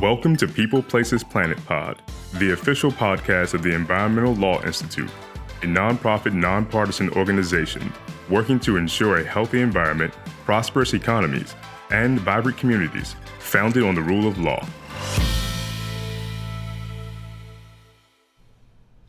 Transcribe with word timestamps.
Welcome 0.00 0.36
to 0.36 0.46
People 0.46 0.80
Places 0.80 1.24
Planet 1.24 1.58
Pod, 1.66 2.00
the 2.34 2.52
official 2.52 2.92
podcast 2.92 3.52
of 3.52 3.64
the 3.64 3.74
Environmental 3.74 4.32
Law 4.34 4.62
Institute, 4.62 5.10
a 5.62 5.66
nonprofit, 5.66 6.32
nonpartisan 6.34 7.10
organization 7.14 7.92
working 8.30 8.60
to 8.60 8.76
ensure 8.76 9.16
a 9.16 9.24
healthy 9.24 9.60
environment, 9.60 10.14
prosperous 10.44 10.94
economies, 10.94 11.56
and 11.90 12.20
vibrant 12.20 12.56
communities 12.56 13.16
founded 13.40 13.82
on 13.82 13.96
the 13.96 14.00
rule 14.00 14.28
of 14.28 14.38
law. 14.38 14.64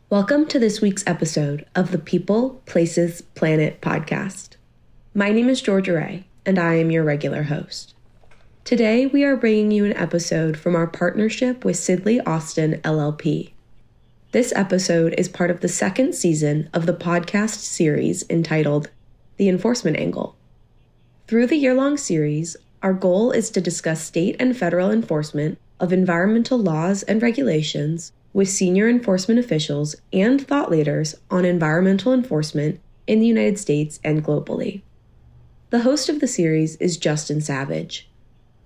Welcome 0.08 0.44
to 0.46 0.58
this 0.58 0.80
week's 0.80 1.06
episode 1.06 1.66
of 1.76 1.92
the 1.92 1.98
People, 1.98 2.62
Places, 2.66 3.22
Planet 3.36 3.80
podcast. 3.80 4.56
My 5.14 5.30
name 5.30 5.48
is 5.48 5.62
Georgia 5.62 5.92
Ray, 5.92 6.24
and 6.44 6.58
I 6.58 6.74
am 6.74 6.90
your 6.90 7.04
regular 7.04 7.44
host. 7.44 7.94
Today, 8.64 9.06
we 9.06 9.24
are 9.24 9.36
bringing 9.36 9.72
you 9.72 9.84
an 9.84 9.96
episode 9.96 10.56
from 10.56 10.76
our 10.76 10.86
partnership 10.86 11.64
with 11.64 11.76
Sidley 11.76 12.20
Austin 12.24 12.80
LLP. 12.84 13.52
This 14.30 14.52
episode 14.54 15.14
is 15.18 15.28
part 15.28 15.50
of 15.50 15.60
the 15.60 15.66
second 15.66 16.14
season 16.14 16.68
of 16.72 16.86
the 16.86 16.94
podcast 16.94 17.56
series 17.56 18.22
entitled 18.30 18.90
The 19.38 19.48
Enforcement 19.48 19.96
Angle. 19.96 20.36
Through 21.26 21.48
the 21.48 21.56
year 21.56 21.74
long 21.74 21.96
series, 21.96 22.56
our 22.82 22.92
goal 22.92 23.32
is 23.32 23.50
to 23.50 23.60
discuss 23.60 24.02
state 24.02 24.36
and 24.38 24.56
federal 24.56 24.92
enforcement 24.92 25.58
of 25.80 25.92
environmental 25.92 26.58
laws 26.58 27.02
and 27.04 27.20
regulations 27.20 28.12
with 28.32 28.48
senior 28.48 28.88
enforcement 28.88 29.40
officials 29.40 29.96
and 30.12 30.46
thought 30.46 30.70
leaders 30.70 31.16
on 31.28 31.44
environmental 31.44 32.12
enforcement 32.12 32.78
in 33.06 33.18
the 33.18 33.26
United 33.26 33.58
States 33.58 33.98
and 34.04 34.22
globally. 34.22 34.82
The 35.70 35.80
host 35.80 36.08
of 36.08 36.20
the 36.20 36.28
series 36.28 36.76
is 36.76 36.98
Justin 36.98 37.40
Savage. 37.40 38.09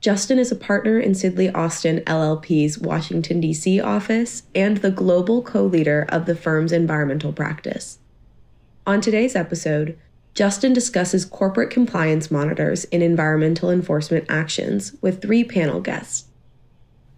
Justin 0.05 0.39
is 0.39 0.53
a 0.53 0.55
partner 0.55 1.01
in 1.01 1.13
Sidley 1.13 1.51
Austin 1.55 2.01
LLP's 2.01 2.79
Washington, 2.79 3.41
D.C. 3.41 3.80
office 3.80 4.43
and 4.55 4.77
the 4.77 4.91
global 4.91 5.41
co 5.41 5.65
leader 5.65 6.05
of 6.11 6.27
the 6.27 6.35
firm's 6.37 6.73
environmental 6.73 7.33
practice. 7.33 7.99
On 8.87 9.01
today's 9.01 9.35
episode, 9.35 9.99
Justin 10.35 10.74
discusses 10.74 11.24
corporate 11.24 11.71
compliance 11.71 12.30
monitors 12.30 12.85
in 12.85 13.01
environmental 13.01 13.71
enforcement 13.71 14.27
actions 14.29 14.95
with 15.01 15.23
three 15.23 15.43
panel 15.43 15.80
guests 15.80 16.27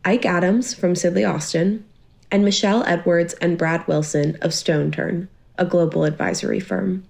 Ike 0.04 0.24
Adams 0.24 0.72
from 0.72 0.94
Sidley 0.94 1.28
Austin, 1.28 1.84
and 2.30 2.44
Michele 2.44 2.84
Edwards 2.84 3.34
and 3.40 3.58
Brad 3.58 3.84
Wilson 3.88 4.36
of 4.40 4.52
StoneTurn, 4.52 5.26
a 5.58 5.64
global 5.64 6.04
advisory 6.04 6.60
firm. 6.60 7.02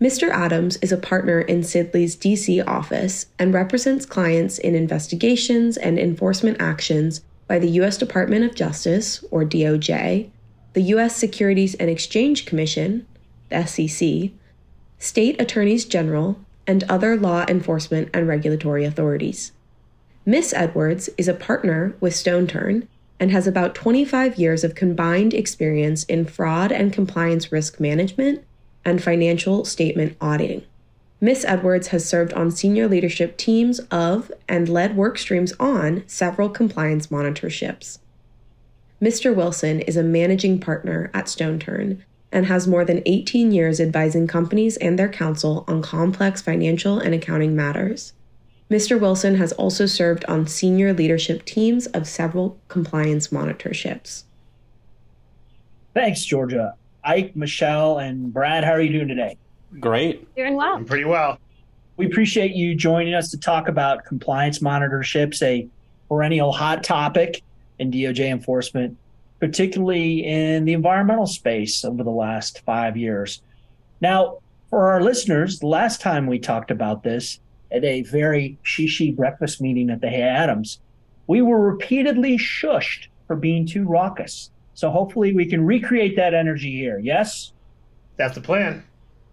Mr. 0.00 0.28
Adams 0.30 0.76
is 0.76 0.92
a 0.92 0.96
partner 0.96 1.40
in 1.40 1.62
Sidley's 1.62 2.14
DC 2.14 2.64
office 2.68 3.26
and 3.36 3.52
represents 3.52 4.06
clients 4.06 4.56
in 4.56 4.76
investigations 4.76 5.76
and 5.76 5.98
enforcement 5.98 6.56
actions 6.60 7.20
by 7.48 7.58
the 7.58 7.70
U.S. 7.70 7.98
Department 7.98 8.44
of 8.44 8.54
Justice, 8.54 9.24
or 9.32 9.44
DOJ, 9.44 10.30
the 10.74 10.82
U.S. 10.82 11.16
Securities 11.16 11.74
and 11.74 11.90
Exchange 11.90 12.46
Commission, 12.46 13.06
the 13.48 13.66
SEC, 13.66 14.30
state 15.00 15.40
attorneys 15.40 15.84
general, 15.84 16.38
and 16.64 16.84
other 16.84 17.16
law 17.16 17.44
enforcement 17.48 18.08
and 18.14 18.28
regulatory 18.28 18.84
authorities. 18.84 19.50
Miss 20.24 20.52
Edwards 20.52 21.08
is 21.18 21.26
a 21.26 21.34
partner 21.34 21.96
with 21.98 22.12
StoneTurn 22.12 22.86
and 23.18 23.32
has 23.32 23.48
about 23.48 23.74
25 23.74 24.38
years 24.38 24.62
of 24.62 24.76
combined 24.76 25.34
experience 25.34 26.04
in 26.04 26.24
fraud 26.24 26.70
and 26.70 26.92
compliance 26.92 27.50
risk 27.50 27.80
management 27.80 28.44
and 28.88 29.02
financial 29.02 29.64
statement 29.64 30.16
auditing. 30.20 30.64
Ms. 31.20 31.44
Edwards 31.46 31.88
has 31.88 32.08
served 32.08 32.32
on 32.32 32.50
senior 32.50 32.88
leadership 32.88 33.36
teams 33.36 33.80
of 33.90 34.32
and 34.48 34.68
led 34.68 34.96
work 34.96 35.18
streams 35.18 35.52
on 35.60 36.04
several 36.06 36.48
compliance 36.48 37.08
monitorships. 37.08 37.98
Mr. 39.02 39.34
Wilson 39.34 39.80
is 39.80 39.96
a 39.96 40.02
managing 40.02 40.58
partner 40.58 41.10
at 41.12 41.26
StoneTurn 41.26 42.00
and 42.32 42.46
has 42.46 42.66
more 42.66 42.84
than 42.84 43.02
18 43.04 43.52
years 43.52 43.80
advising 43.80 44.26
companies 44.26 44.76
and 44.78 44.98
their 44.98 45.08
counsel 45.08 45.64
on 45.68 45.82
complex 45.82 46.40
financial 46.40 46.98
and 46.98 47.14
accounting 47.14 47.54
matters. 47.54 48.12
Mr. 48.70 49.00
Wilson 49.00 49.36
has 49.36 49.52
also 49.52 49.86
served 49.86 50.24
on 50.26 50.46
senior 50.46 50.92
leadership 50.92 51.44
teams 51.44 51.86
of 51.88 52.06
several 52.06 52.58
compliance 52.68 53.28
monitorships. 53.28 54.24
Thanks, 55.94 56.24
Georgia. 56.24 56.74
Ike, 57.08 57.34
Michele, 57.34 57.98
and 58.00 58.30
Brad, 58.34 58.64
how 58.64 58.72
are 58.72 58.82
you 58.82 58.92
doing 58.92 59.08
today? 59.08 59.38
Great. 59.80 60.34
Doing 60.36 60.56
well. 60.56 60.74
I'm 60.74 60.84
pretty 60.84 61.06
well. 61.06 61.38
We 61.96 62.04
appreciate 62.04 62.52
you 62.54 62.74
joining 62.74 63.14
us 63.14 63.30
to 63.30 63.38
talk 63.38 63.66
about 63.66 64.04
compliance 64.04 64.58
monitorships, 64.58 65.42
a 65.42 65.66
perennial 66.08 66.52
hot 66.52 66.84
topic 66.84 67.42
in 67.78 67.90
DOJ 67.90 68.30
enforcement, 68.30 68.98
particularly 69.40 70.22
in 70.22 70.66
the 70.66 70.74
environmental 70.74 71.26
space 71.26 71.82
over 71.82 72.04
the 72.04 72.10
last 72.10 72.60
five 72.66 72.94
years. 72.94 73.40
Now, 74.02 74.40
for 74.68 74.90
our 74.90 75.00
listeners, 75.00 75.60
the 75.60 75.66
last 75.66 76.02
time 76.02 76.26
we 76.26 76.38
talked 76.38 76.70
about 76.70 77.04
this 77.04 77.40
at 77.72 77.84
a 77.84 78.02
very 78.02 78.58
shishi 78.64 79.16
breakfast 79.16 79.62
meeting 79.62 79.88
at 79.88 80.02
the 80.02 80.10
Hay 80.10 80.20
Adams, 80.20 80.78
we 81.26 81.40
were 81.40 81.58
repeatedly 81.58 82.36
shushed 82.36 83.06
for 83.26 83.34
being 83.34 83.64
too 83.64 83.84
raucous. 83.84 84.50
So 84.78 84.92
hopefully 84.92 85.34
we 85.34 85.44
can 85.44 85.66
recreate 85.66 86.14
that 86.14 86.34
energy 86.34 86.70
here. 86.70 87.00
Yes? 87.00 87.52
That's 88.14 88.36
the 88.36 88.40
plan. 88.40 88.84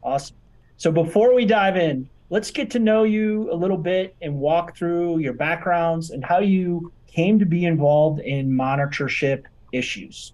Awesome. 0.01 0.35
So 0.77 0.91
before 0.91 1.35
we 1.35 1.45
dive 1.45 1.77
in, 1.77 2.09
let's 2.31 2.49
get 2.49 2.71
to 2.71 2.79
know 2.79 3.03
you 3.03 3.51
a 3.51 3.55
little 3.55 3.77
bit 3.77 4.15
and 4.23 4.39
walk 4.39 4.75
through 4.75 5.19
your 5.19 5.33
backgrounds 5.33 6.09
and 6.09 6.25
how 6.25 6.39
you 6.39 6.91
came 7.05 7.37
to 7.37 7.45
be 7.45 7.63
involved 7.63 8.21
in 8.21 8.49
monitorship 8.49 9.43
issues. 9.71 10.33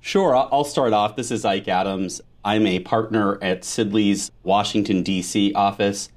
Sure, 0.00 0.36
I'll 0.36 0.62
start 0.62 0.92
off. 0.92 1.16
This 1.16 1.32
is 1.32 1.44
Ike 1.44 1.66
Adams. 1.66 2.20
I'm 2.44 2.64
a 2.64 2.78
partner 2.78 3.42
at 3.42 3.62
Sidley's 3.62 4.30
Washington, 4.44 5.02
D.C. 5.02 5.52
office. 5.54 6.10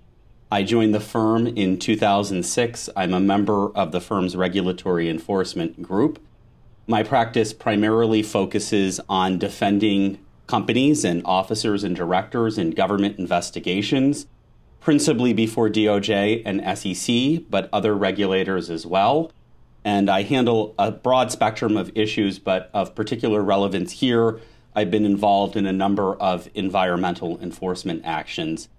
I 0.52 0.62
joined 0.62 0.94
the 0.94 1.00
firm 1.00 1.48
in 1.48 1.80
2006. 1.80 2.88
I'm 2.96 3.16
a 3.16 3.20
member 3.20 3.70
of 3.70 3.92
the 3.92 4.00
firm's 4.00 4.36
regulatory 4.36 5.10
enforcement 5.10 5.82
group. 5.82 6.20
My 6.88 7.02
practice 7.02 7.52
primarily 7.52 8.22
focuses 8.22 9.00
on 9.10 9.40
defending 9.40 10.20
companies 10.46 11.04
and 11.04 11.24
officers 11.26 11.84
and 11.84 11.96
directors 11.96 12.60
in 12.60 12.72
government 12.72 13.18
investigations, 13.18 14.28
principally 14.82 15.34
before 15.34 15.68
DOJ 15.68 16.44
and 16.46 16.62
SEC, 16.78 17.50
but 17.50 17.70
other 17.74 17.96
regulators 17.96 18.70
as 18.70 18.86
well. 18.86 19.32
And 19.84 20.12
I 20.12 20.22
handle 20.22 20.76
a 20.78 20.92
broad 20.92 21.32
spectrum 21.32 21.76
of 21.76 21.92
issues, 21.96 22.38
but 22.38 22.70
of 22.72 22.94
particular 22.94 23.42
relevance 23.42 23.94
here, 23.94 24.40
I've 24.76 24.92
been 24.92 25.06
involved 25.06 25.56
in 25.56 25.66
a 25.66 25.74
number 25.74 26.14
of 26.16 26.50
environmental 26.54 27.40
enforcement 27.42 28.04
actions. 28.06 28.70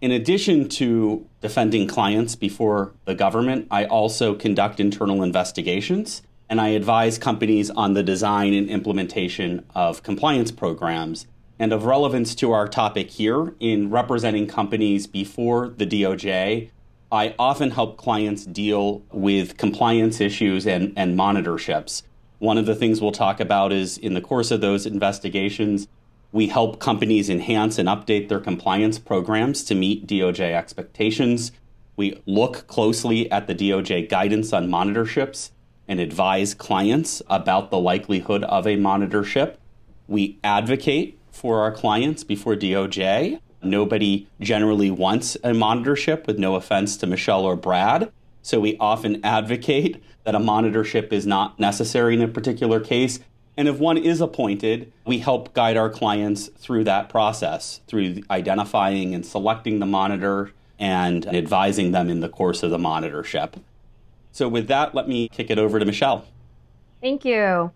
In 0.00 0.12
addition 0.12 0.66
to 0.70 1.26
defending 1.42 1.86
clients 1.86 2.36
before 2.36 2.94
the 3.04 3.14
government, 3.14 3.66
I 3.70 3.84
also 3.84 4.34
conduct 4.34 4.80
internal 4.80 5.22
investigations 5.22 6.22
and 6.50 6.60
I 6.60 6.70
advise 6.70 7.16
companies 7.16 7.70
on 7.70 7.94
the 7.94 8.02
design 8.02 8.52
and 8.54 8.68
implementation 8.68 9.64
of 9.72 10.02
compliance 10.02 10.50
programs. 10.50 11.28
And 11.60 11.72
of 11.72 11.84
relevance 11.84 12.34
to 12.36 12.50
our 12.52 12.66
topic 12.66 13.10
here, 13.10 13.54
in 13.60 13.90
representing 13.90 14.48
companies 14.48 15.06
before 15.06 15.68
the 15.68 15.86
DOJ, 15.86 16.70
I 17.12 17.34
often 17.38 17.70
help 17.70 17.98
clients 17.98 18.44
deal 18.44 19.02
with 19.12 19.58
compliance 19.58 20.20
issues 20.20 20.66
and, 20.66 20.92
and 20.96 21.16
monitorships. 21.16 22.02
One 22.38 22.58
of 22.58 22.66
the 22.66 22.74
things 22.74 23.00
we'll 23.00 23.12
talk 23.12 23.38
about 23.38 23.72
is 23.72 23.98
in 23.98 24.14
the 24.14 24.20
course 24.20 24.50
of 24.50 24.60
those 24.60 24.86
investigations, 24.86 25.86
we 26.32 26.48
help 26.48 26.80
companies 26.80 27.28
enhance 27.28 27.78
and 27.78 27.88
update 27.88 28.28
their 28.28 28.40
compliance 28.40 28.98
programs 28.98 29.62
to 29.64 29.74
meet 29.74 30.06
DOJ 30.06 30.54
expectations. 30.54 31.52
We 31.96 32.20
look 32.26 32.66
closely 32.66 33.30
at 33.30 33.46
the 33.46 33.54
DOJ 33.54 34.08
guidance 34.08 34.52
on 34.52 34.68
monitorships 34.68 35.50
and 35.90 35.98
advise 35.98 36.54
clients 36.54 37.20
about 37.28 37.72
the 37.72 37.78
likelihood 37.78 38.44
of 38.44 38.64
a 38.64 38.76
monitorship. 38.76 39.56
We 40.06 40.38
advocate 40.44 41.18
for 41.32 41.62
our 41.62 41.72
clients 41.72 42.22
before 42.22 42.54
DOJ. 42.54 43.40
Nobody 43.60 44.28
generally 44.40 44.92
wants 44.92 45.34
a 45.36 45.50
monitorship, 45.50 46.28
with 46.28 46.38
no 46.38 46.54
offense 46.54 46.96
to 46.98 47.08
Michele 47.08 47.44
or 47.44 47.56
Brad. 47.56 48.12
So 48.40 48.60
we 48.60 48.76
often 48.78 49.20
advocate 49.24 50.00
that 50.22 50.36
a 50.36 50.38
monitorship 50.38 51.12
is 51.12 51.26
not 51.26 51.58
necessary 51.58 52.14
in 52.14 52.22
a 52.22 52.28
particular 52.28 52.78
case. 52.78 53.18
And 53.56 53.66
if 53.66 53.80
one 53.80 53.98
is 53.98 54.20
appointed, 54.20 54.92
we 55.04 55.18
help 55.18 55.52
guide 55.54 55.76
our 55.76 55.90
clients 55.90 56.50
through 56.56 56.84
that 56.84 57.08
process, 57.08 57.80
through 57.88 58.22
identifying 58.30 59.12
and 59.12 59.26
selecting 59.26 59.80
the 59.80 59.86
monitor 59.86 60.52
and 60.78 61.26
advising 61.26 61.90
them 61.90 62.08
in 62.08 62.20
the 62.20 62.28
course 62.28 62.62
of 62.62 62.70
the 62.70 62.78
monitorship. 62.78 63.54
So, 64.32 64.48
with 64.48 64.68
that, 64.68 64.94
let 64.94 65.08
me 65.08 65.28
kick 65.28 65.50
it 65.50 65.58
over 65.58 65.78
to 65.78 65.84
Michele. 65.84 66.24
Thank 67.00 67.24
you. 67.24 67.70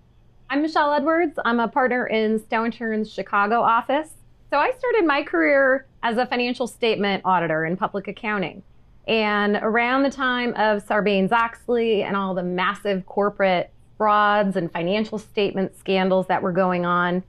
I'm 0.51 0.63
Michele 0.63 0.93
Edwards. 0.93 1.39
I'm 1.45 1.59
a 1.61 1.69
partner 1.69 2.07
in 2.07 2.39
StoneTurn's 2.41 3.13
Chicago 3.13 3.61
office. 3.61 4.11
So, 4.51 4.59
I 4.59 4.73
started 4.79 5.07
my 5.07 5.23
career 5.23 5.87
as 6.03 6.17
a 6.17 6.27
financial 6.27 6.67
statement 6.67 7.23
auditor 7.25 7.65
in 7.65 7.77
public 7.77 8.09
accounting. 8.09 8.63
And 9.07 9.57
around 9.57 10.03
the 10.03 10.11
time 10.11 10.51
of 10.51 10.87
Sarbanes 10.87 11.33
Oxley 11.33 12.03
and 12.03 12.17
all 12.17 12.35
the 12.35 12.43
massive 12.43 13.05
corporate 13.07 13.71
frauds 13.99 14.57
and 14.57 14.71
financial 14.73 15.19
statement 15.19 15.77
scandals 15.77 16.27
that 16.29 16.43
were 16.43 16.53
going 16.53 16.87
on, 16.87 17.23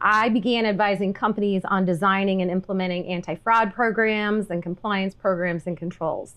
I 0.00 0.30
began 0.30 0.64
advising 0.64 1.12
companies 1.12 1.62
on 1.64 1.84
designing 1.84 2.40
and 2.40 2.50
implementing 2.50 3.06
anti 3.06 3.34
fraud 3.34 3.74
programs 3.74 4.50
and 4.50 4.62
compliance 4.62 5.14
programs 5.14 5.66
and 5.66 5.76
controls, 5.76 6.36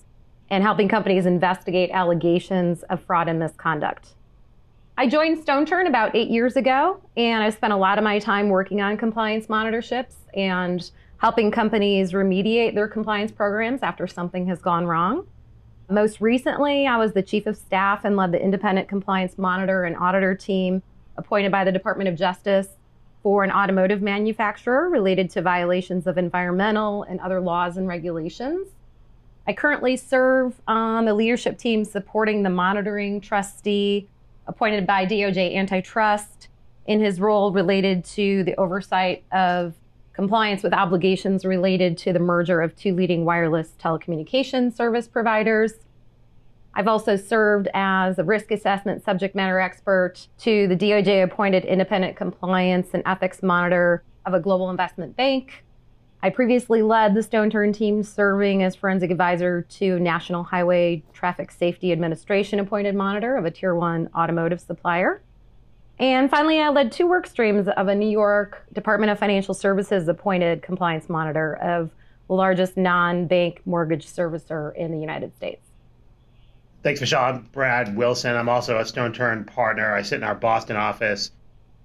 and 0.53 0.61
helping 0.61 0.87
companies 0.87 1.25
investigate 1.25 1.89
allegations 1.89 2.83
of 2.83 3.01
fraud 3.01 3.27
and 3.27 3.39
misconduct. 3.39 4.09
I 4.95 5.07
joined 5.07 5.43
StoneTurn 5.43 5.87
about 5.87 6.15
eight 6.15 6.29
years 6.29 6.55
ago, 6.55 7.01
and 7.17 7.43
I 7.43 7.49
spent 7.49 7.73
a 7.73 7.75
lot 7.75 7.97
of 7.97 8.03
my 8.03 8.19
time 8.19 8.49
working 8.49 8.79
on 8.79 8.95
compliance 8.95 9.47
monitorships 9.47 10.13
and 10.35 10.91
helping 11.17 11.49
companies 11.49 12.11
remediate 12.11 12.75
their 12.75 12.87
compliance 12.87 13.31
programs 13.31 13.81
after 13.81 14.05
something 14.05 14.45
has 14.45 14.61
gone 14.61 14.85
wrong. 14.85 15.25
Most 15.89 16.21
recently, 16.21 16.85
I 16.85 16.97
was 16.97 17.13
the 17.13 17.23
chief 17.23 17.47
of 17.47 17.57
staff 17.57 18.05
and 18.05 18.15
led 18.15 18.31
the 18.31 18.39
independent 18.39 18.87
compliance 18.87 19.39
monitor 19.39 19.85
and 19.85 19.97
auditor 19.97 20.35
team 20.35 20.83
appointed 21.17 21.51
by 21.51 21.63
the 21.63 21.71
Department 21.71 22.09
of 22.09 22.15
Justice 22.15 22.67
for 23.23 23.43
an 23.43 23.49
automotive 23.49 24.03
manufacturer 24.03 24.87
related 24.87 25.31
to 25.31 25.41
violations 25.41 26.05
of 26.05 26.19
environmental 26.19 27.01
and 27.01 27.19
other 27.21 27.41
laws 27.41 27.75
and 27.75 27.87
regulations. 27.87 28.67
I 29.47 29.53
currently 29.53 29.97
serve 29.97 30.61
on 30.67 31.05
the 31.05 31.13
leadership 31.13 31.57
team 31.57 31.83
supporting 31.83 32.43
the 32.43 32.49
monitoring 32.49 33.19
trustee 33.19 34.07
appointed 34.47 34.87
by 34.87 35.05
DOJ 35.05 35.55
Antitrust 35.55 36.47
in 36.85 36.99
his 36.99 37.19
role 37.19 37.51
related 37.51 38.05
to 38.05 38.43
the 38.43 38.55
oversight 38.55 39.23
of 39.31 39.73
compliance 40.13 40.63
with 40.63 40.73
obligations 40.73 41.43
related 41.43 41.97
to 41.97 42.13
the 42.13 42.19
merger 42.19 42.61
of 42.61 42.75
two 42.75 42.93
leading 42.93 43.25
wireless 43.25 43.73
telecommunications 43.79 44.75
service 44.75 45.07
providers. 45.07 45.73
I've 46.75 46.87
also 46.87 47.15
served 47.15 47.67
as 47.73 48.19
a 48.19 48.23
risk 48.23 48.51
assessment 48.51 49.03
subject 49.03 49.35
matter 49.35 49.59
expert 49.59 50.27
to 50.39 50.67
the 50.67 50.75
DOJ 50.75 51.23
appointed 51.23 51.65
independent 51.65 52.15
compliance 52.15 52.89
and 52.93 53.03
ethics 53.05 53.43
monitor 53.43 54.03
of 54.25 54.33
a 54.33 54.39
global 54.39 54.69
investment 54.69 55.15
bank. 55.15 55.62
I 56.23 56.29
previously 56.29 56.81
led 56.81 57.15
the 57.15 57.19
StoneTurn 57.19 57.73
team 57.73 58.01
serving 58.01 58.63
as 58.63 58.77
forensic 58.77 59.11
advisor 59.11 59.63
to 59.63 59.99
National 59.99 60.41
Highway 60.41 61.03
Traffic 61.11 61.51
Safety 61.51 61.91
Administration 61.91 62.61
appointed 62.61 62.95
monitor 62.95 63.35
of 63.35 63.43
a 63.43 63.51
tier 63.51 63.75
one 63.75 64.09
automotive 64.15 64.61
supplier. 64.61 65.21
And 65.99 66.29
finally, 66.29 66.61
I 66.61 66.69
led 66.69 66.93
two 66.93 67.07
work 67.07 67.27
streams 67.27 67.67
of 67.67 67.89
a 67.89 67.93
New 67.93 68.09
York 68.09 68.65
Department 68.71 69.11
of 69.11 69.19
Financial 69.19 69.53
Services 69.53 70.07
appointed 70.07 70.61
compliance 70.61 71.09
monitor 71.09 71.55
of 71.57 71.91
the 72.29 72.35
largest 72.35 72.77
non 72.77 73.27
bank 73.27 73.59
mortgage 73.65 74.07
servicer 74.07 74.73
in 74.77 74.93
the 74.93 74.99
United 74.99 75.35
States. 75.35 75.67
Thanks, 76.83 77.01
Michele. 77.01 77.19
I'm 77.19 77.49
Brad 77.51 77.97
Wilson. 77.97 78.33
I'm 78.33 78.47
also 78.47 78.77
a 78.77 78.83
StoneTurn 78.83 79.45
partner. 79.45 79.93
I 79.93 80.01
sit 80.03 80.19
in 80.19 80.23
our 80.23 80.35
Boston 80.35 80.77
office. 80.77 81.31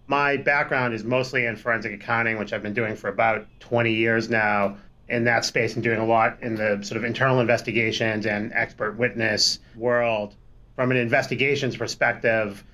My 0.09 0.39
background 0.39 0.95
is 0.95 1.05
mostly 1.05 1.45
in 1.45 1.57
forensic 1.57 1.93
accounting, 1.93 2.39
which 2.39 2.55
I've 2.55 2.63
been 2.63 2.73
doing 2.73 2.97
for 2.97 3.09
about 3.09 3.47
20 3.61 3.93
years 3.93 4.31
now 4.31 4.79
in 5.07 5.25
that 5.25 5.45
space 5.45 5.75
and 5.75 5.83
doing 5.83 5.99
a 5.99 6.07
lot 6.07 6.39
in 6.43 6.55
the 6.55 6.81
sort 6.83 6.97
of 6.97 7.05
internal 7.05 7.41
investigations 7.41 8.25
and 8.25 8.51
expert 8.55 8.97
witness 8.97 9.59
world. 9.77 10.35
From 10.77 10.91
an 10.91 10.97
investigations 10.97 11.77
perspective, 11.77 12.65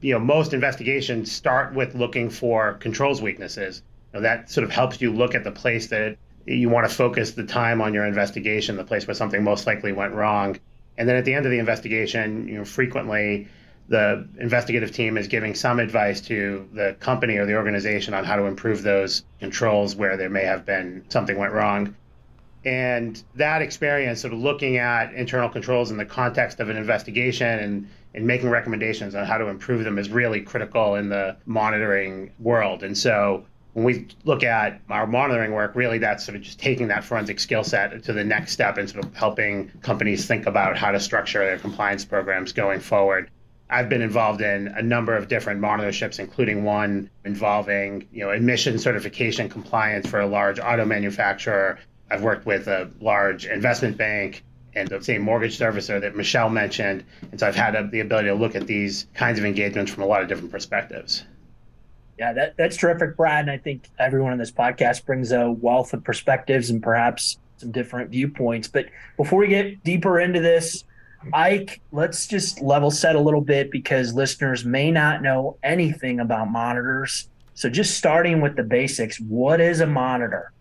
you 0.00 0.14
know, 0.14 0.18
most 0.18 0.54
investigations 0.54 1.30
start 1.30 1.74
with 1.74 1.94
looking 1.94 2.30
for 2.30 2.74
controls 2.74 3.20
weaknesses. 3.20 3.82
You 4.14 4.20
know, 4.20 4.22
that 4.22 4.50
sort 4.50 4.64
of 4.64 4.70
helps 4.70 5.02
you 5.02 5.12
look 5.12 5.34
at 5.34 5.44
the 5.44 5.52
place 5.52 5.88
that 5.88 6.16
you 6.46 6.70
want 6.70 6.88
to 6.88 6.94
focus 6.94 7.32
the 7.32 7.44
time 7.44 7.82
on 7.82 7.92
your 7.92 8.06
investigation, 8.06 8.76
the 8.76 8.84
place 8.84 9.06
where 9.06 9.14
something 9.14 9.44
most 9.44 9.66
likely 9.66 9.92
went 9.92 10.14
wrong. 10.14 10.58
And 10.96 11.06
then 11.06 11.16
at 11.16 11.26
the 11.26 11.34
end 11.34 11.44
of 11.44 11.52
the 11.52 11.58
investigation, 11.58 12.48
you 12.48 12.54
know, 12.54 12.64
frequently 12.64 13.48
the 13.90 14.24
investigative 14.38 14.92
team 14.92 15.18
is 15.18 15.26
giving 15.26 15.52
some 15.52 15.80
advice 15.80 16.20
to 16.20 16.66
the 16.72 16.96
company 17.00 17.36
or 17.36 17.44
the 17.44 17.56
organization 17.56 18.14
on 18.14 18.24
how 18.24 18.36
to 18.36 18.44
improve 18.44 18.82
those 18.82 19.24
controls 19.40 19.96
where 19.96 20.16
there 20.16 20.30
may 20.30 20.44
have 20.44 20.64
been 20.64 21.04
something 21.08 21.36
went 21.36 21.52
wrong. 21.52 21.94
And 22.64 23.20
that 23.34 23.62
experience, 23.62 24.20
sort 24.20 24.32
of 24.32 24.38
looking 24.38 24.76
at 24.76 25.12
internal 25.14 25.48
controls 25.48 25.90
in 25.90 25.96
the 25.96 26.04
context 26.04 26.60
of 26.60 26.68
an 26.68 26.76
investigation 26.76 27.58
and, 27.58 27.88
and 28.14 28.24
making 28.24 28.48
recommendations 28.48 29.16
on 29.16 29.26
how 29.26 29.38
to 29.38 29.48
improve 29.48 29.82
them, 29.82 29.98
is 29.98 30.08
really 30.08 30.40
critical 30.40 30.94
in 30.94 31.08
the 31.08 31.36
monitoring 31.44 32.30
world. 32.38 32.84
And 32.84 32.96
so 32.96 33.44
when 33.72 33.84
we 33.84 34.06
look 34.22 34.44
at 34.44 34.80
our 34.88 35.08
monitoring 35.08 35.50
work, 35.52 35.74
really 35.74 35.98
that's 35.98 36.24
sort 36.24 36.36
of 36.36 36.42
just 36.42 36.60
taking 36.60 36.86
that 36.88 37.02
forensic 37.02 37.40
skill 37.40 37.64
set 37.64 38.04
to 38.04 38.12
the 38.12 38.22
next 38.22 38.52
step 38.52 38.78
and 38.78 38.88
sort 38.88 39.04
of 39.04 39.16
helping 39.16 39.68
companies 39.82 40.26
think 40.26 40.46
about 40.46 40.78
how 40.78 40.92
to 40.92 41.00
structure 41.00 41.40
their 41.40 41.58
compliance 41.58 42.04
programs 42.04 42.52
going 42.52 42.78
forward. 42.78 43.28
I've 43.70 43.88
been 43.88 44.02
involved 44.02 44.40
in 44.40 44.68
a 44.68 44.82
number 44.82 45.16
of 45.16 45.28
different 45.28 45.60
monitorships, 45.60 46.18
including 46.18 46.64
one 46.64 47.08
involving, 47.24 48.08
you 48.12 48.24
know, 48.24 48.32
emission 48.32 48.78
certification 48.78 49.48
compliance 49.48 50.08
for 50.08 50.20
a 50.20 50.26
large 50.26 50.58
auto 50.58 50.84
manufacturer. 50.84 51.78
I've 52.10 52.22
worked 52.22 52.46
with 52.46 52.66
a 52.66 52.90
large 53.00 53.46
investment 53.46 53.96
bank 53.96 54.42
and 54.74 54.88
the 54.88 55.02
same 55.02 55.22
mortgage 55.22 55.56
servicer 55.58 56.00
that 56.00 56.16
Michele 56.16 56.50
mentioned. 56.50 57.04
And 57.30 57.38
so 57.38 57.46
I've 57.46 57.54
had 57.54 57.76
a, 57.76 57.86
the 57.86 58.00
ability 58.00 58.28
to 58.28 58.34
look 58.34 58.56
at 58.56 58.66
these 58.66 59.06
kinds 59.14 59.38
of 59.38 59.44
engagements 59.44 59.92
from 59.92 60.02
a 60.02 60.06
lot 60.06 60.22
of 60.22 60.28
different 60.28 60.50
perspectives. 60.50 61.24
Yeah, 62.18 62.32
that, 62.32 62.56
that's 62.56 62.76
terrific, 62.76 63.16
Brad. 63.16 63.42
And 63.42 63.50
I 63.50 63.58
think 63.58 63.88
everyone 63.98 64.32
on 64.32 64.38
this 64.38 64.52
podcast 64.52 65.06
brings 65.06 65.32
a 65.32 65.50
wealth 65.50 65.92
of 65.94 66.04
perspectives 66.04 66.70
and 66.70 66.82
perhaps 66.82 67.38
some 67.56 67.70
different 67.70 68.10
viewpoints. 68.10 68.68
But 68.68 68.86
before 69.16 69.38
we 69.38 69.48
get 69.48 69.82
deeper 69.84 70.20
into 70.20 70.40
this, 70.40 70.84
Ike, 71.32 71.80
let's 71.92 72.26
just 72.26 72.60
level 72.60 72.90
set 72.90 73.14
a 73.14 73.20
little 73.20 73.40
bit 73.40 73.70
because 73.70 74.14
listeners 74.14 74.64
may 74.64 74.90
not 74.90 75.22
know 75.22 75.58
anything 75.62 76.20
about 76.20 76.50
monitors. 76.50 77.28
So, 77.54 77.68
just 77.68 77.96
starting 77.96 78.40
with 78.40 78.56
the 78.56 78.62
basics, 78.62 79.20
what 79.20 79.60
is 79.60 79.80
a 79.80 79.86
monitor? 79.86 80.52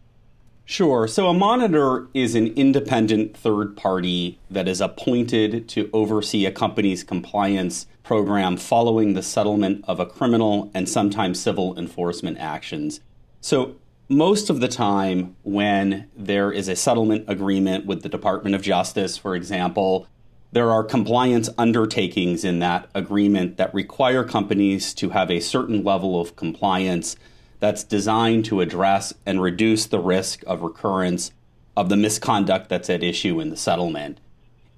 Sure. 0.66 1.08
So, 1.08 1.30
a 1.30 1.34
monitor 1.34 2.08
is 2.14 2.36
an 2.36 2.48
independent 2.48 3.36
third 3.36 3.76
party 3.78 4.38
that 4.52 4.68
is 4.68 4.82
appointed 4.82 5.68
to 5.70 5.90
oversee 5.94 6.46
a 6.46 6.52
company's 6.52 7.04
compliance 7.04 7.88
program 8.04 8.58
following 8.58 9.14
the 9.14 9.24
settlement 9.24 9.84
of 9.88 10.00
a 10.00 10.06
criminal 10.06 10.70
and 10.74 10.90
sometimes 10.90 11.40
civil 11.40 11.78
enforcement 11.78 12.38
actions. 12.38 13.00
So, 13.42 13.76
most 14.10 14.50
of 14.50 14.60
the 14.60 14.68
time, 14.68 15.36
when 15.44 16.08
there 16.16 16.52
is 16.52 16.68
a 16.68 16.76
settlement 16.76 17.26
agreement 17.28 17.86
with 17.86 18.02
the 18.02 18.10
Department 18.10 18.56
of 18.56 18.62
Justice, 18.62 19.18
for 19.18 19.36
example, 19.36 20.08
there 20.52 20.72
are 20.72 20.84
compliance 20.84 21.48
undertakings 21.58 22.44
in 22.44 22.60
that 22.60 22.90
agreement 22.96 23.58
that 23.58 23.74
require 23.74 24.24
companies 24.24 24.94
to 24.96 25.10
have 25.10 25.30
a 25.30 25.40
certain 25.40 25.84
level 25.84 26.20
of 26.20 26.36
compliance 26.36 27.16
that's 27.60 27.84
designed 27.84 28.46
to 28.46 28.62
address 28.62 29.14
and 29.26 29.42
reduce 29.42 29.86
the 29.86 30.00
risk 30.00 30.44
of 30.48 30.62
recurrence 30.62 31.32
of 31.78 31.90
the 31.90 31.98
misconduct 31.98 32.68
that's 32.68 32.90
at 32.90 33.04
issue 33.04 33.40
in 33.40 33.50
the 33.52 33.58
settlement. 33.58 34.20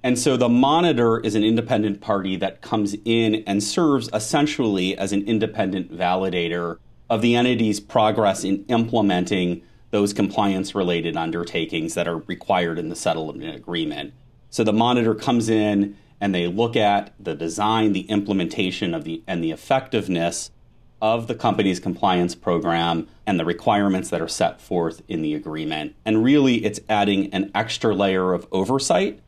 And 0.02 0.18
so 0.18 0.36
the 0.36 0.48
monitor 0.48 1.20
is 1.20 1.34
an 1.34 1.44
independent 1.44 2.00
party 2.00 2.36
that 2.36 2.60
comes 2.60 2.94
in 3.04 3.42
and 3.46 3.62
serves 3.62 4.10
essentially 4.12 4.98
as 4.98 5.12
an 5.12 5.22
independent 5.26 5.96
validator 5.96 6.78
of 7.08 7.22
the 7.22 7.34
entity's 7.34 7.80
progress 7.80 8.44
in 8.44 8.64
implementing 8.68 9.62
those 9.90 10.12
compliance 10.12 10.74
related 10.74 11.16
undertakings 11.16 11.94
that 11.94 12.08
are 12.08 12.18
required 12.18 12.78
in 12.78 12.88
the 12.88 12.96
settlement 12.96 13.54
agreement. 13.54 14.12
So 14.52 14.62
the 14.62 14.72
monitor 14.72 15.16
comes 15.16 15.48
in 15.48 15.96
and 16.20 16.32
they 16.32 16.46
look 16.46 16.76
at 16.76 17.12
the 17.18 17.34
design, 17.34 17.92
the 17.92 18.02
implementation 18.02 18.94
of 18.94 19.02
the 19.02 19.24
and 19.26 19.42
the 19.42 19.50
effectiveness 19.50 20.52
of 21.00 21.26
the 21.26 21.34
company's 21.34 21.80
compliance 21.80 22.36
program 22.36 23.08
and 23.26 23.40
the 23.40 23.44
requirements 23.44 24.10
that 24.10 24.20
are 24.20 24.28
set 24.28 24.60
forth 24.60 25.02
in 25.08 25.22
the 25.22 25.34
agreement. 25.34 25.96
And 26.04 26.22
really 26.22 26.64
it's 26.64 26.78
adding 26.88 27.34
an 27.34 27.50
extra 27.56 27.92
layer 27.92 28.32
of 28.32 28.46
oversight 28.52 29.18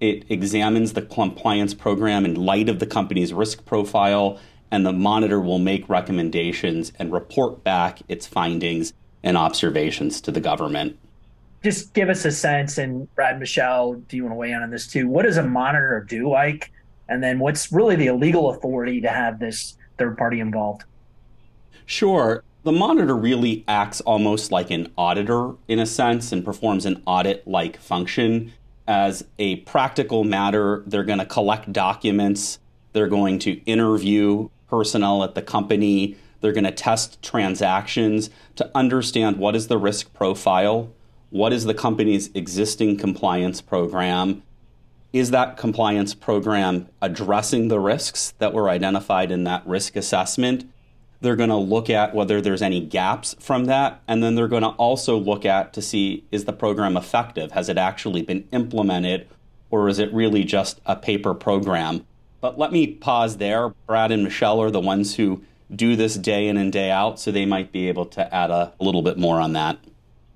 it 0.00 0.24
examines 0.28 0.92
the 0.92 1.02
compliance 1.02 1.74
program 1.74 2.24
in 2.24 2.34
light 2.34 2.68
of 2.68 2.78
the 2.78 2.86
company's 2.86 3.32
risk 3.32 3.64
profile, 3.64 4.38
and 4.70 4.86
the 4.86 4.92
monitor 4.92 5.40
will 5.40 5.58
make 5.58 5.88
recommendations 5.88 6.92
and 6.98 7.12
report 7.12 7.64
back 7.64 8.00
its 8.08 8.26
findings 8.26 8.92
and 9.22 9.36
observations 9.36 10.20
to 10.20 10.30
the 10.30 10.40
government. 10.40 10.98
Just 11.62 11.92
give 11.92 12.08
us 12.08 12.24
a 12.24 12.30
sense, 12.30 12.78
and 12.78 13.12
Brad, 13.14 13.40
Michele, 13.40 13.94
do 13.94 14.16
you 14.16 14.22
want 14.24 14.32
to 14.32 14.36
weigh 14.36 14.52
in 14.52 14.62
on 14.62 14.70
this 14.70 14.86
too? 14.86 15.08
What 15.08 15.24
does 15.24 15.36
a 15.36 15.42
monitor 15.42 16.04
do, 16.08 16.30
like? 16.30 16.70
And 17.08 17.22
then 17.22 17.38
what's 17.38 17.72
really 17.72 17.96
the 17.96 18.10
legal 18.12 18.50
authority 18.50 19.00
to 19.00 19.08
have 19.08 19.38
this 19.38 19.76
third 19.96 20.16
party 20.16 20.40
involved? 20.40 20.84
Sure. 21.86 22.44
The 22.64 22.72
monitor 22.72 23.16
really 23.16 23.64
acts 23.66 24.00
almost 24.02 24.52
like 24.52 24.70
an 24.70 24.92
auditor 24.98 25.54
in 25.68 25.78
a 25.78 25.86
sense 25.86 26.32
and 26.32 26.44
performs 26.44 26.84
an 26.86 27.02
audit 27.06 27.46
like 27.46 27.78
function 27.78 28.52
as 28.88 29.22
a 29.38 29.56
practical 29.56 30.24
matter, 30.24 30.82
they're 30.86 31.04
going 31.04 31.18
to 31.18 31.26
collect 31.26 31.70
documents, 31.72 32.58
they're 32.94 33.06
going 33.06 33.38
to 33.40 33.62
interview 33.64 34.48
personnel 34.66 35.22
at 35.22 35.34
the 35.34 35.42
company, 35.42 36.16
they're 36.40 36.52
going 36.52 36.64
to 36.64 36.72
test 36.72 37.20
transactions 37.22 38.30
to 38.56 38.70
understand 38.74 39.36
what 39.36 39.54
is 39.54 39.68
the 39.68 39.76
risk 39.76 40.12
profile, 40.14 40.90
what 41.30 41.52
is 41.52 41.64
the 41.64 41.74
company's 41.74 42.30
existing 42.34 42.96
compliance 42.96 43.60
program, 43.60 44.42
is 45.12 45.30
that 45.30 45.56
compliance 45.56 46.14
program 46.14 46.88
addressing 47.00 47.68
the 47.68 47.80
risks 47.80 48.34
that 48.38 48.52
were 48.52 48.68
identified 48.68 49.30
in 49.30 49.44
that 49.44 49.66
risk 49.66 49.96
assessment? 49.96 50.70
They're 51.20 51.36
going 51.36 51.48
to 51.48 51.56
look 51.56 51.90
at 51.90 52.14
whether 52.14 52.40
there's 52.40 52.62
any 52.62 52.80
gaps 52.80 53.34
from 53.40 53.64
that. 53.64 54.02
And 54.06 54.22
then 54.22 54.34
they're 54.34 54.48
going 54.48 54.62
to 54.62 54.68
also 54.68 55.16
look 55.16 55.44
at 55.44 55.72
to 55.72 55.82
see 55.82 56.24
is 56.30 56.44
the 56.44 56.52
program 56.52 56.96
effective? 56.96 57.52
Has 57.52 57.68
it 57.68 57.78
actually 57.78 58.22
been 58.22 58.46
implemented? 58.52 59.26
Or 59.70 59.88
is 59.88 59.98
it 59.98 60.12
really 60.12 60.44
just 60.44 60.80
a 60.86 60.96
paper 60.96 61.34
program? 61.34 62.06
But 62.40 62.58
let 62.58 62.72
me 62.72 62.86
pause 62.86 63.38
there. 63.38 63.70
Brad 63.86 64.12
and 64.12 64.24
Michele 64.24 64.62
are 64.62 64.70
the 64.70 64.80
ones 64.80 65.16
who 65.16 65.42
do 65.74 65.96
this 65.96 66.14
day 66.14 66.48
in 66.48 66.56
and 66.56 66.72
day 66.72 66.90
out, 66.90 67.20
so 67.20 67.30
they 67.30 67.44
might 67.44 67.72
be 67.72 67.88
able 67.88 68.06
to 68.06 68.34
add 68.34 68.50
a, 68.50 68.72
little 68.80 69.02
bit 69.02 69.18
more 69.18 69.40
on 69.40 69.52
that. 69.52 69.78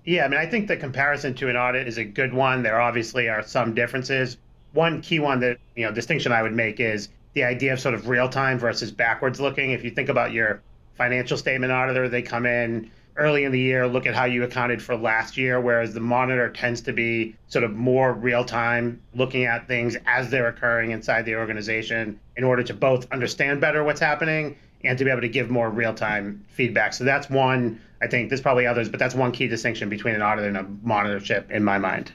Yeah, 0.05 0.25
I 0.25 0.29
mean, 0.29 0.41
I 0.41 0.47
think 0.47 0.67
the 0.67 0.77
comparison 0.77 1.35
to 1.35 1.49
an 1.49 1.57
audit 1.57 1.87
is 1.87 1.99
a 1.99 2.05
good 2.05 2.35
one. 2.35 2.63
There 2.63 2.81
obviously 2.81 3.29
are 3.29 3.43
some 3.43 3.75
differences. 3.75 4.37
One 4.73 5.01
key 5.01 5.21
one 5.21 5.41
that, 5.41 5.59
you 5.77 5.85
know, 5.85 5.93
distinction 5.93 6.33
I 6.33 6.43
would 6.43 6.55
make 6.55 6.81
is 6.81 7.09
the 7.35 7.45
idea 7.45 7.73
of 7.73 7.81
sort 7.81 7.95
of 7.95 8.09
real 8.09 8.29
time 8.29 8.59
versus 8.59 8.91
backwards 8.91 9.41
looking. 9.41 9.71
If 9.71 9.85
you 9.85 9.91
think 9.91 10.09
about 10.09 10.33
your 10.33 10.61
financial 10.97 11.37
statement 11.37 11.73
auditor, 11.73 12.09
they 12.09 12.23
come 12.23 12.47
in 12.47 12.91
early 13.17 13.45
in 13.45 13.53
the 13.53 13.61
year, 13.61 13.87
look 13.87 14.07
at 14.07 14.15
how 14.15 14.25
you 14.25 14.43
accounted 14.43 14.83
for 14.83 14.97
last 14.97 15.37
year, 15.37 15.61
whereas 15.61 15.93
the 15.93 16.01
monitor 16.01 16.49
tends 16.49 16.81
to 16.81 16.93
be 16.93 17.37
sort 17.47 17.63
of 17.63 17.73
more 17.75 18.15
real 18.15 18.45
time, 18.45 19.01
looking 19.15 19.45
at 19.45 19.69
things 19.69 19.97
as 20.07 20.31
they're 20.31 20.49
occurring 20.49 20.91
inside 20.91 21.27
the 21.27 21.37
organization 21.37 22.19
in 22.37 22.45
order 22.45 22.63
to 22.63 22.75
both 22.75 23.11
understand 23.13 23.61
better 23.61 23.85
what's 23.85 24.01
happening 24.01 24.57
and 24.85 24.99
to 24.99 25.05
be 25.05 25.11
able 25.11 25.21
to 25.21 25.29
give 25.29 25.51
more 25.51 25.71
real 25.71 25.95
time 25.95 26.45
feedback. 26.49 26.93
So 26.93 27.05
that's 27.05 27.31
one, 27.31 27.81
I 28.03 28.07
think 28.07 28.29
there's 28.29 28.41
probably 28.41 28.67
others, 28.67 28.89
but 28.89 28.99
that's 28.99 29.15
one 29.15 29.33
key 29.33 29.47
distinction 29.47 29.89
between 29.89 30.15
an 30.15 30.23
audit 30.23 30.45
and 30.45 30.57
a 30.57 30.65
monitorship 30.87 31.51
in 31.51 31.63
my 31.63 31.79
mind. 31.79 32.13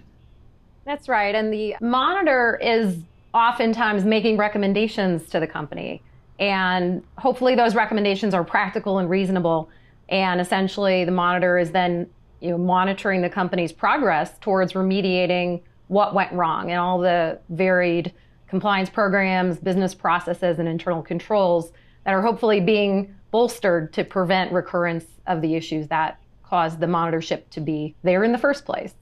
That's 0.86 1.10
right. 1.10 1.34
And 1.36 1.52
the 1.52 1.76
monitor 1.82 2.60
is 2.62 2.98
oftentimes 3.34 4.06
making 4.06 4.38
recommendations 4.38 5.30
to 5.30 5.40
the 5.40 5.48
company. 5.48 6.02
And 6.40 7.04
hopefully 7.18 7.56
those 7.56 7.76
recommendations 7.76 8.34
are 8.34 8.44
practical 8.44 9.00
and 9.00 9.10
reasonable. 9.10 9.70
And 10.10 10.40
essentially 10.40 11.04
the 11.04 11.12
monitor 11.12 11.58
is 11.58 11.72
then 11.72 12.10
you 12.40 12.52
know, 12.52 12.58
monitoring 12.58 13.22
the 13.22 13.30
company's 13.30 13.72
progress 13.72 14.38
towards 14.40 14.74
remediating 14.74 15.62
what 15.88 16.14
went 16.14 16.32
wrong 16.34 16.70
and 16.70 16.80
all 16.80 17.00
the 17.00 17.40
varied 17.50 18.14
compliance 18.48 18.90
programs, 18.90 19.58
business 19.58 19.96
processes, 19.96 20.60
and 20.60 20.68
internal 20.68 21.02
controls 21.02 21.72
that 22.08 22.14
are 22.14 22.22
hopefully 22.22 22.62
being 22.62 23.14
bolstered 23.32 23.92
to 23.92 24.04
prevent 24.06 24.54
recurrence 24.54 25.04
of 25.28 25.42
the 25.42 25.56
issues 25.56 25.90
that 25.90 26.18
caused 26.42 26.80
the 26.80 26.86
monitorship 26.86 27.44
to 27.50 27.60
be 27.60 27.94
there 28.02 28.24
in 28.24 28.32
the 28.32 28.38
first 28.38 28.66
place. 28.66 28.94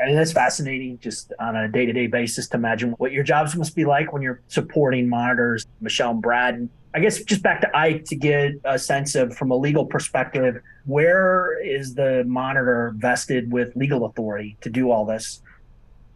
I 0.00 0.06
mean, 0.06 0.16
that's 0.16 0.32
fascinating 0.32 0.98
just 1.00 1.34
on 1.38 1.54
a 1.54 1.68
day 1.68 1.84
to 1.84 1.92
day 1.92 2.06
basis 2.06 2.48
to 2.48 2.56
imagine 2.56 2.92
what 2.92 3.12
your 3.12 3.24
jobs 3.24 3.54
must 3.54 3.76
be 3.76 3.84
like 3.84 4.10
when 4.12 4.22
you're 4.22 4.40
supporting 4.48 5.06
monitors, 5.06 5.66
Michele 5.82 6.12
and 6.12 6.22
Brad. 6.22 6.68
I 6.94 7.00
guess 7.00 7.22
just 7.22 7.42
back 7.42 7.60
to 7.60 7.76
Ike 7.76 8.06
to 8.06 8.16
get 8.16 8.52
a 8.64 8.78
sense 8.78 9.14
of, 9.14 9.36
from 9.36 9.50
a 9.50 9.56
legal 9.56 9.84
perspective, 9.84 10.62
where 10.86 11.62
is 11.62 11.94
the 11.94 12.24
monitor 12.26 12.94
vested 12.96 13.52
with 13.52 13.76
legal 13.76 14.06
authority 14.06 14.56
to 14.62 14.70
do 14.70 14.90
all 14.90 15.04
this? 15.04 15.42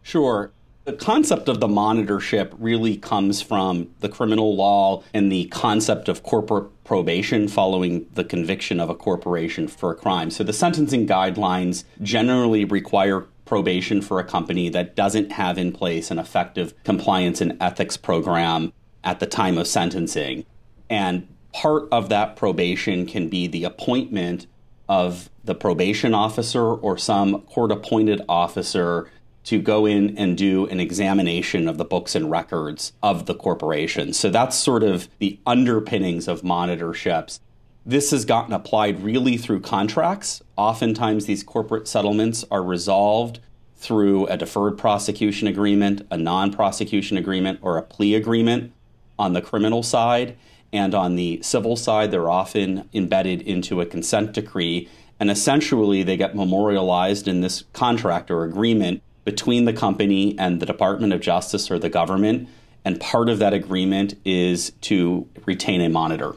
Sure. 0.01 0.51
The 0.89 0.95
concept 0.95 1.49
of 1.49 1.59
the 1.59 1.67
monitorship 1.67 2.51
really 2.57 2.97
comes 2.97 3.43
from 3.43 3.91
the 3.99 4.09
criminal 4.09 4.55
law 4.55 5.03
and 5.13 5.31
the 5.31 5.45
concept 5.49 6.09
of 6.09 6.23
corporate 6.23 6.83
probation 6.83 7.47
following 7.47 8.07
the 8.15 8.23
conviction 8.23 8.79
of 8.79 8.89
a 8.89 8.95
corporation 8.95 9.67
for 9.67 9.91
a 9.91 9.95
crime. 9.95 10.31
So 10.31 10.43
the 10.43 10.51
sentencing 10.51 11.05
guidelines 11.05 11.83
generally 12.01 12.65
require 12.65 13.27
probation 13.45 14.01
for 14.01 14.19
a 14.19 14.23
company 14.23 14.67
that 14.69 14.95
doesn't 14.95 15.33
have 15.33 15.59
in 15.59 15.73
place 15.73 16.09
an 16.09 16.17
effective 16.17 16.73
compliance 16.83 17.39
and 17.39 17.55
ethics 17.61 17.95
program 17.95 18.73
at 19.03 19.19
the 19.19 19.27
time 19.27 19.59
of 19.59 19.67
sentencing. 19.67 20.43
And 20.89 21.27
part 21.53 21.87
of 21.91 22.09
that 22.09 22.35
probation 22.35 23.05
can 23.05 23.29
be 23.29 23.45
the 23.45 23.63
appointment 23.63 24.47
of 24.87 25.29
the 25.43 25.53
probation 25.53 26.15
officer 26.15 26.63
or 26.63 26.97
some 26.97 27.41
court 27.41 27.71
appointed 27.71 28.23
officer 28.27 29.11
to 29.49 29.59
go 29.59 29.87
in 29.87 30.15
and 30.15 30.37
do 30.37 30.67
an 30.67 30.79
examination 30.79 31.67
of 31.67 31.79
the 31.79 31.83
books 31.83 32.13
and 32.13 32.29
records 32.29 32.93
of 33.01 33.25
the 33.25 33.33
corporation. 33.33 34.13
So 34.13 34.29
that's 34.29 34.55
sort 34.55 34.83
of 34.83 35.09
the 35.17 35.39
underpinnings 35.43 36.27
of 36.27 36.43
monitorships. 36.43 37.39
This 37.83 38.11
has 38.11 38.25
gotten 38.25 38.53
applied 38.53 39.01
really 39.01 39.37
through 39.37 39.61
contracts. 39.61 40.43
Oftentimes, 40.55 41.25
these 41.25 41.41
corporate 41.41 41.87
settlements 41.87 42.45
are 42.51 42.61
resolved 42.61 43.39
through 43.75 44.27
a 44.27 44.37
deferred 44.37 44.77
prosecution 44.77 45.47
agreement, 45.47 46.05
a 46.11 46.17
non 46.17 46.53
prosecution 46.53 47.17
agreement, 47.17 47.57
or 47.63 47.79
a 47.79 47.81
plea 47.81 48.13
agreement 48.13 48.71
on 49.17 49.33
the 49.33 49.41
criminal 49.41 49.81
side. 49.81 50.37
And 50.71 50.93
on 50.93 51.15
the 51.15 51.41
civil 51.41 51.75
side, 51.75 52.11
they're 52.11 52.29
often 52.29 52.87
embedded 52.93 53.41
into 53.41 53.81
a 53.81 53.87
consent 53.87 54.33
decree. 54.33 54.87
And 55.19 55.31
essentially, 55.31 56.03
they 56.03 56.17
get 56.17 56.35
memorialized 56.35 57.27
in 57.27 57.41
this 57.41 57.63
contract 57.73 58.29
or 58.29 58.43
agreement 58.43 59.01
between 59.25 59.65
the 59.65 59.73
company 59.73 60.37
and 60.39 60.59
the 60.59 60.65
Department 60.65 61.13
of 61.13 61.21
Justice 61.21 61.69
or 61.69 61.79
the 61.79 61.89
government. 61.89 62.49
And 62.85 62.99
part 62.99 63.29
of 63.29 63.39
that 63.39 63.53
agreement 63.53 64.15
is 64.25 64.71
to 64.81 65.27
retain 65.45 65.81
a 65.81 65.89
monitor. 65.89 66.35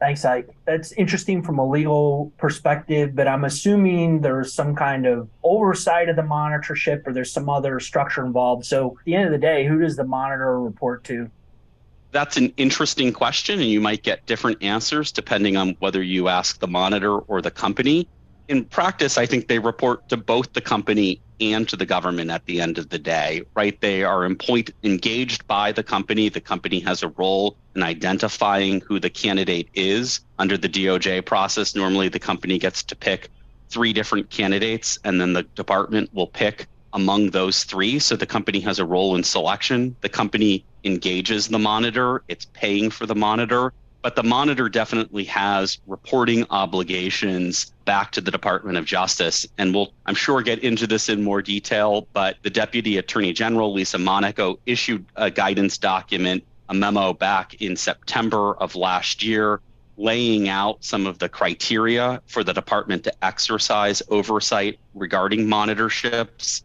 Thanks, 0.00 0.24
Ike. 0.24 0.50
That's 0.66 0.92
interesting 0.92 1.42
from 1.42 1.58
a 1.58 1.66
legal 1.66 2.32
perspective, 2.36 3.14
but 3.14 3.26
I'm 3.26 3.44
assuming 3.44 4.20
there's 4.20 4.52
some 4.52 4.74
kind 4.74 5.06
of 5.06 5.30
oversight 5.42 6.08
of 6.10 6.16
the 6.16 6.22
monitorship 6.22 7.06
or 7.06 7.14
there's 7.14 7.32
some 7.32 7.48
other 7.48 7.80
structure 7.80 8.24
involved. 8.24 8.66
So 8.66 8.98
at 8.98 9.04
the 9.06 9.14
end 9.14 9.26
of 9.26 9.32
the 9.32 9.38
day, 9.38 9.66
who 9.66 9.78
does 9.78 9.96
the 9.96 10.04
monitor 10.04 10.60
report 10.60 11.04
to? 11.04 11.30
That's 12.10 12.36
an 12.36 12.52
interesting 12.56 13.12
question, 13.12 13.60
and 13.60 13.68
you 13.68 13.80
might 13.80 14.02
get 14.02 14.26
different 14.26 14.62
answers 14.62 15.10
depending 15.10 15.56
on 15.56 15.76
whether 15.78 16.02
you 16.02 16.28
ask 16.28 16.60
the 16.60 16.68
monitor 16.68 17.18
or 17.18 17.40
the 17.40 17.50
company 17.50 18.06
in 18.48 18.64
practice, 18.64 19.16
I 19.16 19.26
think 19.26 19.48
they 19.48 19.58
report 19.58 20.08
to 20.08 20.16
both 20.16 20.52
the 20.52 20.60
company 20.60 21.20
and 21.40 21.68
to 21.68 21.76
the 21.76 21.86
government 21.86 22.30
at 22.30 22.44
the 22.46 22.60
end 22.60 22.78
of 22.78 22.88
the 22.90 22.98
day, 22.98 23.42
right? 23.56 23.80
They 23.80 24.04
are 24.04 24.24
employed, 24.24 24.72
engaged 24.82 25.46
by 25.46 25.72
the 25.72 25.82
company. 25.82 26.28
The 26.28 26.40
company 26.40 26.80
has 26.80 27.02
a 27.02 27.08
role 27.08 27.56
in 27.74 27.82
identifying 27.82 28.80
who 28.82 29.00
the 29.00 29.10
candidate 29.10 29.68
is 29.74 30.20
under 30.38 30.56
the 30.56 30.68
DOJ 30.68 31.24
process. 31.24 31.74
Normally, 31.74 32.08
the 32.08 32.20
company 32.20 32.58
gets 32.58 32.82
to 32.84 32.96
pick 32.96 33.30
three 33.70 33.92
different 33.92 34.30
candidates, 34.30 34.98
and 35.04 35.20
then 35.20 35.32
the 35.32 35.42
department 35.54 36.10
will 36.12 36.28
pick 36.28 36.68
among 36.92 37.30
those 37.30 37.64
three. 37.64 37.98
So 37.98 38.14
the 38.14 38.26
company 38.26 38.60
has 38.60 38.78
a 38.78 38.84
role 38.84 39.16
in 39.16 39.24
selection. 39.24 39.96
The 40.02 40.08
company 40.08 40.64
engages 40.84 41.48
the 41.48 41.58
monitor, 41.58 42.22
it's 42.28 42.46
paying 42.52 42.90
for 42.90 43.06
the 43.06 43.14
monitor 43.14 43.72
but 44.04 44.16
the 44.16 44.22
monitor 44.22 44.68
definitely 44.68 45.24
has 45.24 45.78
reporting 45.86 46.44
obligations 46.50 47.72
back 47.86 48.10
to 48.10 48.20
the 48.20 48.30
Department 48.30 48.76
of 48.76 48.84
Justice. 48.84 49.46
And 49.56 49.74
we'll, 49.74 49.94
I'm 50.04 50.14
sure, 50.14 50.42
get 50.42 50.58
into 50.58 50.86
this 50.86 51.08
in 51.08 51.24
more 51.24 51.40
detail. 51.40 52.06
But 52.12 52.36
the 52.42 52.50
Deputy 52.50 52.98
Attorney 52.98 53.32
General, 53.32 53.72
Lisa 53.72 53.96
Monaco, 53.96 54.58
issued 54.66 55.06
a 55.16 55.30
guidance 55.30 55.78
document, 55.78 56.44
a 56.68 56.74
memo 56.74 57.14
back 57.14 57.54
in 57.62 57.76
September 57.76 58.54
of 58.56 58.76
last 58.76 59.22
year, 59.22 59.62
laying 59.96 60.50
out 60.50 60.84
some 60.84 61.06
of 61.06 61.18
the 61.18 61.30
criteria 61.30 62.20
for 62.26 62.44
the 62.44 62.52
department 62.52 63.04
to 63.04 63.24
exercise 63.24 64.02
oversight 64.10 64.78
regarding 64.92 65.46
monitorships. 65.46 66.62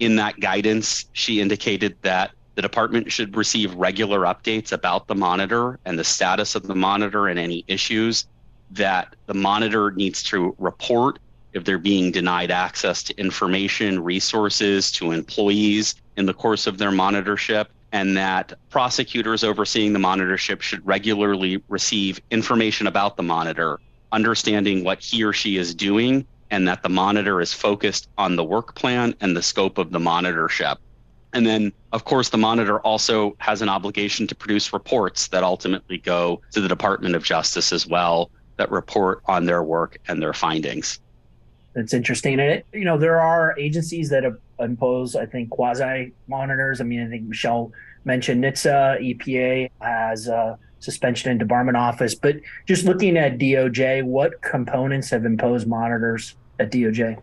In 0.00 0.16
that 0.16 0.40
guidance, 0.40 1.04
she 1.12 1.38
indicated 1.38 1.98
that 2.00 2.30
the 2.58 2.62
department 2.62 3.12
should 3.12 3.36
receive 3.36 3.72
regular 3.76 4.22
updates 4.22 4.72
about 4.72 5.06
the 5.06 5.14
monitor 5.14 5.78
and 5.84 5.96
the 5.96 6.02
status 6.02 6.56
of 6.56 6.66
the 6.66 6.74
monitor 6.74 7.28
and 7.28 7.38
any 7.38 7.64
issues 7.68 8.26
that 8.72 9.14
the 9.26 9.34
monitor 9.34 9.92
needs 9.92 10.24
to 10.24 10.56
report 10.58 11.20
if 11.52 11.62
they're 11.62 11.78
being 11.78 12.10
denied 12.10 12.50
access 12.50 13.04
to 13.04 13.16
information, 13.16 14.02
resources, 14.02 14.90
to 14.90 15.12
employees 15.12 15.94
in 16.16 16.26
the 16.26 16.34
course 16.34 16.66
of 16.66 16.78
their 16.78 16.90
monitorship, 16.90 17.66
and 17.92 18.16
that 18.16 18.52
prosecutors 18.70 19.44
overseeing 19.44 19.92
the 19.92 20.00
monitorship 20.00 20.60
should 20.60 20.84
regularly 20.84 21.62
receive 21.68 22.20
information 22.32 22.88
about 22.88 23.16
the 23.16 23.22
monitor, 23.22 23.78
understanding 24.10 24.82
what 24.82 25.00
he 25.00 25.22
or 25.22 25.32
she 25.32 25.58
is 25.58 25.76
doing, 25.76 26.26
and 26.50 26.66
that 26.66 26.82
the 26.82 26.88
monitor 26.88 27.40
is 27.40 27.54
focused 27.54 28.08
on 28.18 28.34
the 28.34 28.42
work 28.42 28.74
plan 28.74 29.14
and 29.20 29.36
the 29.36 29.42
scope 29.44 29.78
of 29.78 29.92
the 29.92 30.00
monitorship. 30.00 30.78
And 31.34 31.46
then, 31.46 31.72
of 31.92 32.04
course, 32.04 32.30
the 32.30 32.38
monitor 32.38 32.80
also 32.80 33.36
has 33.38 33.60
an 33.60 33.68
obligation 33.68 34.26
to 34.28 34.34
produce 34.34 34.72
reports 34.72 35.28
that 35.28 35.42
ultimately 35.42 35.98
go 35.98 36.40
to 36.52 36.60
the 36.60 36.68
Department 36.68 37.14
of 37.14 37.22
Justice 37.22 37.72
as 37.72 37.86
well 37.86 38.30
that 38.56 38.70
report 38.70 39.22
on 39.26 39.44
their 39.44 39.62
work 39.62 39.98
and 40.08 40.22
their 40.22 40.32
findings. 40.32 41.00
That's 41.74 41.92
interesting. 41.92 42.40
And, 42.40 42.50
it, 42.50 42.66
you 42.72 42.84
know, 42.84 42.98
there 42.98 43.20
are 43.20 43.56
agencies 43.58 44.08
that 44.08 44.24
impose, 44.58 45.14
I 45.14 45.26
think, 45.26 45.50
quasi 45.50 46.12
monitors. 46.26 46.80
I 46.80 46.84
mean, 46.84 47.06
I 47.06 47.08
think 47.08 47.24
Michele 47.24 47.72
mentioned 48.04 48.42
NHTSA, 48.42 49.18
EPA 49.18 49.70
has 49.80 50.28
a 50.28 50.58
suspension 50.80 51.30
and 51.30 51.40
debarment 51.40 51.76
office. 51.76 52.14
But 52.14 52.36
just 52.66 52.84
looking 52.84 53.16
at 53.16 53.38
DOJ, 53.38 54.02
what 54.02 54.40
components 54.40 55.10
have 55.10 55.24
imposed 55.24 55.68
monitors 55.68 56.36
at 56.58 56.72
DOJ? 56.72 57.20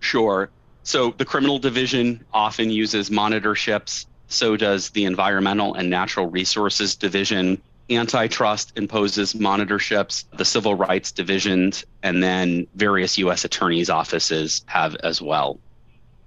Sure 0.00 0.50
So 0.84 1.10
the 1.16 1.24
criminal 1.24 1.58
division 1.58 2.24
often 2.32 2.70
uses 2.70 3.10
monitorships. 3.10 4.06
So 4.28 4.56
does 4.56 4.90
the 4.90 5.04
environmental 5.04 5.74
and 5.74 5.90
natural 5.90 6.26
resources 6.26 6.94
division. 6.94 7.60
Antitrust 7.90 8.72
imposes 8.76 9.34
monitorships. 9.34 10.24
The 10.36 10.44
civil 10.44 10.74
rights 10.74 11.10
divisions 11.10 11.84
and 12.02 12.22
then 12.22 12.66
various 12.74 13.18
U.S. 13.18 13.44
attorneys' 13.44 13.90
offices 13.90 14.62
have 14.66 14.94
as 14.96 15.20
well 15.20 15.58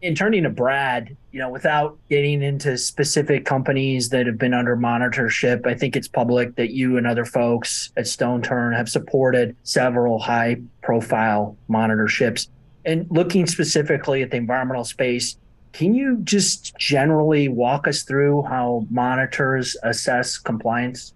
in 0.02 0.14
turning 0.14 0.44
to 0.44 0.50
Brad, 0.50 1.16
you 1.32 1.40
know, 1.40 1.50
without 1.50 1.98
getting 2.10 2.44
into 2.44 2.78
specific 2.78 3.46
companies 3.46 4.10
that 4.10 4.28
have 4.28 4.38
been 4.38 4.54
under 4.54 4.78
monitorship, 4.78 5.66
I 5.66 5.74
think 5.74 5.96
it's 5.96 6.08
public 6.08 6.56
that 6.56 6.72
you 6.72 6.98
and 6.98 7.08
other 7.08 7.26
folks 7.26 7.92
at 7.98 8.06
StoneTurn 8.06 8.76
have 8.76 8.90
supported 8.90 9.56
several 9.64 10.20
high 10.20 10.58
profile 10.84 11.58
monitorships. 11.70 12.48
And 12.88 13.06
looking 13.12 13.46
specifically 13.48 14.24
at 14.24 14.32
the 14.32 14.38
environmental 14.38 14.86
space, 14.86 15.36
can 15.74 15.94
you 15.94 16.20
just 16.24 16.76
generally 16.78 17.50
walk 17.50 17.86
us 17.86 18.04
through 18.04 18.44
how 18.44 18.88
monitors 18.90 19.76
assess 19.84 20.38
compliance? 20.38 21.14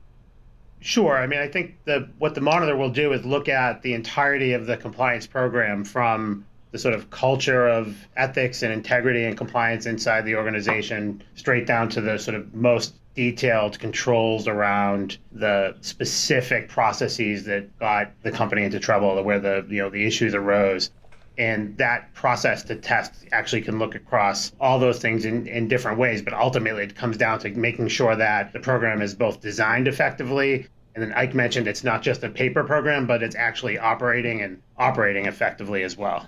Sure. 0.81 1.17
I 1.17 1.27
mean, 1.27 1.39
I 1.39 1.47
think 1.47 1.77
the 1.85 2.09
what 2.17 2.35
the 2.35 2.41
monitor 2.41 2.75
will 2.75 2.89
do 2.89 3.13
is 3.13 3.23
look 3.23 3.47
at 3.47 3.81
the 3.83 3.93
entirety 3.93 4.51
of 4.51 4.65
the 4.65 4.75
compliance 4.75 5.25
program 5.25 5.85
from 5.85 6.45
the 6.71 6.77
sort 6.77 6.93
of 6.93 7.09
culture 7.09 7.67
of 7.67 7.95
ethics 8.17 8.63
and 8.63 8.73
integrity 8.73 9.23
and 9.23 9.37
compliance 9.37 9.85
inside 9.85 10.25
the 10.25 10.35
organization, 10.35 11.23
straight 11.35 11.65
down 11.65 11.87
to 11.89 12.01
the 12.01 12.17
sort 12.17 12.35
of 12.35 12.53
most 12.53 12.95
detailed 13.15 13.77
controls 13.79 14.47
around 14.47 15.17
the 15.31 15.75
specific 15.81 16.67
processes 16.67 17.45
that 17.45 17.77
got 17.79 18.11
the 18.23 18.31
company 18.31 18.63
into 18.63 18.79
trouble, 18.79 19.21
where 19.23 19.39
the 19.39 19.65
you 19.69 19.81
know 19.81 19.89
the 19.89 20.05
issues 20.05 20.33
arose. 20.33 20.89
And 21.37 21.77
that 21.77 22.13
process 22.13 22.63
to 22.63 22.75
test 22.75 23.25
actually 23.31 23.61
can 23.61 23.79
look 23.79 23.95
across 23.95 24.51
all 24.59 24.79
those 24.79 24.99
things 24.99 25.25
in, 25.25 25.47
in 25.47 25.67
different 25.67 25.97
ways, 25.97 26.21
but 26.21 26.33
ultimately 26.33 26.83
it 26.83 26.95
comes 26.95 27.17
down 27.17 27.39
to 27.39 27.49
making 27.51 27.87
sure 27.87 28.15
that 28.15 28.53
the 28.53 28.59
program 28.59 29.01
is 29.01 29.15
both 29.15 29.41
designed 29.41 29.87
effectively 29.87 30.67
and 30.95 31.03
then 31.03 31.13
Ike 31.13 31.33
mentioned 31.33 31.67
it's 31.67 31.83
not 31.83 32.01
just 32.01 32.23
a 32.23 32.29
paper 32.29 32.63
program, 32.63 33.07
but 33.07 33.23
it's 33.23 33.35
actually 33.35 33.77
operating 33.77 34.41
and 34.41 34.61
operating 34.77 35.25
effectively 35.25 35.83
as 35.83 35.97
well. 35.97 36.27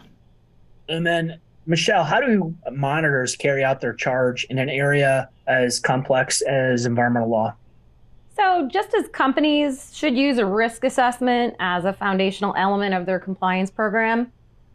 And 0.88 1.06
then, 1.06 1.40
Michele, 1.66 2.04
how 2.04 2.22
do 2.22 2.56
monitors 2.72 3.36
carry 3.36 3.64
out 3.64 3.82
their 3.82 3.94
charge 3.94 4.46
in 4.50 4.58
an 4.58 4.70
area 4.70 5.30
as 5.48 5.80
complex 5.80 6.42
as 6.42 6.86
environmental 6.86 7.30
law? 7.30 7.56
So, 8.36 8.68
just 8.68 8.94
as 8.96 9.08
companies 9.10 9.92
should 9.96 10.18
use 10.18 10.38
a 10.38 10.46
risk 10.46 10.84
assessment 10.84 11.56
as 11.60 11.86
a 11.86 11.94
foundational 11.94 12.56
element 12.58 12.96
of 12.96 13.06
their 13.06 13.20
compliance 13.20 13.70
program, 13.70 14.32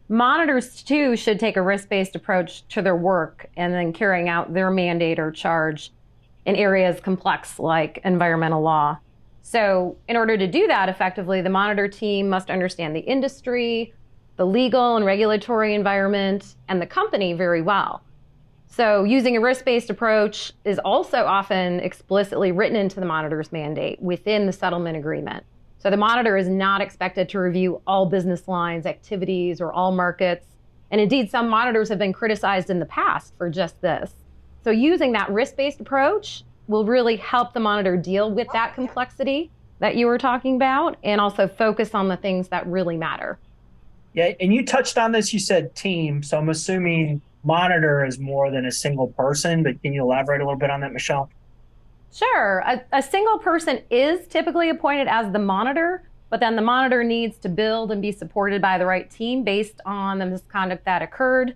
monitors 0.09 0.83
too 0.83 1.15
should 1.15 1.39
take 1.39 1.55
a 1.55 1.61
risk 1.61 1.87
based 1.87 2.15
approach 2.15 2.67
to 2.69 2.81
their 2.81 2.95
work 2.95 3.47
and 3.55 3.73
then 3.73 3.93
carrying 3.93 4.27
out 4.27 4.53
their 4.53 4.71
mandate 4.71 5.19
or 5.19 5.31
charge 5.31 5.91
in 6.45 6.55
areas 6.55 6.99
complex 6.99 7.59
like 7.59 7.99
environmental 8.03 8.61
law. 8.61 8.97
So, 9.41 9.97
in 10.07 10.15
order 10.15 10.37
to 10.37 10.47
do 10.47 10.67
that 10.67 10.89
effectively, 10.89 11.41
the 11.41 11.49
monitor 11.49 11.87
team 11.87 12.29
must 12.29 12.49
understand 12.49 12.95
the 12.95 12.99
industry, 12.99 13.93
the 14.35 14.45
legal 14.45 14.95
and 14.95 15.05
regulatory 15.05 15.73
environment, 15.73 16.55
and 16.67 16.81
the 16.81 16.85
company 16.85 17.33
very 17.33 17.61
well. 17.61 18.03
So, 18.67 19.03
using 19.03 19.35
a 19.35 19.41
risk 19.41 19.65
based 19.65 19.89
approach 19.89 20.53
is 20.65 20.79
also 20.79 21.25
often 21.25 21.79
explicitly 21.79 22.51
written 22.51 22.75
into 22.75 22.99
the 22.99 23.05
monitor's 23.05 23.51
mandate 23.51 23.99
within 24.01 24.45
the 24.45 24.53
settlement 24.53 24.97
agreement. 24.97 25.43
So, 25.79 25.89
the 25.89 25.97
monitor 25.97 26.35
is 26.35 26.49
not 26.49 26.81
expected 26.81 27.29
to 27.29 27.39
review 27.39 27.81
all 27.87 28.05
business 28.05 28.47
lines, 28.47 28.85
activities, 28.85 29.61
or 29.61 29.71
all 29.71 29.91
markets. 29.93 30.45
And 30.91 30.99
indeed, 30.99 31.31
some 31.31 31.47
monitors 31.47 31.87
have 31.89 31.97
been 31.97 32.13
criticized 32.13 32.69
in 32.69 32.79
the 32.79 32.85
past 32.85 33.33
for 33.37 33.49
just 33.49 33.81
this. 33.81 34.11
So, 34.63 34.71
using 34.71 35.13
that 35.13 35.29
risk 35.31 35.55
based 35.55 35.79
approach 35.79 36.43
will 36.67 36.85
really 36.85 37.15
help 37.15 37.53
the 37.53 37.59
monitor 37.59 37.95
deal 37.95 38.29
with 38.31 38.47
that 38.53 38.71
oh, 38.71 38.75
complexity 38.75 39.49
that 39.79 39.95
you 39.95 40.05
were 40.05 40.17
talking 40.17 40.55
about 40.55 40.97
and 41.03 41.21
also 41.21 41.47
focus 41.47 41.95
on 41.95 42.09
the 42.09 42.17
things 42.17 42.49
that 42.49 42.67
really 42.67 42.97
matter. 42.97 43.39
Yeah, 44.13 44.33
and 44.39 44.53
you 44.53 44.65
touched 44.65 44.97
on 44.97 45.13
this. 45.13 45.33
You 45.33 45.39
said 45.39 45.73
team, 45.75 46.21
so 46.23 46.37
I'm 46.37 46.49
assuming 46.49 47.21
monitor 47.43 48.03
is 48.05 48.19
more 48.19 48.51
than 48.51 48.65
a 48.65 48.71
single 48.71 49.07
person. 49.07 49.63
But 49.63 49.81
can 49.81 49.93
you 49.93 50.03
elaborate 50.03 50.41
a 50.41 50.43
little 50.43 50.59
bit 50.59 50.69
on 50.69 50.81
that, 50.81 50.91
Michele? 50.91 51.29
Sure. 52.13 52.59
A, 52.59 52.81
a 52.91 53.01
single 53.01 53.39
person 53.39 53.81
is 53.89 54.27
typically 54.27 54.69
appointed 54.69 55.07
as 55.07 55.31
the 55.31 55.39
monitor, 55.39 56.03
but 56.29 56.39
then 56.39 56.55
the 56.55 56.61
monitor 56.61 57.03
needs 57.03 57.37
to 57.39 57.49
build 57.49 57.91
and 57.91 58.01
be 58.01 58.11
supported 58.11 58.61
by 58.61 58.77
the 58.77 58.85
right 58.85 59.09
team 59.09 59.43
based 59.43 59.81
on 59.85 60.19
the 60.19 60.25
misconduct 60.25 60.85
that 60.85 61.01
occurred 61.01 61.55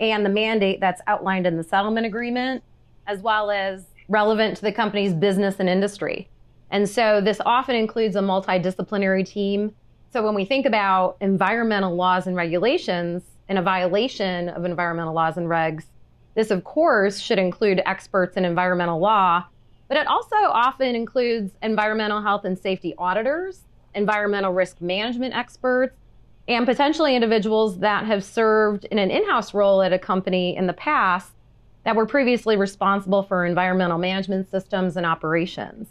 and 0.00 0.24
the 0.24 0.30
mandate 0.30 0.80
that's 0.80 1.00
outlined 1.06 1.46
in 1.46 1.56
the 1.56 1.62
settlement 1.62 2.06
agreement, 2.06 2.62
as 3.06 3.20
well 3.20 3.50
as 3.50 3.84
relevant 4.08 4.56
to 4.56 4.62
the 4.62 4.72
company's 4.72 5.14
business 5.14 5.60
and 5.60 5.68
industry. 5.68 6.28
And 6.70 6.88
so 6.88 7.20
this 7.20 7.40
often 7.46 7.76
includes 7.76 8.16
a 8.16 8.20
multidisciplinary 8.20 9.26
team 9.26 9.74
so 10.14 10.22
when 10.22 10.36
we 10.36 10.44
think 10.44 10.64
about 10.64 11.16
environmental 11.20 11.96
laws 11.96 12.28
and 12.28 12.36
regulations 12.36 13.24
and 13.48 13.58
a 13.58 13.62
violation 13.62 14.48
of 14.50 14.64
environmental 14.64 15.12
laws 15.12 15.36
and 15.36 15.48
regs, 15.48 15.86
this, 16.36 16.52
of 16.52 16.62
course, 16.62 17.18
should 17.18 17.40
include 17.40 17.82
experts 17.84 18.36
in 18.36 18.44
environmental 18.44 19.00
law, 19.00 19.44
but 19.94 20.00
it 20.00 20.06
also 20.08 20.34
often 20.34 20.96
includes 20.96 21.52
environmental 21.62 22.20
health 22.20 22.44
and 22.44 22.58
safety 22.58 22.96
auditors, 22.98 23.60
environmental 23.94 24.52
risk 24.52 24.80
management 24.80 25.36
experts, 25.36 25.94
and 26.48 26.66
potentially 26.66 27.14
individuals 27.14 27.78
that 27.78 28.04
have 28.04 28.24
served 28.24 28.86
in 28.86 28.98
an 28.98 29.12
in 29.12 29.24
house 29.24 29.54
role 29.54 29.82
at 29.82 29.92
a 29.92 29.98
company 30.00 30.56
in 30.56 30.66
the 30.66 30.72
past 30.72 31.30
that 31.84 31.94
were 31.94 32.06
previously 32.06 32.56
responsible 32.56 33.22
for 33.22 33.46
environmental 33.46 33.96
management 33.96 34.50
systems 34.50 34.96
and 34.96 35.06
operations. 35.06 35.86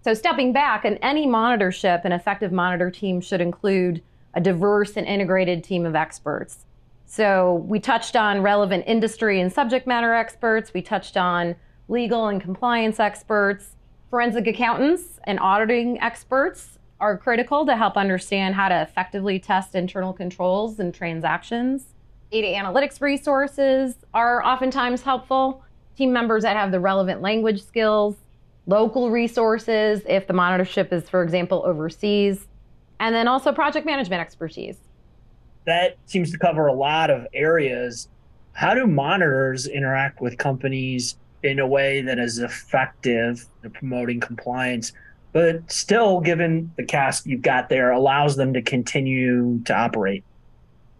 So, 0.00 0.14
stepping 0.14 0.54
back, 0.54 0.86
and 0.86 0.98
any 1.02 1.26
monitorship, 1.26 2.06
an 2.06 2.12
effective 2.12 2.50
monitor 2.50 2.90
team 2.90 3.20
should 3.20 3.42
include 3.42 4.02
a 4.32 4.40
diverse 4.40 4.96
and 4.96 5.06
integrated 5.06 5.62
team 5.62 5.84
of 5.84 5.94
experts. 5.94 6.64
So, 7.04 7.62
we 7.68 7.78
touched 7.78 8.16
on 8.16 8.40
relevant 8.40 8.84
industry 8.86 9.38
and 9.38 9.52
subject 9.52 9.86
matter 9.86 10.14
experts, 10.14 10.72
we 10.72 10.80
touched 10.80 11.18
on 11.18 11.56
legal 11.88 12.28
and 12.28 12.40
compliance 12.40 12.98
experts, 13.00 13.76
forensic 14.10 14.46
accountants, 14.46 15.18
and 15.24 15.38
auditing 15.40 16.00
experts 16.00 16.78
are 17.00 17.18
critical 17.18 17.66
to 17.66 17.76
help 17.76 17.96
understand 17.96 18.54
how 18.54 18.68
to 18.68 18.82
effectively 18.82 19.38
test 19.38 19.74
internal 19.74 20.12
controls 20.12 20.78
and 20.78 20.94
transactions. 20.94 21.86
Data 22.30 22.48
analytics 22.48 23.00
resources 23.00 23.96
are 24.14 24.44
oftentimes 24.44 25.02
helpful. 25.02 25.62
Team 25.96 26.12
members 26.12 26.42
that 26.42 26.56
have 26.56 26.70
the 26.72 26.80
relevant 26.80 27.20
language 27.20 27.62
skills, 27.62 28.16
local 28.66 29.10
resources 29.10 30.02
if 30.08 30.26
the 30.26 30.32
monitorship 30.32 30.92
is, 30.92 31.08
for 31.08 31.22
example, 31.22 31.62
overseas, 31.66 32.46
and 33.00 33.14
then 33.14 33.28
also 33.28 33.52
project 33.52 33.84
management 33.84 34.20
expertise. 34.20 34.78
That 35.66 35.96
seems 36.06 36.30
to 36.32 36.38
cover 36.38 36.66
a 36.66 36.72
lot 36.72 37.10
of 37.10 37.26
areas. 37.34 38.08
How 38.52 38.74
do 38.74 38.86
monitors 38.86 39.66
interact 39.66 40.20
with 40.20 40.38
companies 40.38 41.16
in 41.44 41.58
a 41.58 41.66
way 41.66 42.00
that 42.00 42.18
is 42.18 42.38
effective 42.38 43.46
in 43.62 43.70
promoting 43.70 44.18
compliance, 44.18 44.92
but 45.32 45.70
still, 45.70 46.20
given 46.20 46.72
the 46.76 46.84
cast 46.84 47.26
you've 47.26 47.42
got 47.42 47.68
there, 47.68 47.90
allows 47.90 48.36
them 48.36 48.54
to 48.54 48.62
continue 48.62 49.60
to 49.64 49.74
operate? 49.74 50.24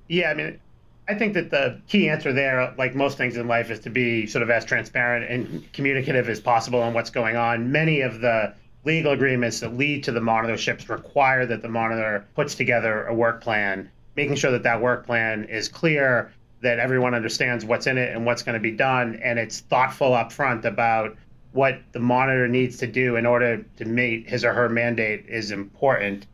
Yeah, 0.09 0.31
I 0.31 0.35
mean, 0.35 0.61
I 1.09 1.15
think 1.15 1.35
that 1.35 1.51
the 1.51 1.81
key 1.87 2.09
answer 2.09 2.33
there, 2.33 2.75
like 2.77 2.95
most 2.95 3.17
things 3.17 3.37
in 3.37 3.47
life, 3.47 3.71
is 3.71 3.81
to 3.81 3.91
be 3.91 4.27
sort 4.27 4.43
of 4.43 4.51
as 4.51 4.65
transparent 4.65 5.31
and 5.31 5.73
communicative 5.73 6.29
as 6.29 6.41
possible 6.41 6.83
on 6.83 6.95
what's 6.95 7.11
going 7.11 7.37
on. 7.37 7.71
Many 7.71 8.01
of 8.01 8.21
the 8.21 8.55
legal 8.85 9.13
agreements 9.13 9.61
that 9.61 9.77
lead 9.77 10.05
to 10.05 10.13
the 10.13 10.21
monitorships 10.21 10.89
require 10.89 11.47
that 11.47 11.63
the 11.63 11.69
monitor 11.69 12.27
puts 12.35 12.55
together 12.55 13.07
a 13.07 13.15
work 13.15 13.41
plan, 13.41 13.91
making 14.17 14.35
sure 14.35 14.51
that 14.51 14.63
that 14.63 14.81
work 14.81 15.07
plan 15.07 15.45
is 15.45 15.69
clear, 15.69 16.33
that 16.65 16.79
everyone 16.79 17.15
understands 17.15 17.65
what's 17.65 17.87
in 17.87 17.99
it 17.99 18.15
and 18.15 18.25
what's 18.25 18.43
going 18.43 18.55
to 18.55 18.61
be 18.61 18.71
done, 18.71 19.21
and 19.23 19.39
it's 19.39 19.61
thoughtful 19.61 20.15
up 20.15 20.33
front 20.33 20.65
about 20.65 21.15
what 21.53 21.79
the 21.93 22.01
monitor 22.01 22.49
needs 22.49 22.79
to 22.79 22.87
do 22.87 23.17
in 23.17 23.27
order 23.27 23.65
to 23.77 23.85
meet 23.85 24.29
his 24.29 24.45
or 24.45 24.53
her 24.53 24.69
mandate 24.69 25.27
is 25.29 25.51
important. 25.51 26.27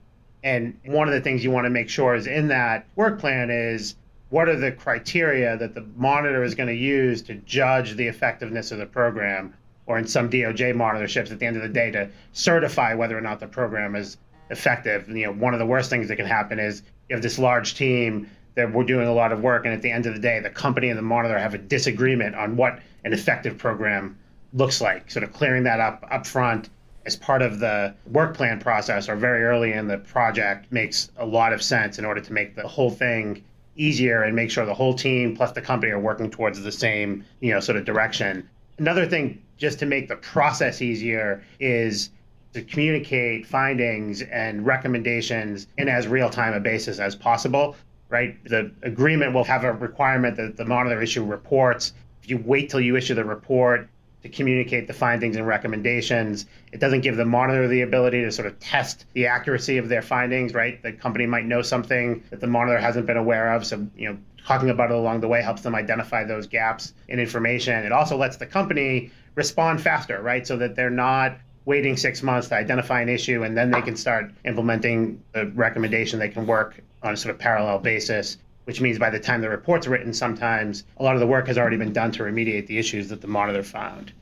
And 0.42 0.78
one 0.86 1.08
of 1.08 1.14
the 1.14 1.20
things 1.20 1.44
you 1.44 1.50
want 1.50 1.66
to 1.66 1.70
make 1.70 1.90
sure 1.90 2.14
is 2.14 2.26
in 2.26 2.48
that 2.48 2.86
work 2.96 3.18
plan 3.18 3.50
is 3.50 3.96
what 4.30 4.48
are 4.48 4.56
the 4.56 4.72
criteria 4.72 5.56
that 5.58 5.74
the 5.74 5.84
monitor 5.96 6.44
is 6.44 6.54
going 6.54 6.68
to 6.68 6.74
use 6.74 7.20
to 7.22 7.34
judge 7.34 7.96
the 7.96 8.06
effectiveness 8.06 8.70
of 8.70 8.78
the 8.78 8.86
program, 8.86 9.52
or 9.86 9.98
in 9.98 10.06
some 10.06 10.30
DOJ 10.30 10.74
monitorships 10.74 11.32
at 11.32 11.40
the 11.40 11.46
end 11.46 11.56
of 11.56 11.62
the 11.62 11.68
day 11.68 11.90
to 11.90 12.08
certify 12.32 12.94
whether 12.94 13.18
or 13.18 13.20
not 13.20 13.40
the 13.40 13.48
program 13.48 13.96
is 13.96 14.16
effective. 14.50 15.08
And, 15.08 15.18
you 15.18 15.26
know, 15.26 15.32
one 15.32 15.54
of 15.54 15.58
the 15.58 15.66
worst 15.66 15.90
things 15.90 16.06
that 16.06 16.16
can 16.16 16.26
happen 16.26 16.60
is 16.60 16.82
you 17.08 17.16
have 17.16 17.22
this 17.22 17.38
large 17.38 17.74
team 17.74 18.30
that 18.54 18.72
we're 18.72 18.84
doing 18.84 19.06
a 19.06 19.14
lot 19.14 19.32
of 19.32 19.42
work, 19.42 19.64
and 19.64 19.74
at 19.74 19.82
the 19.82 19.90
end 19.90 20.06
of 20.06 20.14
the 20.14 20.20
day, 20.20 20.40
the 20.40 20.50
company 20.50 20.88
and 20.88 20.98
the 20.98 21.02
monitor 21.02 21.38
have 21.38 21.54
a 21.54 21.58
disagreement 21.58 22.34
on 22.34 22.56
what 22.56 22.80
an 23.04 23.12
effective 23.12 23.56
program 23.58 24.18
looks 24.52 24.80
like. 24.80 25.10
Sort 25.10 25.22
of 25.22 25.32
clearing 25.32 25.64
that 25.64 25.80
up 25.80 26.06
up 26.10 26.26
front 26.26 26.68
as 27.06 27.16
part 27.16 27.42
of 27.42 27.60
the 27.60 27.94
work 28.10 28.36
plan 28.36 28.60
process 28.60 29.08
or 29.08 29.16
very 29.16 29.42
early 29.44 29.72
in 29.72 29.88
the 29.88 29.98
project 29.98 30.70
makes 30.70 31.10
a 31.16 31.24
lot 31.24 31.52
of 31.52 31.62
sense 31.62 31.98
in 31.98 32.04
order 32.04 32.20
to 32.20 32.32
make 32.32 32.56
the 32.56 32.66
whole 32.66 32.90
thing 32.90 33.42
easier 33.76 34.22
and 34.22 34.36
make 34.36 34.50
sure 34.50 34.66
the 34.66 34.74
whole 34.74 34.94
team 34.94 35.34
plus 35.34 35.52
the 35.52 35.62
company 35.62 35.90
are 35.92 35.98
working 35.98 36.30
towards 36.30 36.60
the 36.60 36.72
same, 36.72 37.24
you 37.40 37.52
know, 37.52 37.60
sort 37.60 37.78
of 37.78 37.84
direction. 37.84 38.46
Another 38.78 39.06
thing 39.06 39.40
just 39.56 39.78
to 39.78 39.86
make 39.86 40.08
the 40.08 40.16
process 40.16 40.82
easier 40.82 41.42
is 41.58 42.10
to 42.52 42.62
communicate 42.62 43.46
findings 43.46 44.22
and 44.22 44.66
recommendations 44.66 45.68
in 45.78 45.88
as 45.88 46.08
real-time 46.08 46.52
a 46.52 46.60
basis 46.60 46.98
as 46.98 47.14
possible 47.14 47.76
right 48.10 48.42
the 48.44 48.70
agreement 48.82 49.32
will 49.32 49.44
have 49.44 49.64
a 49.64 49.72
requirement 49.72 50.36
that 50.36 50.56
the 50.56 50.64
monitor 50.64 51.00
issue 51.00 51.24
reports 51.24 51.94
if 52.22 52.28
you 52.28 52.36
wait 52.38 52.68
till 52.68 52.80
you 52.80 52.96
issue 52.96 53.14
the 53.14 53.24
report 53.24 53.88
to 54.22 54.28
communicate 54.28 54.86
the 54.86 54.92
findings 54.92 55.36
and 55.36 55.46
recommendations. 55.46 56.46
It 56.72 56.80
doesn't 56.80 57.00
give 57.00 57.16
the 57.16 57.24
monitor 57.24 57.66
the 57.68 57.82
ability 57.82 58.22
to 58.22 58.30
sort 58.30 58.46
of 58.46 58.58
test 58.60 59.06
the 59.14 59.26
accuracy 59.26 59.78
of 59.78 59.88
their 59.88 60.02
findings, 60.02 60.52
right? 60.52 60.82
The 60.82 60.92
company 60.92 61.26
might 61.26 61.46
know 61.46 61.62
something 61.62 62.22
that 62.30 62.40
the 62.40 62.46
monitor 62.46 62.78
hasn't 62.78 63.06
been 63.06 63.16
aware 63.16 63.54
of. 63.54 63.64
So, 63.64 63.86
you 63.96 64.10
know, 64.10 64.18
talking 64.46 64.70
about 64.70 64.90
it 64.90 64.96
along 64.96 65.20
the 65.20 65.28
way 65.28 65.42
helps 65.42 65.62
them 65.62 65.74
identify 65.74 66.24
those 66.24 66.46
gaps 66.46 66.92
in 67.08 67.18
information. 67.18 67.84
It 67.84 67.92
also 67.92 68.16
lets 68.16 68.36
the 68.36 68.46
company 68.46 69.10
respond 69.36 69.80
faster, 69.80 70.20
right? 70.20 70.46
So 70.46 70.56
that 70.58 70.76
they're 70.76 70.90
not 70.90 71.38
waiting 71.70 71.96
six 71.96 72.20
months 72.20 72.48
to 72.48 72.56
identify 72.56 73.00
an 73.00 73.08
issue 73.08 73.44
and 73.44 73.56
then 73.56 73.70
they 73.70 73.80
can 73.80 73.96
start 73.96 74.32
implementing 74.44 75.22
the 75.32 75.46
recommendation. 75.54 76.18
They 76.18 76.28
can 76.28 76.44
work 76.44 76.80
on 77.04 77.14
a 77.14 77.16
sort 77.16 77.32
of 77.32 77.38
parallel 77.38 77.78
basis 77.78 78.38
which 78.64 78.80
means 78.80 79.00
by 79.00 79.10
the 79.10 79.18
time 79.18 79.40
the 79.40 79.48
report's 79.48 79.88
written, 79.88 80.12
sometimes 80.12 80.84
a 80.98 81.02
lot 81.02 81.14
of 81.14 81.20
the 81.20 81.26
work 81.26 81.48
has 81.48 81.58
already 81.58 81.76
been 81.76 81.92
done 81.92 82.12
to 82.12 82.22
remediate 82.22 82.68
the 82.68 82.78
issues 82.78 83.08
that 83.08 83.20
the 83.20 83.26
monitor 83.26 83.64
found. 83.64 84.12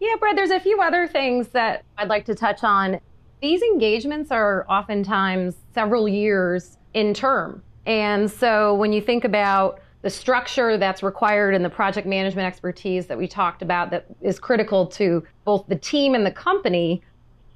Yeah, 0.00 0.16
Brad, 0.18 0.36
there's 0.36 0.50
a 0.50 0.58
few 0.58 0.80
other 0.80 1.06
things 1.06 1.48
that 1.48 1.84
I'd 1.98 2.08
like 2.08 2.24
to 2.24 2.34
touch 2.34 2.64
on. 2.64 2.98
These 3.40 3.62
engagements 3.62 4.32
are 4.32 4.66
oftentimes 4.68 5.54
several 5.72 6.08
years 6.08 6.78
in 6.94 7.14
term. 7.14 7.62
And 7.86 8.28
so 8.28 8.74
when 8.74 8.92
you 8.92 9.00
think 9.00 9.24
about 9.24 9.80
the 10.02 10.10
structure 10.10 10.78
that's 10.78 11.02
required 11.02 11.54
and 11.54 11.64
the 11.64 11.70
project 11.70 12.06
management 12.06 12.46
expertise 12.46 13.06
that 13.06 13.18
we 13.18 13.28
talked 13.28 13.62
about 13.62 13.90
that 13.90 14.06
is 14.22 14.38
critical 14.38 14.86
to 14.86 15.22
both 15.44 15.66
the 15.68 15.76
team 15.76 16.14
and 16.14 16.24
the 16.24 16.30
company, 16.30 17.02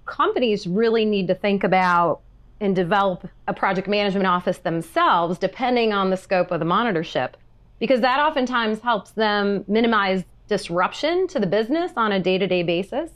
companies 0.05 0.67
really 0.67 1.05
need 1.05 1.27
to 1.29 1.35
think 1.35 1.65
about 1.65 2.21
and 2.61 2.77
develop 2.77 3.29
a 3.49 3.55
project 3.55 3.89
management 3.89 4.27
office 4.27 4.59
themselves, 4.59 5.39
depending 5.39 5.93
on 5.93 6.11
the 6.11 6.17
scope 6.17 6.51
of 6.51 6.61
the 6.61 6.67
monitorship, 6.67 7.33
because 7.79 8.01
that 8.01 8.21
oftentimes 8.21 8.81
helps 8.81 9.13
them 9.13 9.65
minimize 9.67 10.25
disruption 10.47 11.27
to 11.27 11.41
the 11.41 11.47
business 11.47 11.93
on 11.97 12.13
a 12.13 12.21
day 12.21 12.37
to 12.37 12.47
day 12.47 12.63
basis 12.63 13.11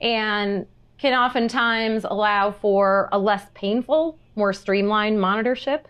and 0.00 0.66
can 0.98 1.14
oftentimes 1.14 2.04
allow 2.04 2.50
for 2.50 3.08
a 3.12 3.18
less 3.18 3.46
painful, 3.54 4.18
more 4.36 4.52
streamlined 4.52 5.18
monitorship. 5.18 5.84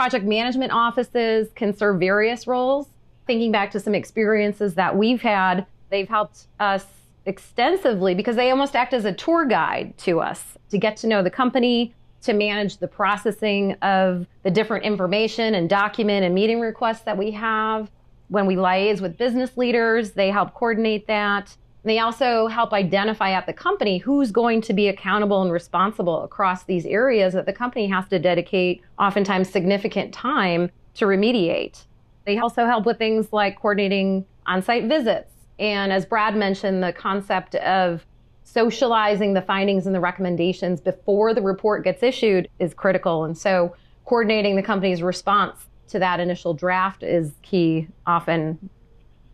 Project 0.00 0.24
management 0.24 0.72
offices 0.72 1.48
can 1.54 1.76
serve 1.76 2.00
various 2.00 2.46
roles. 2.46 2.86
Thinking 3.26 3.52
back 3.52 3.70
to 3.72 3.78
some 3.78 3.94
experiences 3.94 4.72
that 4.76 4.96
we've 4.96 5.20
had, 5.20 5.66
they've 5.90 6.08
helped 6.08 6.46
us 6.58 6.86
extensively 7.26 8.14
because 8.14 8.34
they 8.34 8.50
almost 8.50 8.74
act 8.74 8.94
as 8.94 9.04
a 9.04 9.12
tour 9.12 9.44
guide 9.44 9.92
to 9.98 10.20
us 10.20 10.56
to 10.70 10.78
get 10.78 10.96
to 10.96 11.06
know 11.06 11.22
the 11.22 11.28
company, 11.28 11.92
to 12.22 12.32
manage 12.32 12.78
the 12.78 12.88
processing 12.88 13.74
of 13.82 14.26
the 14.42 14.50
different 14.50 14.86
information 14.86 15.54
and 15.54 15.68
document 15.68 16.24
and 16.24 16.34
meeting 16.34 16.60
requests 16.60 17.02
that 17.02 17.18
we 17.18 17.32
have. 17.32 17.90
When 18.28 18.46
we 18.46 18.56
liaise 18.56 19.02
with 19.02 19.18
business 19.18 19.54
leaders, 19.58 20.12
they 20.12 20.30
help 20.30 20.54
coordinate 20.54 21.08
that. 21.08 21.54
They 21.82 21.98
also 21.98 22.46
help 22.46 22.72
identify 22.72 23.30
at 23.30 23.46
the 23.46 23.52
company 23.52 23.98
who's 23.98 24.30
going 24.30 24.60
to 24.62 24.74
be 24.74 24.88
accountable 24.88 25.42
and 25.42 25.50
responsible 25.50 26.22
across 26.22 26.64
these 26.64 26.84
areas 26.84 27.32
that 27.32 27.46
the 27.46 27.52
company 27.52 27.86
has 27.88 28.06
to 28.08 28.18
dedicate 28.18 28.82
oftentimes 28.98 29.48
significant 29.48 30.12
time 30.12 30.70
to 30.94 31.06
remediate. 31.06 31.84
They 32.26 32.38
also 32.38 32.66
help 32.66 32.84
with 32.84 32.98
things 32.98 33.32
like 33.32 33.58
coordinating 33.58 34.26
on 34.46 34.62
site 34.62 34.84
visits. 34.84 35.32
And 35.58 35.92
as 35.92 36.04
Brad 36.04 36.36
mentioned, 36.36 36.82
the 36.82 36.92
concept 36.92 37.54
of 37.56 38.04
socializing 38.44 39.32
the 39.32 39.42
findings 39.42 39.86
and 39.86 39.94
the 39.94 40.00
recommendations 40.00 40.80
before 40.80 41.32
the 41.32 41.42
report 41.42 41.84
gets 41.84 42.02
issued 42.02 42.48
is 42.58 42.74
critical. 42.74 43.24
And 43.24 43.36
so 43.36 43.74
coordinating 44.04 44.56
the 44.56 44.62
company's 44.62 45.02
response 45.02 45.66
to 45.88 45.98
that 45.98 46.20
initial 46.20 46.52
draft 46.52 47.02
is 47.02 47.32
key 47.42 47.88
often. 48.06 48.70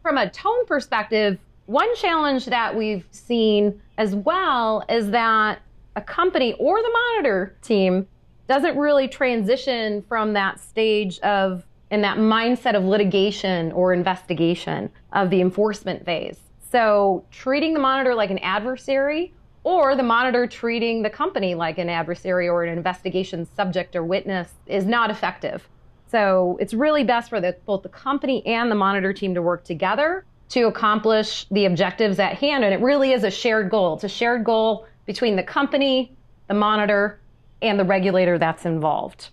From 0.03 0.19
a 0.19 0.31
tone 0.31 0.67
perspective, 0.67 1.39
one 1.67 1.95
challenge 1.97 2.47
that 2.47 2.77
we've 2.77 3.07
seen 3.11 3.81
as 3.99 4.15
well 4.15 4.85
is 4.89 5.11
that 5.11 5.61
a 5.97 6.01
company 6.01 6.55
or 6.55 6.81
the 6.81 6.91
monitor 6.91 7.57
team 7.63 8.07
doesn't 8.49 8.79
really 8.79 9.09
transition 9.09 10.03
from 10.09 10.33
that 10.33 10.61
stage 10.61 11.19
of 11.21 11.65
in 11.91 12.03
that 12.03 12.19
mindset 12.19 12.75
of 12.75 12.85
litigation 12.85 13.71
or 13.73 13.93
investigation 13.93 14.91
of 15.13 15.31
the 15.31 15.41
enforcement 15.41 16.05
phase. 16.05 16.39
So 16.71 17.25
treating 17.31 17.75
the 17.75 17.81
monitor 17.81 18.15
like 18.15 18.31
an 18.31 18.39
adversary 18.39 19.33
or 19.63 19.97
the 19.97 20.03
monitor 20.03 20.47
treating 20.47 21.03
the 21.03 21.11
company 21.11 21.55
like 21.55 21.79
an 21.79 21.89
adversary 21.89 22.49
or 22.49 22.65
an 22.65 22.77
investigation 22.77 23.47
subject 23.57 23.97
or 23.97 24.05
witness 24.05 24.49
is 24.67 24.85
not 24.85 25.11
effective. 25.11 25.69
So 26.09 26.57
it's 26.61 26.75
really 26.75 27.03
best 27.03 27.31
for 27.31 27.41
the, 27.41 27.57
both 27.67 27.83
the 27.83 27.89
company 27.89 28.45
and 28.47 28.71
the 28.71 28.77
monitor 28.77 29.13
team 29.13 29.35
to 29.35 29.43
work 29.43 29.65
together 29.65 30.25
to 30.49 30.63
accomplish 30.63 31.47
the 31.51 31.65
objectives 31.65 32.19
at 32.19 32.35
hand. 32.35 32.65
And 32.65 32.73
it 32.73 32.81
really 32.81 33.13
is 33.13 33.25
a 33.25 33.31
shared 33.31 33.71
goal. 33.71 33.95
It's 33.95 34.05
a 34.05 34.09
shared 34.09 34.45
goal 34.45 34.87
between 35.07 35.37
the 35.37 35.43
company, 35.43 36.13
the 36.49 36.55
monitor, 36.55 37.19
and 37.63 37.79
the 37.79 37.85
regulator 37.85 38.39
that's 38.39 38.65
involved. 38.65 39.31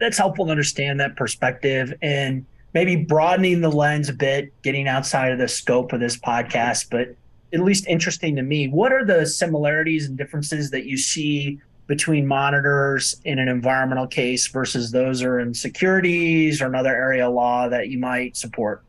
That's 0.00 0.18
helpful 0.18 0.46
to 0.46 0.50
understand 0.50 0.98
that 1.00 1.16
perspective. 1.16 1.94
And 2.02 2.44
maybe 2.74 2.96
broadening 2.96 3.60
the 3.60 3.70
lens 3.70 4.08
a 4.08 4.12
bit, 4.12 4.52
getting 4.62 4.88
outside 4.88 5.32
of 5.32 5.38
the 5.38 5.48
scope 5.48 5.92
of 5.92 6.00
this 6.00 6.16
podcast, 6.16 6.88
but 6.90 7.14
at 7.52 7.60
least 7.60 7.86
interesting 7.86 8.34
to 8.36 8.42
me. 8.42 8.68
What 8.68 8.92
are 8.92 9.04
the 9.04 9.26
similarities 9.26 10.08
and 10.08 10.16
differences 10.16 10.70
that 10.70 10.86
you 10.86 10.96
see 10.96 11.60
between 11.86 12.26
monitors 12.26 13.20
in 13.24 13.38
an 13.38 13.48
environmental 13.48 14.06
case 14.06 14.46
versus 14.48 14.90
those 14.90 15.22
are 15.22 15.38
in 15.38 15.52
securities 15.52 16.62
or 16.62 16.66
another 16.66 16.94
area 16.94 17.28
of 17.28 17.34
law 17.34 17.68
that 17.68 17.88
you 17.88 17.98
might 17.98 18.36
support? 18.36 18.82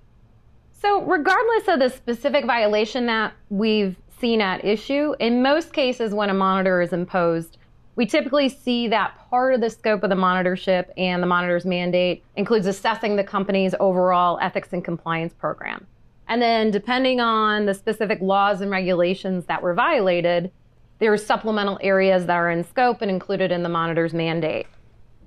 So, 0.84 1.02
regardless 1.04 1.70
of 1.70 1.80
the 1.80 1.90
specific 1.90 2.44
violation 2.46 3.06
that 3.06 3.32
we've 3.50 3.96
seen 4.20 4.42
at 4.42 4.66
issue, 4.66 5.16
in 5.18 5.42
most 5.42 5.72
cases 5.72 6.14
when 6.14 6.30
a 6.30 6.34
monitor 6.34 6.82
is 6.82 6.92
imposed, 6.92 7.58
we 7.96 8.06
typically 8.06 8.50
see 8.50 8.90
that 8.90 9.18
part 9.30 9.54
of 9.54 9.62
the 9.62 9.70
scope 9.70 10.04
of 10.04 10.10
the 10.10 10.16
monitorship 10.18 10.88
and 10.98 11.24
the 11.24 11.28
monitor's 11.28 11.64
mandate 11.64 12.22
includes 12.36 12.68
assessing 12.68 13.16
the 13.16 13.24
company's 13.24 13.74
overall 13.80 14.38
ethics 14.42 14.74
and 14.74 14.84
compliance 14.84 15.34
program. 15.34 15.88
And 16.28 16.42
then, 16.42 16.70
depending 16.70 17.22
on 17.22 17.66
the 17.66 17.74
specific 17.74 18.20
laws 18.20 18.60
and 18.60 18.70
regulations 18.70 19.46
that 19.46 19.62
were 19.62 19.74
violated, 19.74 20.52
there 21.00 21.14
are 21.14 21.18
supplemental 21.18 21.80
areas 21.82 22.26
that 22.26 22.36
are 22.36 22.52
in 22.52 22.66
scope 22.66 23.02
and 23.02 23.10
included 23.10 23.54
in 23.54 23.64
the 23.64 23.70
monitor's 23.70 24.14
mandate. 24.14 24.68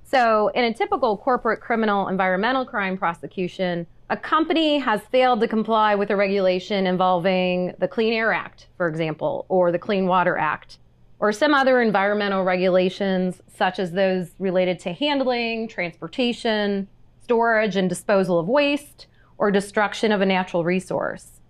So, 0.03 0.49
in 0.49 0.65
a 0.65 0.73
typical 0.73 1.17
corporate 1.17 1.61
criminal 1.61 2.09
environmental 2.09 2.63
crime 2.63 2.95
prosecution, 2.95 3.87
a 4.09 4.17
company 4.17 4.79
has 4.79 5.01
failed 5.11 5.41
to 5.41 5.47
comply 5.47 5.95
with 5.95 6.09
a 6.09 6.15
regulation 6.15 6.87
involving 6.87 7.73
the 7.79 7.87
Clean 7.87 8.13
Air 8.13 8.31
Act, 8.31 8.67
for 8.77 8.87
example, 8.87 9.45
or 9.49 9.71
the 9.71 9.79
Clean 9.79 10.07
Water 10.07 10.37
Act 10.37 10.77
or 11.19 11.31
some 11.31 11.53
other 11.53 11.81
environmental 11.81 12.43
regulations, 12.43 13.41
such 13.47 13.79
as 13.79 13.91
those 13.91 14.29
related 14.39 14.79
to 14.79 14.93
handling, 14.93 15.67
transportation, 15.67 16.87
storage, 17.23 17.75
and 17.75 17.89
disposal 17.89 18.39
of 18.39 18.47
waste, 18.47 19.07
or 19.37 19.49
destruction 19.49 20.11
of 20.11 20.21
a 20.21 20.25
natural 20.25 20.63
resource. 20.63 21.41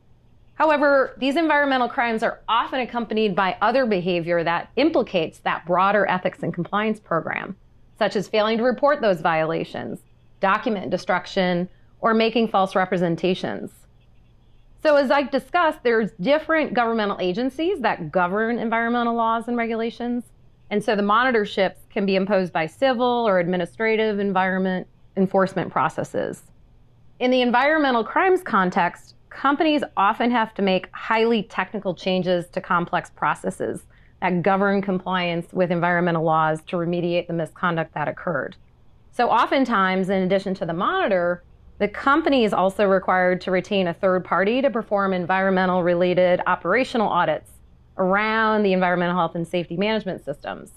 However, 0.55 1.15
these 1.19 1.35
environmental 1.35 1.89
crimes 1.89 2.23
are 2.23 2.39
often 2.47 2.79
accompanied 2.79 3.35
by 3.35 3.57
other 3.61 3.85
behavior 3.85 4.43
that 4.43 4.71
implicates 4.77 5.39
that 5.39 5.65
broader 5.65 6.09
ethics 6.09 6.41
and 6.41 6.53
compliance 6.53 6.99
program, 6.99 7.55
such 7.99 8.15
as 8.15 8.27
failing 8.27 8.57
to 8.57 8.63
report 8.63 9.01
those 9.01 9.21
violations, 9.21 9.99
document 10.39 10.89
destruction, 10.89 11.69
or 12.01 12.13
making 12.13 12.47
false 12.47 12.75
representations. 12.75 13.71
So, 14.83 14.95
as 14.95 15.11
I've 15.11 15.31
discussed, 15.31 15.79
there's 15.83 16.11
different 16.21 16.73
governmental 16.73 17.17
agencies 17.19 17.79
that 17.79 18.11
govern 18.11 18.59
environmental 18.59 19.15
laws 19.15 19.47
and 19.47 19.57
regulations. 19.57 20.23
And 20.69 20.83
so 20.83 20.95
the 20.95 21.01
monitorships 21.01 21.77
can 21.89 22.05
be 22.05 22.15
imposed 22.15 22.53
by 22.53 22.67
civil 22.67 23.27
or 23.27 23.39
administrative 23.39 24.19
environment 24.19 24.87
enforcement 25.15 25.71
processes. 25.71 26.43
In 27.19 27.31
the 27.31 27.41
environmental 27.41 28.03
crimes 28.03 28.43
context, 28.43 29.15
companies 29.29 29.83
often 29.95 30.29
have 30.31 30.53
to 30.55 30.61
make 30.61 30.89
highly 30.93 31.43
technical 31.43 31.95
changes 31.95 32.47
to 32.49 32.61
complex 32.61 33.09
processes 33.09 33.83
that 34.21 34.41
govern 34.41 34.81
compliance 34.81 35.47
with 35.51 35.71
environmental 35.71 36.23
laws 36.23 36.61
to 36.67 36.75
remediate 36.75 37.27
the 37.27 37.33
misconduct 37.33 37.93
that 37.93 38.07
occurred. 38.07 38.55
So, 39.11 39.29
oftentimes, 39.29 40.09
in 40.09 40.21
addition 40.21 40.53
to 40.55 40.65
the 40.65 40.73
monitor, 40.73 41.43
the 41.79 41.87
company 41.87 42.43
is 42.43 42.53
also 42.53 42.85
required 42.85 43.39
to 43.41 43.51
retain 43.51 43.87
a 43.87 43.93
third 43.93 44.25
party 44.25 44.61
to 44.61 44.69
perform 44.69 45.13
environmental 45.13 45.83
related 45.83 46.41
operational 46.47 47.07
audits 47.07 47.51
around 47.97 48.63
the 48.63 48.73
environmental 48.73 49.15
health 49.15 49.35
and 49.35 49.47
safety 49.47 49.77
management 49.77 50.25
systems. 50.25 50.71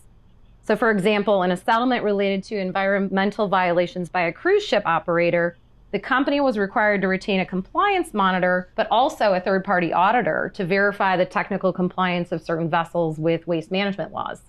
So, 0.62 0.76
for 0.76 0.90
example, 0.90 1.42
in 1.42 1.50
a 1.50 1.56
settlement 1.56 2.04
related 2.04 2.44
to 2.44 2.58
environmental 2.58 3.48
violations 3.48 4.10
by 4.10 4.22
a 4.22 4.32
cruise 4.32 4.64
ship 4.64 4.82
operator, 4.84 5.56
the 5.90 5.98
company 5.98 6.40
was 6.40 6.58
required 6.58 7.00
to 7.00 7.08
retain 7.08 7.40
a 7.40 7.46
compliance 7.46 8.14
monitor, 8.14 8.68
but 8.76 8.86
also 8.90 9.32
a 9.32 9.40
third 9.40 9.64
party 9.64 9.92
auditor 9.92 10.52
to 10.54 10.64
verify 10.64 11.16
the 11.16 11.24
technical 11.24 11.72
compliance 11.72 12.30
of 12.30 12.42
certain 12.42 12.68
vessels 12.68 13.18
with 13.18 13.46
waste 13.46 13.70
management 13.70 14.12
laws. 14.12 14.42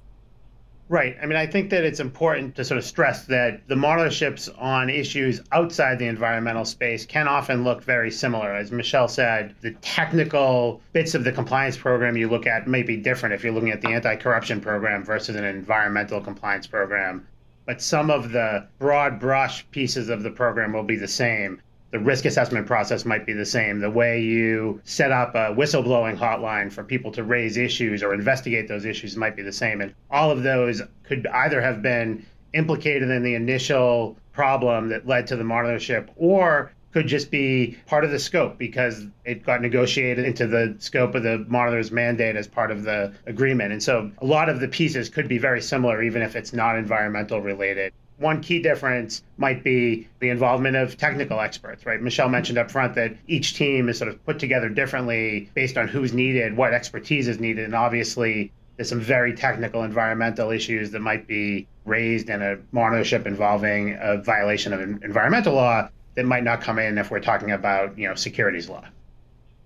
Right. 0.91 1.15
I 1.21 1.25
mean, 1.25 1.37
I 1.37 1.47
think 1.47 1.69
that 1.69 1.85
it's 1.85 2.01
important 2.01 2.53
to 2.57 2.65
sort 2.65 2.77
of 2.77 2.83
stress 2.83 3.23
that 3.27 3.65
the 3.69 3.75
monitorships 3.75 4.49
on 4.61 4.89
issues 4.89 5.39
outside 5.53 5.99
the 5.99 6.07
environmental 6.07 6.65
space 6.65 7.05
can 7.05 7.29
often 7.29 7.63
look 7.63 7.81
very 7.81 8.11
similar. 8.11 8.53
As 8.53 8.73
Michele 8.73 9.07
said, 9.07 9.55
the 9.61 9.71
technical 9.75 10.81
bits 10.91 11.15
of 11.15 11.23
the 11.23 11.31
compliance 11.31 11.77
program 11.77 12.17
you 12.17 12.27
look 12.27 12.45
at 12.45 12.67
may 12.67 12.83
be 12.83 12.97
different 12.97 13.33
if 13.33 13.41
you're 13.41 13.53
looking 13.53 13.71
at 13.71 13.79
the 13.79 13.87
anti 13.87 14.17
corruption 14.17 14.59
program 14.59 15.05
versus 15.05 15.37
an 15.37 15.45
environmental 15.45 16.19
compliance 16.19 16.67
program. 16.67 17.25
But 17.65 17.81
some 17.81 18.11
of 18.11 18.33
the 18.33 18.67
broad 18.77 19.17
brush 19.17 19.65
pieces 19.71 20.09
of 20.09 20.23
the 20.23 20.31
program 20.31 20.73
will 20.73 20.83
be 20.83 20.97
the 20.97 21.07
same 21.07 21.61
the 21.91 21.99
risk 21.99 22.25
assessment 22.25 22.65
process 22.65 23.05
might 23.05 23.25
be 23.25 23.33
the 23.33 23.45
same. 23.45 23.79
The 23.79 23.89
way 23.89 24.21
you 24.21 24.81
set 24.85 25.11
up 25.11 25.35
a 25.35 25.53
whistleblowing 25.53 26.17
hotline 26.17 26.71
for 26.71 26.83
people 26.83 27.11
to 27.11 27.23
raise 27.23 27.57
issues 27.57 28.01
or 28.01 28.13
investigate 28.13 28.67
those 28.67 28.85
issues 28.85 29.17
might 29.17 29.35
be 29.35 29.43
the 29.43 29.51
same. 29.51 29.81
And 29.81 29.93
all 30.09 30.31
of 30.31 30.43
those 30.43 30.81
could 31.03 31.27
either 31.27 31.61
have 31.61 31.81
been 31.81 32.25
implicated 32.53 33.09
in 33.09 33.23
the 33.23 33.35
initial 33.35 34.17
problem 34.31 34.89
that 34.89 35.05
led 35.05 35.27
to 35.27 35.35
the 35.35 35.43
monitorship 35.43 36.09
or 36.15 36.71
could 36.93 37.07
just 37.07 37.31
be 37.31 37.77
part 37.87 38.03
of 38.03 38.11
the 38.11 38.19
scope 38.19 38.57
because 38.57 39.05
it 39.23 39.45
got 39.45 39.61
negotiated 39.61 40.25
into 40.25 40.45
the 40.45 40.75
scope 40.79 41.15
of 41.15 41.23
the 41.23 41.45
monitor's 41.47 41.91
mandate 41.91 42.35
as 42.35 42.47
part 42.47 42.69
of 42.71 42.83
the 42.83 43.13
agreement. 43.25 43.71
And 43.71 43.81
so 43.81 44.11
a 44.17 44.25
lot 44.25 44.49
of 44.49 44.59
the 44.59 44.67
pieces 44.67 45.09
could 45.09 45.27
be 45.27 45.37
very 45.37 45.61
similar, 45.61 46.01
even 46.01 46.21
if 46.21 46.35
it's 46.35 46.51
not 46.51 46.77
environmental 46.77 47.41
related. 47.41 47.93
One 48.21 48.39
key 48.41 48.61
difference 48.61 49.23
might 49.37 49.63
be 49.63 50.07
the 50.19 50.29
involvement 50.29 50.75
of 50.75 50.95
technical 50.95 51.39
experts, 51.39 51.87
right? 51.87 51.99
Michele 51.99 52.29
mentioned 52.29 52.59
up 52.59 52.69
front 52.69 52.93
that 52.93 53.15
each 53.27 53.55
team 53.55 53.89
is 53.89 53.97
sort 53.97 54.09
of 54.09 54.23
put 54.25 54.37
together 54.37 54.69
differently 54.69 55.49
based 55.55 55.75
on 55.75 55.87
who's 55.87 56.13
needed, 56.13 56.55
what 56.55 56.71
expertise 56.71 57.27
is 57.27 57.39
needed, 57.39 57.65
and 57.65 57.73
obviously 57.73 58.51
there's 58.77 58.89
some 58.89 59.01
very 59.01 59.35
technical 59.35 59.83
environmental 59.83 60.51
issues 60.51 60.91
that 60.91 60.99
might 60.99 61.25
be 61.25 61.67
raised 61.85 62.29
in 62.29 62.43
a 62.43 62.57
monitorship 62.71 63.25
involving 63.25 63.97
a 63.99 64.17
violation 64.17 64.71
of 64.71 64.81
environmental 64.81 65.55
law 65.55 65.89
that 66.13 66.25
might 66.25 66.43
not 66.43 66.61
come 66.61 66.77
in 66.77 66.99
if 66.99 67.09
we're 67.09 67.19
talking 67.19 67.51
about, 67.51 67.97
you 67.97 68.07
know, 68.07 68.13
securities 68.13 68.69
law. 68.69 68.83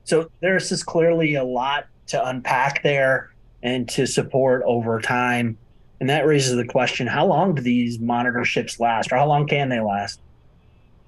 So 0.06 0.32
there's 0.40 0.70
just 0.70 0.86
clearly 0.86 1.36
a 1.36 1.44
lot 1.44 1.88
to 2.08 2.26
unpack 2.26 2.84
there 2.84 3.32
and 3.64 3.90
to 3.90 4.06
support 4.06 4.64
over 4.66 5.02
time. 5.02 5.58
And 6.00 6.10
that 6.10 6.26
raises 6.26 6.56
the 6.56 6.66
question 6.66 7.08
how 7.08 7.26
long 7.26 7.56
do 7.56 7.62
these 7.62 7.98
monitorships 7.98 8.80
last, 8.80 9.12
or 9.12 9.18
how 9.18 9.28
long 9.28 9.48
can 9.48 9.70
they 9.70 9.80
last? 9.80 10.20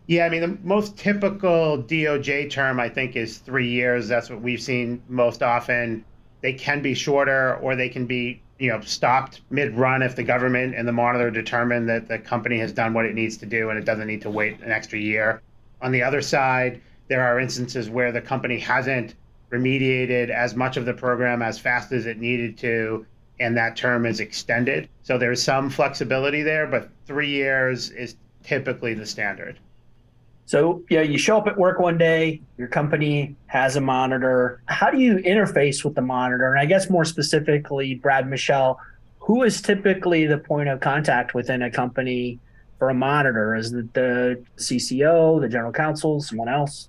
Yeah, 0.08 0.26
I 0.26 0.30
mean, 0.30 0.41
the 0.41 0.58
most 0.63 0.97
typical 0.97 1.84
DOJ 1.84 2.50
term, 2.50 2.80
I 2.80 2.88
think, 2.88 3.17
is 3.17 3.39
three 3.39 3.69
years. 3.69 4.08
That's 4.08 4.30
what 4.30 4.41
we've 4.41 4.62
seen 4.62 5.02
most 5.10 5.43
often. 5.43 6.06
They 6.41 6.54
can 6.54 6.82
be 6.82 6.93
shorter 6.93 7.58
or 7.58 7.76
they 7.76 7.89
can 7.89 8.06
be 8.06 8.41
you 8.60 8.69
know 8.69 8.82
stopped 8.82 9.41
mid-run 9.50 10.02
if 10.02 10.15
the 10.15 10.23
government 10.23 10.76
and 10.76 10.88
the 10.88 10.91
monitor 10.91 11.30
determine 11.30 11.86
that 11.88 12.08
the 12.08 12.17
company 12.17 12.58
has 12.58 12.71
done 12.71 12.93
what 12.93 13.06
it 13.06 13.13
needs 13.13 13.38
to 13.38 13.45
do 13.45 13.69
and 13.69 13.78
it 13.78 13.86
doesn't 13.86 14.08
need 14.08 14.21
to 14.21 14.30
wait 14.30 14.60
an 14.62 14.71
extra 14.71 14.97
year. 14.97 15.41
On 15.82 15.91
the 15.91 16.02
other 16.02 16.21
side, 16.21 16.82
there 17.08 17.21
are 17.21 17.39
instances 17.39 17.89
where 17.89 18.12
the 18.12 18.21
company 18.21 18.60
hasn't 18.60 19.15
remediated 19.52 20.30
as 20.30 20.56
much 20.56 20.76
of 20.78 20.86
the 20.86 20.93
program 20.93 21.41
as 21.41 21.60
fast 21.60 21.91
as 21.91 22.06
it 22.06 22.19
needed 22.19 22.58
to 22.58 23.06
and 23.39 23.56
that 23.58 23.76
term 23.76 24.06
is 24.06 24.19
extended. 24.19 24.89
So 25.04 25.17
there's 25.17 25.41
some 25.41 25.69
flexibility 25.69 26.43
there, 26.43 26.67
but 26.67 26.89
three 27.06 27.30
years 27.30 27.91
is 27.91 28.15
typically 28.43 28.93
the 28.93 29.06
standard. 29.06 29.60
So, 30.45 30.82
yeah, 30.89 31.02
you 31.02 31.17
show 31.17 31.38
up 31.38 31.47
at 31.47 31.58
work 31.58 31.80
one 31.80 31.97
day, 31.97 32.41
your 32.58 32.69
company 32.69 33.36
has 33.47 33.76
a 33.76 33.82
monitor. 33.82 34.62
How 34.67 34.89
do 34.89 34.97
you 34.97 35.15
interface 35.17 35.84
with 35.84 35.95
the 35.95 36.02
monitor? 36.02 36.50
And 36.54 36.60
I 36.60 36.65
guess 36.65 36.89
more 36.89 37.04
specifically, 37.04 37.95
Brad 37.95 38.30
Michele, 38.30 38.80
who 39.19 39.43
is 39.43 39.62
typically 39.62 40.26
the 40.26 40.38
point 40.38 40.69
of 40.69 40.80
contact 40.80 41.34
within 41.34 41.63
a 41.63 41.69
company 41.69 42.39
for 42.80 42.89
a 42.89 42.93
monitor? 42.93 43.56
Is 43.56 43.73
it 43.73 43.93
the 43.93 44.41
CCO, 44.56 45.41
the 45.41 45.50
general 45.50 45.73
counsel, 45.73 46.21
someone 46.21 46.47
else? 46.47 46.88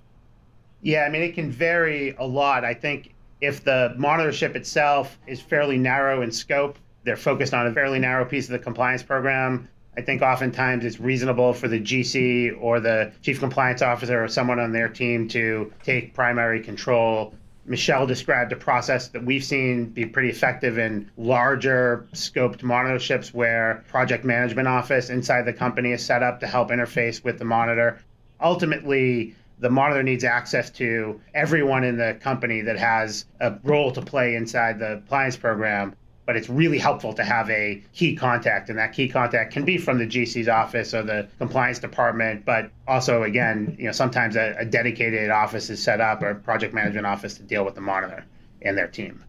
Yeah, 0.81 1.01
I 1.01 1.09
mean, 1.09 1.21
it 1.21 1.35
can 1.35 1.51
vary 1.51 2.15
a 2.17 2.25
lot. 2.25 2.63
I 2.63 2.73
think 2.73 3.13
if 3.41 3.63
the 3.63 3.95
monitorship 3.97 4.55
itself 4.55 5.17
is 5.27 5.41
fairly 5.41 5.77
narrow 5.77 6.21
in 6.21 6.31
scope, 6.31 6.77
they're 7.03 7.17
focused 7.17 7.53
on 7.53 7.67
a 7.67 7.73
fairly 7.73 7.99
narrow 7.99 8.25
piece 8.25 8.45
of 8.45 8.51
the 8.51 8.59
compliance 8.59 9.03
program. 9.03 9.69
I 9.97 10.01
think 10.01 10.21
oftentimes 10.21 10.85
it's 10.85 10.99
reasonable 10.99 11.53
for 11.53 11.67
the 11.67 11.79
GC 11.79 12.61
or 12.61 12.79
the 12.79 13.11
chief 13.21 13.39
compliance 13.39 13.81
officer 13.81 14.23
or 14.23 14.27
someone 14.27 14.59
on 14.59 14.71
their 14.71 14.89
team 14.89 15.27
to 15.29 15.73
take 15.83 16.13
primary 16.13 16.61
control. 16.61 17.33
Michele 17.65 18.07
described 18.07 18.51
a 18.51 18.55
process 18.55 19.09
that 19.09 19.23
we've 19.23 19.43
seen 19.43 19.85
be 19.85 20.05
pretty 20.05 20.29
effective 20.29 20.77
in 20.77 21.09
larger 21.17 22.07
scoped 22.13 22.61
monitorships 22.61 23.33
where 23.33 23.83
project 23.87 24.25
management 24.25 24.67
office 24.67 25.09
inside 25.09 25.43
the 25.43 25.53
company 25.53 25.91
is 25.91 26.03
set 26.03 26.23
up 26.23 26.39
to 26.39 26.47
help 26.47 26.69
interface 26.69 27.23
with 27.23 27.37
the 27.37 27.45
monitor. 27.45 27.99
Ultimately, 28.41 29.35
the 29.59 29.69
monitor 29.69 30.03
needs 30.03 30.23
access 30.23 30.69
to 30.69 31.19
everyone 31.33 31.83
in 31.83 31.97
the 31.97 32.17
company 32.21 32.61
that 32.61 32.77
has 32.77 33.25
a 33.41 33.53
role 33.63 33.91
to 33.91 34.01
play 34.01 34.35
inside 34.35 34.79
the 34.79 34.93
appliance 34.93 35.35
program. 35.35 35.95
But 36.25 36.37
it's 36.37 36.47
really 36.47 36.77
helpful 36.77 37.13
to 37.13 37.23
have 37.23 37.49
a 37.49 37.81
key 37.91 38.15
contact, 38.15 38.69
and 38.69 38.77
that 38.77 38.93
key 38.93 39.09
contact 39.09 39.51
can 39.51 39.65
be 39.65 39.79
from 39.79 39.97
the 39.97 40.05
GC's 40.05 40.47
office 40.47 40.93
or 40.93 41.01
the 41.01 41.27
compliance 41.39 41.79
department. 41.79 42.45
But 42.45 42.69
also, 42.87 43.23
again, 43.23 43.75
you 43.79 43.85
know, 43.85 43.91
sometimes 43.91 44.35
a, 44.35 44.55
a 44.59 44.65
dedicated 44.65 45.31
office 45.31 45.71
is 45.71 45.81
set 45.81 45.99
up 45.99 46.21
or 46.21 46.35
project 46.35 46.71
management 46.71 47.07
office 47.07 47.33
to 47.37 47.43
deal 47.43 47.65
with 47.65 47.73
the 47.73 47.81
monitor 47.81 48.25
and 48.61 48.77
their 48.77 48.87
team. 48.87 49.23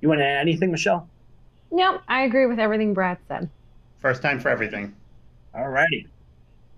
You 0.00 0.08
want 0.08 0.20
to 0.20 0.26
add 0.26 0.42
anything, 0.42 0.70
Michele? 0.70 1.08
No, 1.72 2.00
I 2.06 2.22
agree 2.22 2.46
with 2.46 2.60
everything 2.60 2.94
Brad 2.94 3.18
said. 3.26 3.50
First 3.98 4.22
time 4.22 4.38
for 4.38 4.48
everything. 4.48 4.94
All 5.54 5.68
righty. 5.68 6.06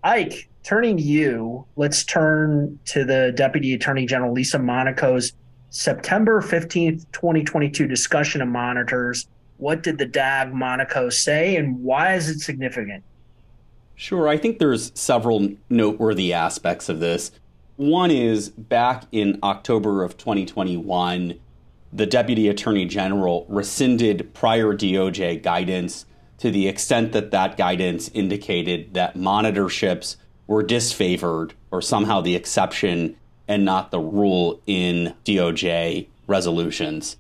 Ike, 0.03 0.49
turning 0.63 0.97
to 0.97 1.03
you, 1.03 1.67
let's 1.77 2.05
turn 2.05 2.79
to 2.87 3.05
the 3.05 3.33
Deputy 3.35 3.75
Attorney 3.75 4.07
General 4.07 4.33
Lisa 4.33 4.59
Monaco's 4.59 5.33
September 5.69 6.41
15th, 6.41 7.05
2022 7.13 7.87
discussion 7.87 8.41
of 8.41 8.49
monitors. 8.49 9.29
What 9.59 9.83
did 9.83 9.99
the 9.99 10.07
DAG 10.07 10.55
Monaco 10.55 11.11
say 11.11 11.57
and 11.57 11.83
why 11.83 12.15
is 12.15 12.29
it 12.29 12.41
significant? 12.41 13.05
Sure, 13.95 14.27
I 14.27 14.39
think 14.39 14.59
there's 14.59 14.91
several 14.99 15.51
noteworthy 15.69 16.33
aspects 16.33 16.89
of 16.89 17.01
this. 17.01 17.33
One 17.77 18.11
is 18.11 18.49
back 18.49 19.05
in 19.13 19.39
October 19.43 20.03
of 20.03 20.17
2021, 20.17 21.39
the 21.93 22.07
Deputy 22.07 22.49
Attorney 22.49 22.87
General 22.87 23.45
rescinded 23.49 24.33
prior 24.33 24.73
DOJ 24.73 25.43
guidance 25.43 26.07
to 26.41 26.51
the 26.51 26.69
extent 26.69 27.13
that 27.13 27.31
that 27.31 27.57
guidance 27.57 28.09
indicated 28.15 28.95
that 28.95 29.15
monitorships 29.15 30.17
were 30.47 30.65
disfavored 30.65 31.53
or 31.71 31.81
somehow 31.81 32.21
the 32.21 32.35
exception 32.35 33.17
and 33.47 33.65
not 33.65 33.91
the 33.91 34.01
rule 34.01 34.61
in 34.67 35.15
DOJ 35.25 36.07
resolutions. 36.27 37.17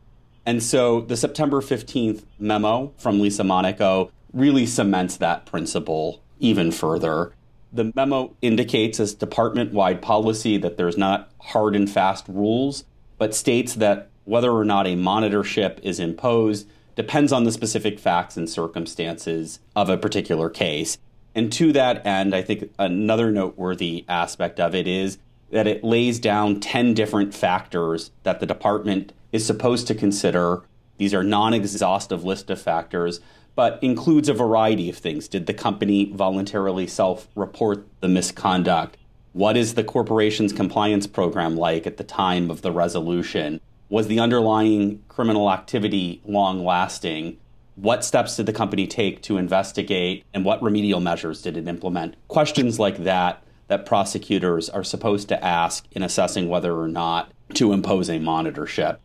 And 0.47 0.63
so 0.63 1.03
the 1.03 1.17
September 1.17 1.61
15th 1.61 2.25
memo 2.39 2.93
from 2.97 3.21
Lisa 3.21 3.45
Monaco 3.45 4.11
really 4.33 4.65
cements 4.65 5.19
that 5.19 5.45
principle 5.45 6.23
even 6.39 6.73
further. 6.73 7.33
The 7.73 7.93
memo 7.95 8.35
indicates 8.41 8.99
as 8.99 9.15
department 9.15 9.73
wide 9.73 10.01
policy 10.01 10.57
that 10.59 10.77
there's 10.77 10.97
not 10.97 11.31
hard 11.41 11.77
and 11.77 11.91
fast 11.91 12.25
rules, 12.27 12.85
but 13.19 13.35
states 13.35 13.75
that 13.75 14.09
whether 14.25 14.51
or 14.51 14.65
not 14.65 14.87
a 14.87 14.97
monitorship 14.97 15.79
is 15.83 16.01
imposed 16.01 16.67
depends 16.97 17.33
on 17.33 17.45
the 17.45 17.53
specific 17.53 17.99
facts 17.99 18.37
and 18.37 18.49
circumstances 18.49 19.61
of 19.75 19.89
a 19.89 19.97
particular 19.97 20.51
case. 20.51 20.99
And 21.35 21.53
to 21.53 21.73
that 21.73 22.05
end, 22.07 22.35
I 22.35 22.43
think 22.43 22.71
another 22.79 23.31
noteworthy 23.31 24.05
aspect 24.09 24.59
of 24.59 24.75
it 24.75 24.87
is 24.87 25.19
that 25.51 25.67
it 25.67 25.85
lays 25.85 26.19
down 26.19 26.61
10 26.61 26.95
different 26.95 27.35
factors 27.35 28.11
that 28.23 28.41
the 28.41 28.47
department 28.47 29.13
is 29.33 29.47
supposed 29.47 29.87
to 29.89 29.95
consider. 29.95 30.63
These 30.99 31.15
are 31.15 31.25
non 31.25 31.55
exhaustive 31.55 32.25
list 32.25 32.51
of 32.51 32.61
factors, 32.61 33.21
but 33.55 33.79
includes 33.83 34.29
a 34.29 34.35
variety 34.35 34.89
of 34.89 34.97
things. 34.97 35.29
Did 35.29 35.47
the 35.47 35.55
company 35.55 36.13
voluntarily 36.13 36.87
self 36.87 37.29
report 37.35 37.87
the 38.01 38.09
misconduct? 38.09 38.97
What 39.33 39.57
is 39.57 39.75
the 39.75 39.85
corporation's 39.85 40.53
compliance 40.53 41.07
program 41.07 41.57
like 41.57 41.87
at 41.87 41.97
the 41.97 42.05
time 42.05 42.51
of 42.51 42.63
the 42.63 42.73
resolution? 42.73 43.61
Was 43.91 44.07
the 44.07 44.21
underlying 44.21 45.03
criminal 45.09 45.51
activity 45.51 46.23
long 46.25 46.65
lasting? 46.65 47.39
What 47.75 48.05
steps 48.05 48.37
did 48.37 48.47
the 48.47 48.53
company 48.53 48.87
take 48.87 49.21
to 49.23 49.37
investigate 49.37 50.25
and 50.33 50.45
what 50.45 50.63
remedial 50.63 51.01
measures 51.01 51.43
did 51.43 51.57
it 51.57 51.67
implement? 51.67 52.15
Questions 52.29 52.79
like 52.79 52.99
that 53.03 53.43
that 53.67 53.87
prosecutors 53.87 54.71
are 54.71 54.85
supposed 54.85 55.27
to 55.31 55.45
ask 55.45 55.87
in 55.91 56.05
assessing 56.05 56.49
whether 56.49 56.79
or 56.79 56.87
not 56.87 57.33
to 57.55 57.73
impose 57.73 58.09
a 58.09 58.21
monitorship. 58.21 58.99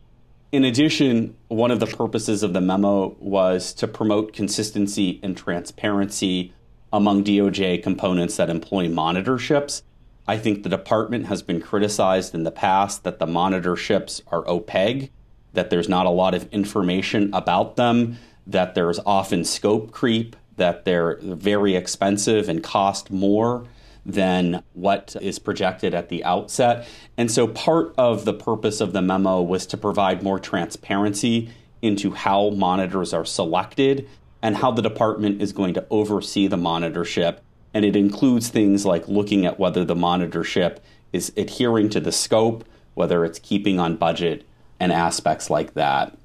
In 0.52 0.64
addition, 0.64 1.34
one 1.48 1.72
of 1.72 1.80
the 1.80 1.86
purposes 1.86 2.44
of 2.44 2.52
the 2.52 2.60
memo 2.60 3.16
was 3.18 3.74
to 3.74 3.88
promote 3.88 4.32
consistency 4.32 5.18
and 5.20 5.36
transparency 5.36 6.54
among 6.92 7.24
DOJ 7.24 7.82
components 7.82 8.36
that 8.36 8.50
employ 8.50 8.88
monitor-ships. 8.88 9.82
I 10.28 10.38
think 10.38 10.62
the 10.62 10.68
department 10.68 11.26
has 11.26 11.42
been 11.42 11.60
criticized 11.60 12.34
in 12.34 12.42
the 12.42 12.50
past 12.50 13.04
that 13.04 13.18
the 13.18 13.26
monitor-ships 13.26 14.22
are 14.28 14.46
opaque, 14.48 15.12
that 15.52 15.70
there's 15.70 15.88
not 15.88 16.06
a 16.06 16.10
lot 16.10 16.34
of 16.34 16.52
information 16.52 17.30
about 17.32 17.76
them, 17.76 18.18
that 18.46 18.74
there's 18.74 18.98
often 19.06 19.44
scope 19.44 19.92
creep, 19.92 20.36
that 20.56 20.84
they're 20.84 21.18
very 21.22 21.76
expensive 21.76 22.48
and 22.48 22.62
cost 22.62 23.10
more 23.10 23.66
than 24.04 24.62
what 24.72 25.16
is 25.20 25.38
projected 25.38 25.94
at 25.94 26.08
the 26.08 26.22
outset. 26.24 26.86
And 27.16 27.30
so 27.30 27.48
part 27.48 27.94
of 27.98 28.24
the 28.24 28.32
purpose 28.32 28.80
of 28.80 28.92
the 28.92 29.02
memo 29.02 29.42
was 29.42 29.66
to 29.66 29.76
provide 29.76 30.22
more 30.22 30.38
transparency 30.38 31.50
into 31.82 32.12
how 32.12 32.50
monitors 32.50 33.12
are 33.12 33.24
selected 33.24 34.08
and 34.42 34.56
how 34.56 34.70
the 34.70 34.82
department 34.82 35.42
is 35.42 35.52
going 35.52 35.74
to 35.74 35.84
oversee 35.90 36.46
the 36.46 36.56
monitorship. 36.56 37.38
And 37.74 37.84
it 37.84 37.96
includes 37.96 38.48
things 38.48 38.86
like 38.86 39.06
looking 39.08 39.44
at 39.44 39.58
whether 39.58 39.84
the 39.84 39.94
monitorship 39.94 40.78
is 41.12 41.32
adhering 41.36 41.90
to 41.90 42.00
the 42.00 42.12
scope, 42.12 42.64
whether 42.94 43.24
it's 43.24 43.38
keeping 43.38 43.78
on 43.78 43.96
budget, 43.96 44.46
and 44.80 44.92
aspects 44.92 45.50
like 45.50 45.74
that. 45.74 46.16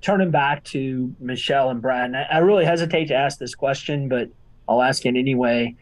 Turning 0.00 0.30
back 0.30 0.64
to 0.64 1.14
Michele 1.20 1.70
and 1.70 1.80
Brad, 1.80 2.06
and 2.06 2.16
I 2.16 2.38
really 2.38 2.64
hesitate 2.64 3.06
to 3.06 3.14
ask 3.14 3.38
this 3.38 3.54
question, 3.54 4.08
but 4.08 4.28
I'll 4.68 4.82
ask 4.82 5.06
it 5.06 5.16
anyway 5.16 5.76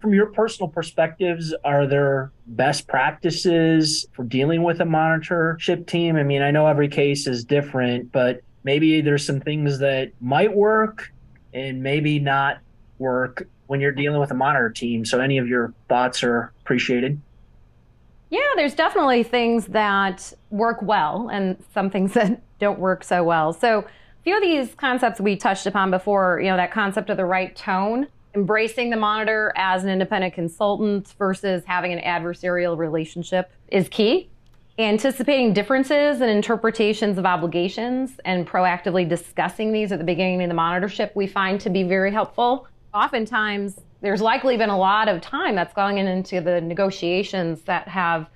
from 0.00 0.14
your 0.14 0.26
personal 0.26 0.68
perspectives, 0.68 1.54
are 1.64 1.86
there 1.86 2.30
best 2.46 2.86
practices 2.86 4.06
for 4.12 4.24
dealing 4.24 4.62
with 4.62 4.80
a 4.80 4.84
monitorship 4.84 5.86
team? 5.86 6.16
I 6.16 6.22
mean, 6.22 6.42
I 6.42 6.50
know 6.50 6.66
every 6.66 6.88
case 6.88 7.26
is 7.26 7.44
different, 7.44 8.12
but 8.12 8.40
maybe 8.62 9.00
there's 9.00 9.26
some 9.26 9.40
things 9.40 9.78
that 9.78 10.12
might 10.20 10.54
work 10.54 11.12
and 11.54 11.82
maybe 11.82 12.18
not 12.18 12.58
work 12.98 13.48
when 13.66 13.80
you're 13.80 13.92
dealing 13.92 14.20
with 14.20 14.30
a 14.30 14.34
monitor 14.34 14.70
team. 14.70 15.04
So, 15.04 15.20
any 15.20 15.38
of 15.38 15.48
your 15.48 15.72
thoughts 15.88 16.22
are 16.22 16.52
appreciated. 16.60 17.20
Yeah, 18.30 18.40
there's 18.56 18.74
definitely 18.74 19.22
things 19.22 19.66
that 19.66 20.32
work 20.50 20.78
well 20.82 21.28
and 21.32 21.56
some 21.72 21.90
things 21.90 22.12
that 22.14 22.42
don't 22.58 22.78
work 22.78 23.04
so 23.04 23.22
well. 23.24 23.52
So, 23.52 23.80
a 23.80 24.22
few 24.22 24.36
of 24.36 24.42
these 24.42 24.74
concepts 24.74 25.20
we 25.20 25.36
touched 25.36 25.66
upon 25.66 25.90
before, 25.90 26.40
you 26.40 26.50
know, 26.50 26.56
that 26.56 26.72
concept 26.72 27.10
of 27.10 27.16
the 27.16 27.24
right 27.24 27.54
tone 27.54 28.08
embracing 28.36 28.90
the 28.90 28.96
monitor 28.96 29.52
as 29.56 29.82
an 29.82 29.88
independent 29.90 30.34
consultant 30.34 31.14
versus 31.18 31.64
having 31.66 31.92
an 31.92 31.98
adversarial 32.00 32.76
relationship 32.76 33.50
is 33.68 33.88
key. 33.88 34.28
Anticipating 34.78 35.54
differences 35.54 36.20
and 36.20 36.30
interpretations 36.30 37.16
of 37.16 37.24
obligations 37.24 38.20
and 38.26 38.46
proactively 38.46 39.08
discussing 39.08 39.72
these 39.72 39.90
at 39.90 39.98
the 39.98 40.04
beginning 40.04 40.42
of 40.42 40.50
the 40.50 40.54
monitorship 40.54 41.16
we 41.16 41.26
find 41.26 41.58
to 41.62 41.70
be 41.70 41.82
very 41.82 42.12
helpful. 42.12 42.68
Oftentimes, 42.96 43.78
there's 44.00 44.22
likely 44.22 44.56
been 44.56 44.70
a 44.70 44.78
lot 44.78 45.06
of 45.08 45.20
time 45.20 45.54
that's 45.54 45.74
going 45.74 45.98
into 45.98 46.40
the 46.40 46.62
negotiations 46.62 47.60
that 47.62 47.86
have 47.88 48.26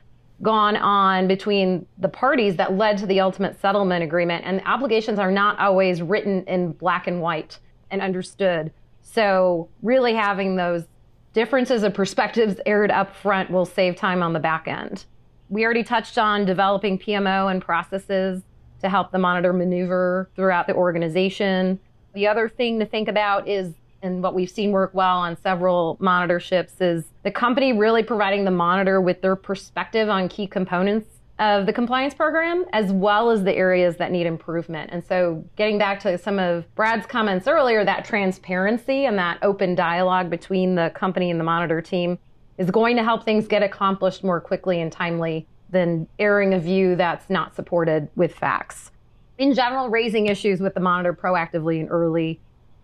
gone 0.42 0.76
on 0.76 1.26
between 1.26 1.86
the 1.96 2.10
parties 2.10 2.56
that 2.56 2.76
led 2.76 2.98
to 2.98 3.06
the 3.06 3.20
ultimate 3.20 3.58
settlement 3.58 4.04
agreement, 4.04 4.44
and 4.44 4.60
obligations 4.66 5.18
are 5.18 5.30
not 5.30 5.58
always 5.58 6.02
written 6.02 6.44
in 6.44 6.72
black 6.72 7.06
and 7.06 7.22
white 7.22 7.58
and 7.90 8.02
understood. 8.02 8.70
So, 9.00 9.70
really 9.80 10.12
having 10.12 10.56
those 10.56 10.84
differences 11.32 11.82
of 11.82 11.94
perspectives 11.94 12.60
aired 12.66 12.90
up 12.90 13.16
front 13.16 13.50
will 13.50 13.64
save 13.64 13.96
time 13.96 14.22
on 14.22 14.34
the 14.34 14.40
back 14.40 14.68
end. 14.68 15.06
We 15.48 15.64
already 15.64 15.84
touched 15.84 16.18
on 16.18 16.44
developing 16.44 16.98
PMO 16.98 17.50
and 17.50 17.62
processes 17.62 18.42
to 18.82 18.90
help 18.90 19.10
the 19.10 19.18
monitor 19.18 19.54
maneuver 19.54 20.28
throughout 20.36 20.66
the 20.66 20.74
organization. 20.74 21.80
The 22.12 22.26
other 22.26 22.46
thing 22.46 22.78
to 22.80 22.84
think 22.84 23.08
about 23.08 23.48
is, 23.48 23.72
and 24.02 24.22
what 24.22 24.34
we've 24.34 24.50
seen 24.50 24.72
work 24.72 24.92
well 24.94 25.18
on 25.18 25.36
several 25.42 25.96
monitorships, 26.00 26.72
is 26.80 27.04
the 27.22 27.30
company 27.30 27.72
really 27.72 28.02
providing 28.02 28.44
the 28.44 28.50
monitor 28.50 29.00
with 29.00 29.20
their 29.20 29.36
perspective 29.36 30.08
on 30.08 30.28
key 30.28 30.46
components 30.46 31.06
of 31.38 31.64
the 31.64 31.72
compliance 31.72 32.12
program, 32.12 32.66
as 32.74 32.92
well 32.92 33.30
as 33.30 33.42
the 33.42 33.54
areas 33.54 33.96
that 33.96 34.12
need 34.12 34.26
improvement. 34.26 34.90
And 34.92 35.02
so, 35.02 35.42
getting 35.56 35.78
back 35.78 35.98
to 36.00 36.18
some 36.18 36.38
of 36.38 36.72
Brad's 36.74 37.06
comments 37.06 37.48
earlier, 37.48 37.84
that 37.84 38.04
transparency 38.04 39.06
and 39.06 39.18
that 39.18 39.38
open 39.42 39.74
dialogue 39.74 40.28
between 40.28 40.74
the 40.74 40.90
company 40.94 41.30
and 41.30 41.40
the 41.40 41.44
monitor 41.44 41.80
team 41.80 42.18
is 42.58 42.70
going 42.70 42.94
to 42.96 43.02
help 43.02 43.24
things 43.24 43.48
get 43.48 43.62
accomplished 43.62 44.22
more 44.22 44.38
quickly 44.38 44.82
and 44.82 44.92
timely 44.92 45.46
than 45.70 46.06
airing 46.18 46.52
a 46.52 46.58
view 46.58 46.94
that's 46.94 47.30
not 47.30 47.56
supported 47.56 48.08
with 48.16 48.34
facts. 48.34 48.90
In 49.38 49.54
general, 49.54 49.88
raising 49.88 50.26
issues 50.26 50.60
with 50.60 50.74
the 50.74 50.80
monitor 50.80 51.14
proactively 51.14 51.80
and 51.80 51.90
early, 51.90 52.38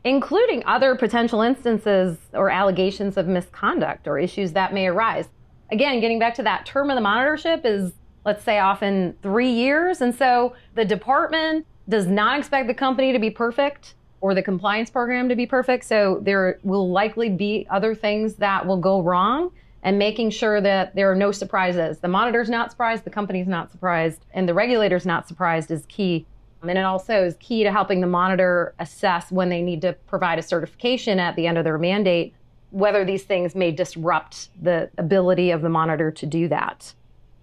including 0.07 0.63
other 0.67 0.95
potential 0.95 1.43
instances 1.43 2.17
or 2.33 2.49
allegations 2.49 3.17
of 3.17 3.27
misconduct 3.27 4.07
or 4.07 4.21
issues 4.21 4.53
that 4.53 4.73
may 4.73 4.87
arise. 4.87 5.29
Again, 5.73 6.01
getting 6.01 6.21
back 6.21 6.35
to 6.37 6.45
that 6.45 6.65
term 6.65 6.91
of 6.91 6.97
the 6.97 7.03
monitorship 7.03 7.63
is 7.65 7.93
let's 8.25 8.45
say 8.45 8.61
often 8.61 9.17
three 9.21 9.51
years. 9.51 10.01
And 10.01 10.15
so 10.15 10.55
the 10.75 10.85
department 10.85 11.67
does 11.89 12.07
not 12.07 12.39
expect 12.39 12.69
the 12.69 12.75
company 12.75 13.13
to 13.13 13.19
be 13.19 13.31
perfect 13.31 13.95
or 14.21 14.33
the 14.33 14.43
compliance 14.43 14.91
program 14.91 15.29
to 15.29 15.37
be 15.37 15.47
perfect. 15.47 15.85
So 15.85 16.21
there 16.23 16.61
will 16.63 16.91
likely 16.91 17.29
be 17.29 17.67
other 17.69 17.95
things 17.95 18.35
that 18.37 18.65
will 18.65 18.79
go 18.79 19.03
wrong 19.03 19.51
and 19.83 19.99
making 19.99 20.31
sure 20.31 20.61
that 20.61 20.95
there 20.95 21.11
are 21.11 21.17
no 21.17 21.33
surprises. 21.33 21.99
The 21.99 22.09
monitor's 22.09 22.49
not 22.49 22.71
surprised, 22.71 23.05
the 23.05 23.11
company's 23.11 23.47
not 23.47 23.71
surprised, 23.71 24.25
and 24.35 24.49
the 24.49 24.55
regulator's 24.55 25.07
not 25.07 25.29
surprised 25.29 25.71
is 25.71 25.85
key. 25.87 26.27
And 26.69 26.79
it 26.79 26.85
also 26.85 27.25
is 27.25 27.37
key 27.41 27.63
to 27.65 27.73
helping 27.73 28.01
the 28.01 28.07
monitor 28.07 28.75
assess 28.79 29.31
when 29.31 29.49
they 29.49 29.63
need 29.63 29.83
to 29.83 29.93
provide 30.07 30.39
a 30.39 30.43
certification 30.43 31.19
at 31.19 31.37
the 31.37 31.47
end 31.47 31.59
of 31.59 31.65
their 31.65 31.79
mandate, 31.79 32.35
whether 32.71 33.05
these 33.05 33.25
things 33.25 33.55
may 33.55 33.71
disrupt 33.71 34.51
the 34.63 34.91
ability 34.99 35.51
of 35.51 35.63
the 35.63 35.69
monitor 35.69 36.11
to 36.11 36.27
do 36.27 36.49
that. 36.49 36.95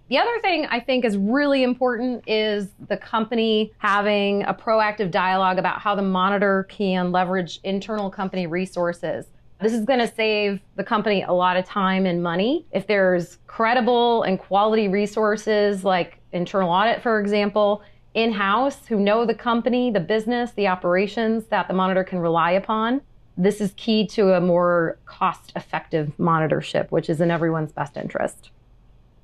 The 0.08 0.18
other 0.18 0.38
thing 0.42 0.66
I 0.66 0.80
think 0.80 1.04
is 1.04 1.16
really 1.16 1.62
important 1.62 2.28
is 2.28 2.68
the 2.88 2.96
company 2.96 3.72
having 3.78 4.42
a 4.44 4.52
proactive 4.52 5.10
dialogue 5.10 5.58
about 5.58 5.80
how 5.80 5.94
the 5.94 6.02
monitor 6.02 6.66
can 6.68 7.10
leverage 7.10 7.58
internal 7.64 8.10
company 8.10 8.46
resources. 8.46 9.26
This 9.60 9.72
is 9.72 9.86
going 9.86 10.00
to 10.00 10.14
save 10.14 10.60
the 10.76 10.84
company 10.84 11.22
a 11.22 11.32
lot 11.32 11.56
of 11.56 11.64
time 11.64 12.04
and 12.04 12.22
money. 12.22 12.66
If 12.70 12.86
there's 12.86 13.38
credible 13.46 14.24
and 14.24 14.38
quality 14.38 14.88
resources 14.88 15.84
like 15.84 16.20
internal 16.32 16.70
audit, 16.70 17.02
for 17.02 17.18
example, 17.18 17.82
in 18.14 18.32
house 18.32 18.86
who 18.86 18.98
know 18.98 19.26
the 19.26 19.34
company, 19.34 19.90
the 19.90 20.00
business, 20.00 20.52
the 20.52 20.68
operations 20.68 21.46
that 21.46 21.68
the 21.68 21.74
monitor 21.74 22.04
can 22.04 22.20
rely 22.20 22.52
upon, 22.52 23.02
this 23.36 23.60
is 23.60 23.72
key 23.76 24.06
to 24.06 24.32
a 24.32 24.40
more 24.40 24.96
cost 25.04 25.52
effective 25.56 26.12
monitorship, 26.18 26.90
which 26.90 27.10
is 27.10 27.20
in 27.20 27.30
everyone's 27.30 27.72
best 27.72 27.96
interest. 27.96 28.50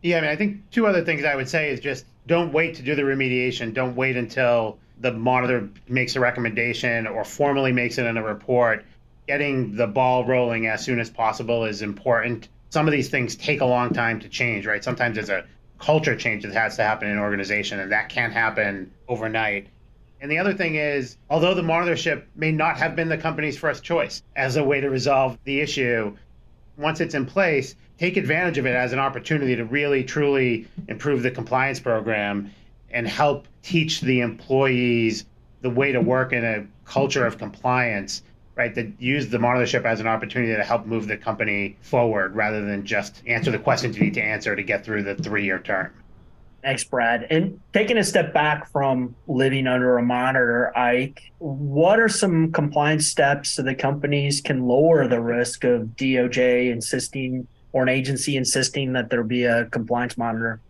Yeah, 0.02 0.18
I 0.18 0.20
mean, 0.22 0.30
I 0.30 0.36
think 0.36 0.70
two 0.70 0.86
other 0.86 1.04
things 1.04 1.24
I 1.24 1.36
would 1.36 1.48
say 1.48 1.70
is 1.70 1.78
just 1.78 2.04
don't 2.26 2.52
wait 2.52 2.74
to 2.76 2.82
do 2.82 2.94
the 2.94 3.02
remediation. 3.02 3.72
Don't 3.72 3.94
wait 3.94 4.16
until 4.16 4.78
the 4.98 5.12
monitor 5.12 5.68
makes 5.88 6.16
a 6.16 6.20
recommendation 6.20 7.06
or 7.06 7.24
formally 7.24 7.72
makes 7.72 7.98
it 7.98 8.06
in 8.06 8.16
a 8.16 8.22
report. 8.22 8.84
Getting 9.28 9.76
the 9.76 9.86
ball 9.86 10.24
rolling 10.24 10.66
as 10.66 10.84
soon 10.84 10.98
as 10.98 11.08
possible 11.08 11.64
is 11.64 11.82
important. 11.82 12.48
Some 12.70 12.88
of 12.88 12.92
these 12.92 13.08
things 13.08 13.36
take 13.36 13.60
a 13.60 13.64
long 13.64 13.92
time 13.92 14.20
to 14.20 14.28
change, 14.28 14.66
right? 14.66 14.82
Sometimes 14.82 15.14
there's 15.14 15.30
a 15.30 15.44
culture 15.80 16.14
change 16.14 16.44
that 16.44 16.52
has 16.52 16.76
to 16.76 16.82
happen 16.82 17.08
in 17.08 17.14
an 17.14 17.22
organization, 17.22 17.80
and 17.80 17.90
that 17.90 18.08
can't 18.08 18.32
happen 18.32 18.90
overnight. 19.08 19.66
And 20.20 20.30
the 20.30 20.38
other 20.38 20.52
thing 20.52 20.74
is, 20.74 21.16
although 21.30 21.54
the 21.54 21.62
monitorship 21.62 22.24
may 22.36 22.52
not 22.52 22.76
have 22.76 22.94
been 22.94 23.08
the 23.08 23.16
company's 23.16 23.56
first 23.56 23.82
choice 23.82 24.22
as 24.36 24.56
a 24.56 24.64
way 24.64 24.80
to 24.80 24.90
resolve 24.90 25.38
the 25.44 25.60
issue, 25.60 26.14
once 26.76 27.00
it's 27.00 27.14
in 27.14 27.24
place, 27.24 27.74
take 27.98 28.16
advantage 28.16 28.58
of 28.58 28.66
it 28.66 28.74
as 28.74 28.92
an 28.92 28.98
opportunity 28.98 29.56
to 29.56 29.64
really 29.64 30.04
truly 30.04 30.68
improve 30.88 31.22
the 31.22 31.30
compliance 31.30 31.80
program 31.80 32.50
and 32.90 33.08
help 33.08 33.48
teach 33.62 34.00
the 34.02 34.20
employees 34.20 35.24
the 35.62 35.70
way 35.70 35.92
to 35.92 36.00
work 36.00 36.32
in 36.32 36.44
a 36.44 36.66
culture 36.84 37.24
of 37.24 37.38
compliance 37.38 38.22
right 38.60 38.74
that 38.74 39.00
use 39.00 39.28
the 39.28 39.38
monitorship 39.38 39.84
as 39.84 40.00
an 40.00 40.06
opportunity 40.06 40.54
to 40.54 40.62
help 40.62 40.84
move 40.84 41.08
the 41.08 41.16
company 41.16 41.76
forward 41.80 42.36
rather 42.36 42.64
than 42.64 42.84
just 42.84 43.22
answer 43.26 43.50
the 43.50 43.58
questions 43.58 43.96
you 43.96 44.04
need 44.04 44.14
to 44.14 44.22
answer 44.22 44.54
to 44.54 44.62
get 44.62 44.84
through 44.84 45.02
the 45.02 45.14
three-year 45.14 45.58
term 45.60 45.90
Thanks, 46.62 46.84
Brad. 46.84 47.26
And 47.30 47.58
taking 47.72 47.96
a 47.96 48.04
step 48.04 48.34
back 48.34 48.70
from 48.70 49.14
living 49.26 49.66
under 49.66 49.96
a 49.96 50.02
monitor, 50.02 50.76
Ike, 50.76 51.32
what 51.38 51.98
are 51.98 52.08
some 52.10 52.52
compliance 52.52 53.06
steps 53.06 53.48
so 53.48 53.62
that 53.62 53.78
companies 53.78 54.42
can 54.42 54.66
lower 54.66 55.08
the 55.08 55.22
risk 55.22 55.64
of 55.64 55.96
DOJ 55.96 56.70
insisting 56.70 57.46
or 57.72 57.82
an 57.82 57.88
agency 57.88 58.36
insisting 58.36 58.92
that 58.92 59.08
there 59.08 59.24
be 59.24 59.44
a 59.44 59.64
compliance 59.70 60.18
monitor? 60.18 60.60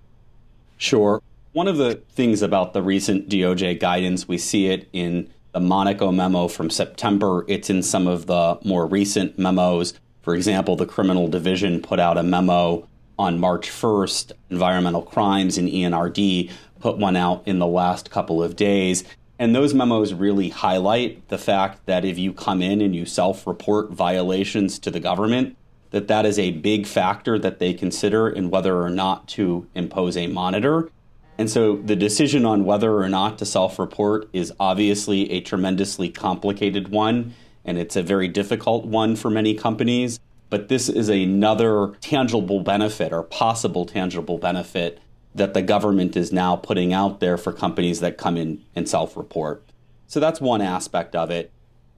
Sure. 0.76 1.20
One 1.54 1.66
of 1.66 1.76
the 1.76 1.96
things 2.12 2.40
about 2.40 2.72
the 2.72 2.82
recent 2.82 3.28
DOJ 3.28 3.80
guidance, 3.80 4.28
we 4.28 4.38
see 4.38 4.66
it 4.66 4.88
in 4.92 5.28
the 5.52 5.60
Monaco 5.60 6.12
memo 6.12 6.48
from 6.48 6.70
September. 6.70 7.44
It's 7.48 7.70
in 7.70 7.82
some 7.82 8.06
of 8.06 8.26
the 8.26 8.58
more 8.64 8.86
recent 8.86 9.38
memos. 9.38 9.94
For 10.22 10.34
example, 10.34 10.76
the 10.76 10.86
criminal 10.86 11.28
division 11.28 11.82
put 11.82 11.98
out 11.98 12.18
a 12.18 12.22
memo 12.22 12.86
on 13.18 13.38
March 13.38 13.68
1st, 13.68 14.32
environmental 14.50 15.02
crimes 15.02 15.58
in 15.58 15.66
ENRD, 15.66 16.50
put 16.78 16.98
one 16.98 17.16
out 17.16 17.42
in 17.46 17.58
the 17.58 17.66
last 17.66 18.10
couple 18.10 18.42
of 18.42 18.56
days. 18.56 19.04
And 19.38 19.54
those 19.54 19.74
memos 19.74 20.12
really 20.12 20.50
highlight 20.50 21.28
the 21.28 21.38
fact 21.38 21.86
that 21.86 22.04
if 22.04 22.18
you 22.18 22.32
come 22.32 22.62
in 22.62 22.80
and 22.80 22.94
you 22.94 23.06
self 23.06 23.46
report 23.46 23.90
violations 23.90 24.78
to 24.80 24.90
the 24.90 25.00
government, 25.00 25.56
that 25.90 26.08
that 26.08 26.26
is 26.26 26.38
a 26.38 26.52
big 26.52 26.86
factor 26.86 27.38
that 27.38 27.58
they 27.58 27.74
consider 27.74 28.28
in 28.28 28.50
whether 28.50 28.80
or 28.80 28.90
not 28.90 29.28
to 29.28 29.66
impose 29.74 30.16
a 30.16 30.26
monitor. 30.26 30.90
And 31.40 31.48
so 31.48 31.76
the 31.76 31.96
decision 31.96 32.44
on 32.44 32.66
whether 32.66 32.98
or 32.98 33.08
not 33.08 33.38
to 33.38 33.46
self 33.46 33.78
report 33.78 34.28
is 34.34 34.52
obviously 34.60 35.30
a 35.30 35.40
tremendously 35.40 36.10
complicated 36.10 36.88
one, 36.88 37.32
and 37.64 37.78
it's 37.78 37.96
a 37.96 38.02
very 38.02 38.28
difficult 38.28 38.84
one 38.84 39.16
for 39.16 39.30
many 39.30 39.54
companies. 39.54 40.20
But 40.50 40.68
this 40.68 40.90
is 40.90 41.08
another 41.08 41.94
tangible 42.02 42.60
benefit 42.60 43.10
or 43.10 43.22
possible 43.22 43.86
tangible 43.86 44.36
benefit 44.36 45.00
that 45.34 45.54
the 45.54 45.62
government 45.62 46.14
is 46.14 46.30
now 46.30 46.56
putting 46.56 46.92
out 46.92 47.20
there 47.20 47.38
for 47.38 47.54
companies 47.54 48.00
that 48.00 48.18
come 48.18 48.36
in 48.36 48.62
and 48.76 48.86
self 48.86 49.16
report. 49.16 49.64
So 50.08 50.20
that's 50.20 50.42
one 50.42 50.60
aspect 50.60 51.16
of 51.16 51.30
it. 51.30 51.50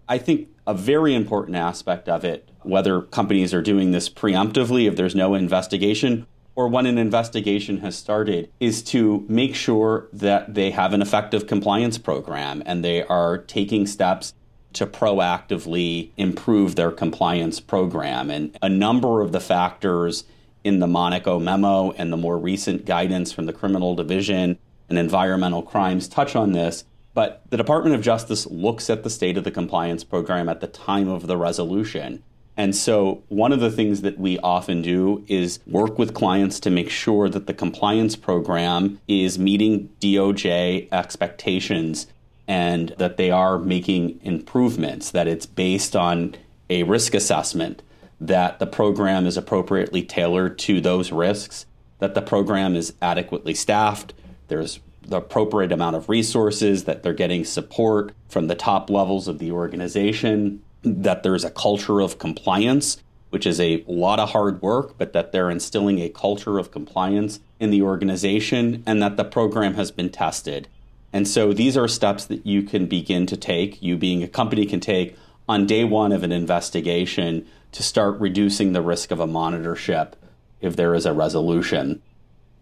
I 0.09 0.19
think 0.19 0.51
a 0.69 0.75
very 0.75 1.17
important 1.17 1.57
aspect 1.57 2.09
of 2.09 2.25
it, 2.25 2.49
whether 2.63 3.03
companies 3.03 3.53
are 3.53 3.63
doing 3.63 3.91
this 3.91 4.09
preemptively 4.09 4.87
if 4.87 4.95
there's 4.95 5.17
no 5.17 5.35
investigation, 5.35 6.29
or 6.55 6.69
when 6.69 6.87
an 6.87 6.99
investigation 6.99 7.79
has 7.79 7.97
started, 7.97 8.51
is 8.61 8.83
to 8.83 9.25
make 9.29 9.55
sure 9.55 10.09
that 10.13 10.55
they 10.55 10.71
have 10.71 10.93
an 10.93 11.03
effective 11.03 11.47
compliance 11.47 11.99
program 11.99 12.63
and 12.67 12.85
they 12.85 13.03
are 13.05 13.39
taking 13.39 13.87
steps 13.87 14.35
to 14.75 14.87
proactively 14.87 16.11
improve 16.17 16.77
their 16.77 16.91
compliance 16.91 17.61
program. 17.61 18.31
And 18.31 18.57
a 18.63 18.69
number 18.69 19.21
of 19.21 19.33
the 19.33 19.41
factors 19.41 20.25
in 20.65 20.79
the 20.79 20.87
Monaco 20.87 21.39
memo 21.39 21.93
and 21.93 22.13
the 22.13 22.17
more 22.17 22.39
recent 22.39 22.85
guidance 22.85 23.33
from 23.33 23.47
the 23.47 23.53
criminal 23.53 23.95
division 23.95 24.59
and 24.89 24.99
environmental 24.99 25.63
crimes 25.63 26.09
touch 26.09 26.37
on 26.37 26.53
this. 26.53 26.85
But 27.15 27.43
the 27.51 27.57
Department 27.57 27.95
of 27.95 28.03
Justice 28.03 28.47
looks 28.47 28.89
at 28.89 29.03
the 29.03 29.11
state 29.11 29.37
of 29.37 29.45
the 29.45 29.51
compliance 29.51 30.05
program 30.05 30.49
at 30.49 30.61
the 30.61 30.67
time 30.67 31.09
of 31.09 31.27
the 31.27 31.37
resolution. 31.37 32.23
And 32.57 32.77
so, 32.77 33.23
one 33.29 33.53
of 33.53 33.61
the 33.61 33.71
things 33.71 34.03
that 34.03 34.19
we 34.19 34.39
often 34.41 34.83
do 34.83 35.25
is 35.27 35.61
work 35.67 35.99
with 35.99 36.13
clients 36.13 36.61
to 36.61 36.71
make 36.71 36.91
sure 36.91 37.29
that 37.31 37.47
the 37.47 37.55
compliance 37.55 38.15
program 38.15 39.01
is 39.09 39.39
meeting 39.39 39.89
DOJ 40.01 40.89
expectations 40.93 42.07
and 42.47 42.95
that 42.99 43.17
they 43.17 43.31
are 43.31 43.59
making 43.59 44.21
improvements, 44.23 45.11
that 45.13 45.27
it's 45.27 45.47
based 45.47 45.97
on 45.97 46.35
a 46.69 46.83
risk 46.83 47.15
assessment 47.15 47.83
that 48.21 48.61
the 48.61 48.67
program 48.67 49.27
is 49.27 49.37
appropriately 49.37 50.03
tailored 50.03 50.57
to 50.57 50.81
those 50.81 51.11
risks, 51.11 51.67
that 51.99 52.15
the 52.15 52.23
program 52.23 52.77
is 52.77 52.95
adequately 53.03 53.53
staffed, 53.53 54.15
there's 54.47 54.79
the 55.03 55.17
appropriate 55.17 55.73
amount 55.73 55.97
of 55.97 56.09
resources, 56.09 56.85
that 56.85 57.03
they're 57.03 57.13
getting 57.13 57.45
support 57.45 58.15
from 58.29 58.47
the 58.47 58.55
top 58.55 58.89
levels 58.89 59.27
of 59.27 59.41
the 59.41 59.51
organization, 59.51 60.63
that 60.83 61.23
there's 61.23 61.45
a 61.45 61.51
culture 61.51 62.01
of 62.01 62.19
compliance, 62.19 63.03
which 63.31 63.47
is 63.47 63.61
a 63.61 63.85
lot 63.87 64.19
of 64.19 64.31
hard 64.31 64.61
work, 64.61 64.97
but 64.99 65.13
that 65.13 65.33
they're 65.33 65.51
instilling 65.51 65.99
a 66.01 66.09
culture 66.09 66.59
of 66.59 66.71
compliance 66.71 67.41
in 67.61 67.71
the 67.71 67.83
organization, 67.83 68.83
and 68.87 69.03
that 69.03 69.17
the 69.17 69.25
program 69.25 69.75
has 69.75 69.91
been 69.91 70.11
tested. 70.11 70.69
And 71.13 71.29
so 71.29 71.53
these 71.53 71.77
are 71.77 71.89
steps 71.89 72.25
that 72.27 72.47
you 72.47 72.63
can 72.63 72.87
begin 72.87 73.27
to 73.27 73.37
take, 73.37 73.83
you 73.83 73.97
being 73.97 74.23
a 74.23 74.29
company 74.29 74.67
can 74.67 74.81
take 74.81 75.17
on 75.49 75.67
day 75.67 75.85
one 75.85 76.13
of 76.13 76.23
an 76.23 76.33
investigation 76.33 77.47
to 77.73 77.83
start 77.83 78.19
reducing 78.21 78.73
the 78.73 78.83
risk 78.83 79.11
of 79.11 79.21
a 79.21 79.27
monitorship 79.27 80.13
if 80.61 80.77
there 80.77 80.95
is 80.95 81.07
a 81.07 81.13
resolution. 81.13 82.01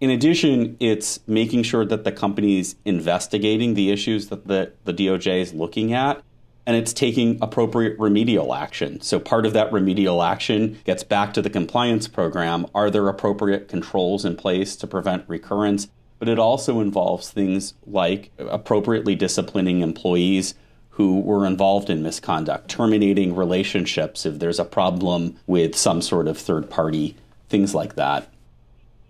In 0.01 0.11
addition, 0.11 0.77
it's 0.81 1.21
making 1.27 1.63
sure 1.63 1.85
that 1.85 2.05
the 2.05 2.13
company 2.13 2.59
is 2.59 2.75
investigating 2.85 3.75
the 3.75 3.91
issues 3.91 4.29
that 4.29 4.47
the, 4.47 4.73
the 4.85 4.95
DOJ 4.95 5.41
is 5.41 5.53
looking 5.53 5.93
at 5.93 6.23
and 6.67 6.77
it's 6.77 6.93
taking 6.93 7.39
appropriate 7.43 7.99
remedial 7.99 8.55
action. 8.55 9.01
So, 9.01 9.19
part 9.19 9.47
of 9.47 9.53
that 9.55 9.73
remedial 9.73 10.23
action 10.23 10.79
gets 10.85 11.03
back 11.03 11.35
to 11.35 11.43
the 11.43 11.51
compliance 11.51 12.09
program. 12.09 12.67
Are 12.75 12.91
there 12.91 13.09
appropriate 13.09 13.69
controls 13.69 14.25
in 14.25 14.37
place 14.37 14.77
to 14.77 14.87
prevent 14.87 15.25
recurrence? 15.27 15.89
But 16.19 16.29
it 16.29 16.39
also 16.39 16.81
involves 16.81 17.31
things 17.31 17.75
like 17.87 18.31
appropriately 18.39 19.15
disciplining 19.15 19.81
employees 19.81 20.55
who 20.91 21.21
were 21.21 21.47
involved 21.47 21.89
in 21.89 22.03
misconduct, 22.03 22.69
terminating 22.69 23.35
relationships 23.35 24.27
if 24.27 24.39
there's 24.39 24.61
a 24.61 24.65
problem 24.65 25.39
with 25.47 25.75
some 25.75 26.03
sort 26.03 26.29
of 26.29 26.37
third 26.37 26.69
party, 26.69 27.17
things 27.49 27.75
like 27.75 27.95
that. 27.95 28.29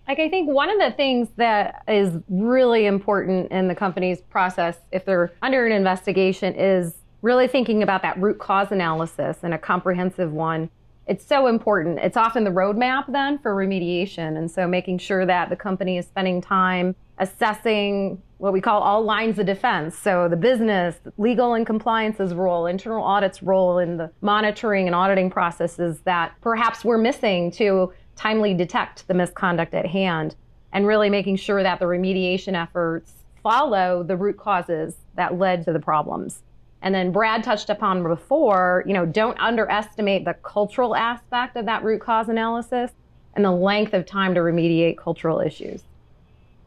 Like, 0.07 0.19
I 0.19 0.29
think 0.29 0.49
one 0.49 0.69
of 0.69 0.79
the 0.79 0.91
things 0.91 1.27
that 1.35 1.83
is 1.87 2.13
really 2.29 2.85
important 2.85 3.51
in 3.51 3.67
the 3.67 3.75
company's 3.75 4.21
process, 4.21 4.77
if 4.91 5.05
they're 5.05 5.31
under 5.41 5.65
an 5.65 5.73
investigation, 5.73 6.55
is 6.55 6.93
really 7.21 7.47
thinking 7.47 7.83
about 7.83 8.01
that 8.01 8.19
root 8.19 8.39
cause 8.39 8.71
analysis 8.71 9.37
and 9.43 9.53
a 9.53 9.57
comprehensive 9.57 10.31
one. 10.31 10.69
It's 11.07 11.25
so 11.25 11.47
important. 11.47 11.99
It's 11.99 12.17
often 12.17 12.43
the 12.43 12.51
roadmap 12.51 13.11
then 13.11 13.39
for 13.39 13.55
remediation. 13.55 14.37
And 14.37 14.49
so 14.49 14.67
making 14.67 14.99
sure 14.99 15.25
that 15.25 15.49
the 15.49 15.55
company 15.55 15.97
is 15.97 16.05
spending 16.05 16.41
time 16.41 16.95
assessing 17.17 18.21
what 18.37 18.53
we 18.53 18.61
call 18.61 18.81
all 18.81 19.03
lines 19.03 19.37
of 19.37 19.45
defense. 19.45 19.95
So 19.95 20.27
the 20.27 20.35
business, 20.35 20.95
legal 21.17 21.53
and 21.53 21.65
compliance's 21.65 22.33
role, 22.33 22.65
internal 22.65 23.03
audit's 23.03 23.43
role 23.43 23.77
in 23.77 23.97
the 23.97 24.11
monitoring 24.21 24.87
and 24.87 24.95
auditing 24.95 25.29
processes 25.29 25.99
that 26.05 26.33
perhaps 26.41 26.83
we're 26.83 26.97
missing 26.97 27.51
to 27.51 27.93
timely 28.15 28.53
detect 28.55 29.07
the 29.07 29.13
misconduct 29.13 29.73
at 29.73 29.85
hand 29.85 30.35
and 30.73 30.87
really 30.87 31.09
making 31.09 31.35
sure 31.35 31.61
that 31.61 31.79
the 31.79 31.85
remediation 31.85 32.59
efforts 32.59 33.13
follow 33.43 34.03
the 34.03 34.17
root 34.17 34.37
causes 34.37 34.95
that 35.15 35.37
led 35.37 35.63
to 35.65 35.73
the 35.73 35.79
problems. 35.79 36.41
And 36.81 36.95
then 36.95 37.11
Brad 37.11 37.43
touched 37.43 37.69
upon 37.69 38.03
before, 38.03 38.83
you 38.87 38.93
know, 38.93 39.05
don't 39.05 39.39
underestimate 39.39 40.25
the 40.25 40.33
cultural 40.33 40.95
aspect 40.95 41.55
of 41.55 41.65
that 41.65 41.83
root 41.83 42.01
cause 42.01 42.27
analysis 42.27 42.91
and 43.35 43.45
the 43.45 43.51
length 43.51 43.93
of 43.93 44.05
time 44.05 44.33
to 44.33 44.41
remediate 44.41 44.97
cultural 44.97 45.39
issues. 45.39 45.83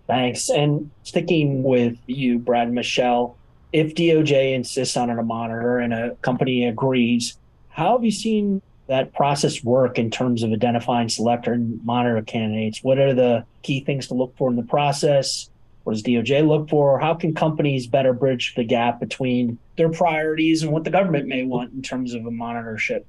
Thanks. 0.07 0.51
And 0.51 0.91
sticking 1.03 1.63
with 1.63 1.97
you, 2.07 2.39
Brad 2.39 2.67
and 2.67 2.75
Michele, 2.75 3.37
if 3.73 3.95
DOJ 3.95 4.55
insists 4.55 4.97
on 4.97 5.11
a 5.11 5.23
monitor 5.23 5.79
and 5.79 5.93
a 5.93 6.15
company 6.17 6.67
agrees, 6.67 7.37
how 7.71 7.97
have 7.97 8.05
you 8.05 8.13
seen 8.13 8.63
that 8.87 9.13
process 9.15 9.65
work 9.65 9.99
in 9.99 10.11
terms 10.11 10.43
of 10.43 10.53
identifying 10.53 11.09
selector 11.09 11.55
and 11.55 11.85
monitor 11.85 12.23
candidates? 12.23 12.85
What 12.85 12.99
are 12.99 13.15
the 13.15 13.45
key 13.63 13.81
things 13.81 14.07
to 14.09 14.15
look 14.15 14.37
for 14.37 14.51
in 14.51 14.57
the 14.57 14.63
process? 14.63 15.51
What 15.85 15.93
does 15.93 16.03
DOJ 16.03 16.47
look 16.47 16.69
for? 16.69 16.99
How 16.99 17.15
can 17.15 17.35
companies 17.35 17.87
better 17.87 18.13
bridge 18.13 18.55
the 18.57 18.65
gap 18.65 19.01
between 19.01 19.59
their 19.77 19.91
priorities 19.91 20.63
and 20.63 20.73
what 20.73 20.85
the 20.85 20.91
government 20.91 21.29
may 21.29 21.45
want 21.45 21.73
in 21.73 21.83
terms 21.83 22.15
of 22.15 22.25
a 22.27 22.31
monitorship? 22.31 23.05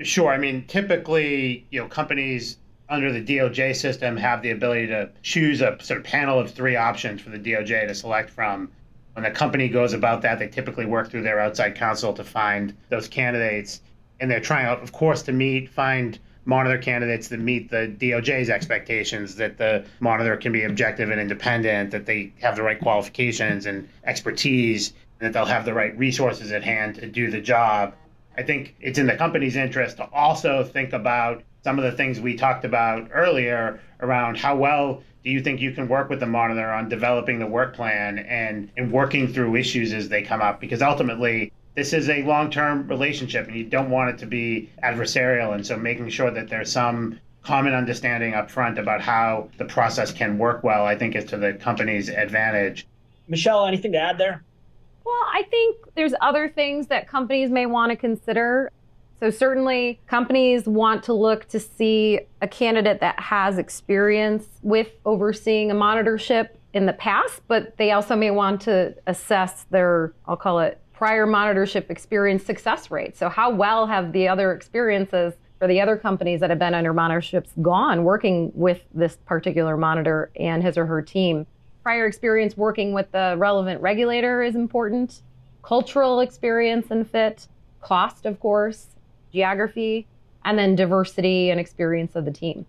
Sure. 0.00 0.30
I 0.30 0.38
mean, 0.38 0.64
typically, 0.66 1.66
you 1.70 1.80
know, 1.80 1.88
companies 1.88 2.58
under 2.88 3.12
the 3.12 3.22
DOJ 3.22 3.74
system 3.74 4.16
have 4.16 4.42
the 4.42 4.50
ability 4.50 4.86
to 4.86 5.10
choose 5.22 5.60
a 5.60 5.76
sort 5.80 5.98
of 5.98 6.04
panel 6.04 6.38
of 6.38 6.50
three 6.50 6.76
options 6.76 7.20
for 7.20 7.30
the 7.30 7.38
DOJ 7.38 7.88
to 7.88 7.94
select 7.94 8.30
from. 8.30 8.70
When 9.14 9.24
the 9.24 9.30
company 9.32 9.68
goes 9.68 9.92
about 9.92 10.22
that, 10.22 10.38
they 10.38 10.46
typically 10.46 10.86
work 10.86 11.10
through 11.10 11.22
their 11.22 11.40
outside 11.40 11.74
counsel 11.74 12.12
to 12.12 12.22
find 12.22 12.74
those 12.88 13.08
candidates. 13.08 13.82
And 14.20 14.30
they're 14.30 14.40
trying, 14.40 14.66
of 14.66 14.92
course, 14.92 15.22
to 15.22 15.32
meet, 15.32 15.68
find 15.68 16.18
monitor 16.48 16.78
candidates 16.78 17.28
that 17.28 17.38
meet 17.38 17.70
the 17.70 17.94
DOJ's 17.98 18.48
expectations, 18.48 19.36
that 19.36 19.58
the 19.58 19.84
monitor 20.00 20.34
can 20.34 20.50
be 20.50 20.64
objective 20.64 21.10
and 21.10 21.20
independent, 21.20 21.90
that 21.90 22.06
they 22.06 22.32
have 22.40 22.56
the 22.56 22.62
right 22.62 22.80
qualifications 22.80 23.66
and 23.66 23.86
expertise, 24.04 24.94
and 25.20 25.26
that 25.26 25.34
they'll 25.34 25.44
have 25.44 25.66
the 25.66 25.74
right 25.74 25.96
resources 25.98 26.50
at 26.50 26.64
hand 26.64 26.94
to 26.94 27.06
do 27.06 27.30
the 27.30 27.40
job. 27.40 27.94
I 28.38 28.42
think 28.42 28.74
it's 28.80 28.98
in 28.98 29.06
the 29.06 29.14
company's 29.14 29.56
interest 29.56 29.98
to 29.98 30.08
also 30.10 30.64
think 30.64 30.94
about 30.94 31.42
some 31.64 31.78
of 31.78 31.84
the 31.84 31.92
things 31.92 32.18
we 32.18 32.34
talked 32.34 32.64
about 32.64 33.10
earlier 33.12 33.78
around 34.00 34.38
how 34.38 34.56
well 34.56 35.02
do 35.22 35.30
you 35.30 35.42
think 35.42 35.60
you 35.60 35.72
can 35.72 35.86
work 35.86 36.08
with 36.08 36.20
the 36.20 36.26
monitor 36.26 36.70
on 36.70 36.88
developing 36.88 37.38
the 37.38 37.46
work 37.46 37.74
plan 37.76 38.20
and, 38.20 38.70
and 38.78 38.90
working 38.90 39.30
through 39.30 39.54
issues 39.56 39.92
as 39.92 40.08
they 40.08 40.22
come 40.22 40.40
up? 40.40 40.60
Because 40.60 40.80
ultimately, 40.80 41.52
this 41.78 41.92
is 41.92 42.08
a 42.08 42.24
long 42.24 42.50
term 42.50 42.88
relationship 42.88 43.46
and 43.46 43.56
you 43.56 43.62
don't 43.62 43.88
want 43.88 44.10
it 44.10 44.18
to 44.18 44.26
be 44.26 44.68
adversarial. 44.82 45.54
And 45.54 45.64
so 45.64 45.76
making 45.76 46.08
sure 46.08 46.28
that 46.28 46.48
there's 46.48 46.72
some 46.72 47.20
common 47.44 47.72
understanding 47.72 48.34
up 48.34 48.50
front 48.50 48.80
about 48.80 49.00
how 49.00 49.48
the 49.58 49.64
process 49.64 50.10
can 50.10 50.38
work 50.38 50.64
well, 50.64 50.84
I 50.84 50.98
think 50.98 51.14
is 51.14 51.26
to 51.26 51.36
the 51.36 51.52
company's 51.52 52.08
advantage. 52.08 52.84
Michele, 53.28 53.64
anything 53.64 53.92
to 53.92 53.98
add 53.98 54.18
there? 54.18 54.42
Well, 55.04 55.22
I 55.32 55.44
think 55.50 55.76
there's 55.94 56.14
other 56.20 56.48
things 56.48 56.88
that 56.88 57.06
companies 57.06 57.48
may 57.48 57.66
want 57.66 57.90
to 57.90 57.96
consider. 57.96 58.72
So, 59.20 59.30
certainly, 59.30 60.00
companies 60.08 60.66
want 60.66 61.04
to 61.04 61.12
look 61.12 61.48
to 61.50 61.60
see 61.60 62.20
a 62.42 62.48
candidate 62.48 63.00
that 63.00 63.20
has 63.20 63.56
experience 63.56 64.46
with 64.62 64.88
overseeing 65.04 65.70
a 65.70 65.74
monitorship 65.74 66.48
in 66.74 66.86
the 66.86 66.92
past, 66.92 67.40
but 67.48 67.76
they 67.76 67.92
also 67.92 68.16
may 68.16 68.30
want 68.30 68.60
to 68.62 68.94
assess 69.06 69.64
their, 69.70 70.12
I'll 70.26 70.36
call 70.36 70.60
it, 70.60 70.80
prior 70.98 71.26
monitorship 71.26 71.88
experience 71.90 72.44
success 72.44 72.90
rate. 72.90 73.16
So, 73.16 73.28
how 73.28 73.50
well 73.50 73.86
have 73.86 74.12
the 74.12 74.28
other 74.28 74.52
experiences 74.52 75.34
for 75.58 75.66
the 75.66 75.80
other 75.80 75.96
companies 75.96 76.40
that 76.40 76.50
have 76.50 76.58
been 76.58 76.74
under 76.74 76.92
monitorships 76.92 77.50
gone 77.62 78.04
working 78.04 78.52
with 78.54 78.82
this 78.92 79.16
particular 79.24 79.76
monitor 79.76 80.30
and 80.36 80.62
his 80.62 80.76
or 80.76 80.86
her 80.86 81.00
team? 81.00 81.46
prior 81.88 82.04
experience 82.04 82.54
working 82.54 82.92
with 82.92 83.10
the 83.12 83.34
relevant 83.38 83.80
regulator 83.80 84.42
is 84.42 84.54
important, 84.54 85.22
cultural 85.62 86.20
experience 86.20 86.88
and 86.90 87.10
fit, 87.10 87.48
cost, 87.80 88.26
of 88.26 88.38
course, 88.40 88.88
geography, 89.32 90.06
and 90.44 90.58
then 90.58 90.76
diversity 90.76 91.48
and 91.48 91.58
experience 91.58 92.14
of 92.14 92.26
the 92.26 92.30
team. 92.30 92.66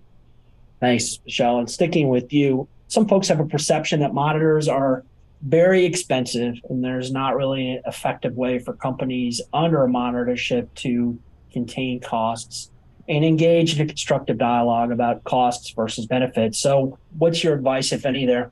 Thanks, 0.79 1.19
Michele. 1.25 1.59
And 1.59 1.69
sticking 1.69 2.07
with 2.07 2.31
you, 2.31 2.65
some 2.87 3.09
folks 3.09 3.27
have 3.27 3.41
a 3.41 3.45
perception 3.45 3.99
that 3.99 4.13
monitors 4.13 4.69
are 4.69 5.03
very 5.41 5.85
expensive 5.85 6.55
and 6.69 6.83
there's 6.83 7.11
not 7.11 7.35
really 7.35 7.71
an 7.71 7.81
effective 7.85 8.35
way 8.35 8.59
for 8.59 8.73
companies 8.73 9.41
under 9.53 9.83
a 9.83 9.87
monitorship 9.87 10.67
to 10.75 11.17
contain 11.51 11.99
costs 11.99 12.71
and 13.07 13.25
engage 13.25 13.75
in 13.75 13.81
a 13.81 13.87
constructive 13.87 14.37
dialogue 14.37 14.91
about 14.91 15.23
costs 15.23 15.71
versus 15.71 16.05
benefits. 16.05 16.59
So, 16.59 16.97
what's 17.17 17.43
your 17.43 17.55
advice, 17.55 17.91
if 17.91 18.05
any, 18.05 18.25
there? 18.25 18.51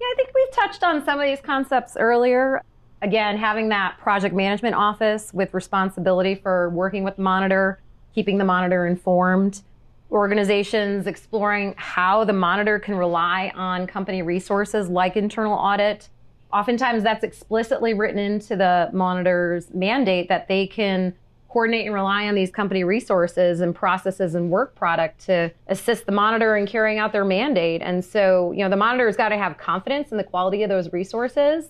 Yeah, 0.00 0.06
I 0.06 0.14
think 0.16 0.30
we've 0.34 0.52
touched 0.52 0.84
on 0.84 1.04
some 1.04 1.18
of 1.18 1.26
these 1.26 1.40
concepts 1.40 1.96
earlier. 1.96 2.62
Again, 3.02 3.36
having 3.36 3.68
that 3.70 3.98
project 3.98 4.34
management 4.34 4.76
office 4.76 5.32
with 5.34 5.52
responsibility 5.52 6.36
for 6.36 6.70
working 6.70 7.02
with 7.02 7.16
the 7.16 7.22
monitor, 7.22 7.80
keeping 8.14 8.38
the 8.38 8.44
monitor 8.44 8.86
informed, 8.86 9.62
organizations 10.10 11.06
exploring 11.06 11.74
how 11.76 12.24
the 12.24 12.32
monitor 12.32 12.78
can 12.78 12.94
rely 12.94 13.52
on 13.54 13.86
company 13.86 14.22
resources 14.22 14.88
like 14.88 15.16
internal 15.16 15.54
audit. 15.54 16.08
Oftentimes, 16.52 17.02
that's 17.02 17.24
explicitly 17.24 17.92
written 17.92 18.18
into 18.18 18.56
the 18.56 18.88
monitor's 18.92 19.72
mandate 19.74 20.28
that 20.28 20.48
they 20.48 20.66
can 20.66 21.14
coordinate 21.48 21.86
and 21.86 21.94
rely 21.94 22.28
on 22.28 22.34
these 22.34 22.50
company 22.50 22.84
resources 22.84 23.60
and 23.60 23.74
processes 23.74 24.34
and 24.34 24.50
work 24.50 24.74
product 24.74 25.24
to 25.24 25.50
assist 25.68 26.06
the 26.06 26.12
monitor 26.12 26.56
in 26.56 26.66
carrying 26.66 26.98
out 26.98 27.12
their 27.12 27.24
mandate. 27.24 27.80
And 27.82 28.04
so, 28.04 28.52
you 28.52 28.58
know, 28.58 28.68
the 28.68 28.76
monitor's 28.76 29.16
got 29.16 29.30
to 29.30 29.38
have 29.38 29.56
confidence 29.56 30.12
in 30.12 30.18
the 30.18 30.24
quality 30.24 30.62
of 30.62 30.68
those 30.68 30.92
resources. 30.92 31.68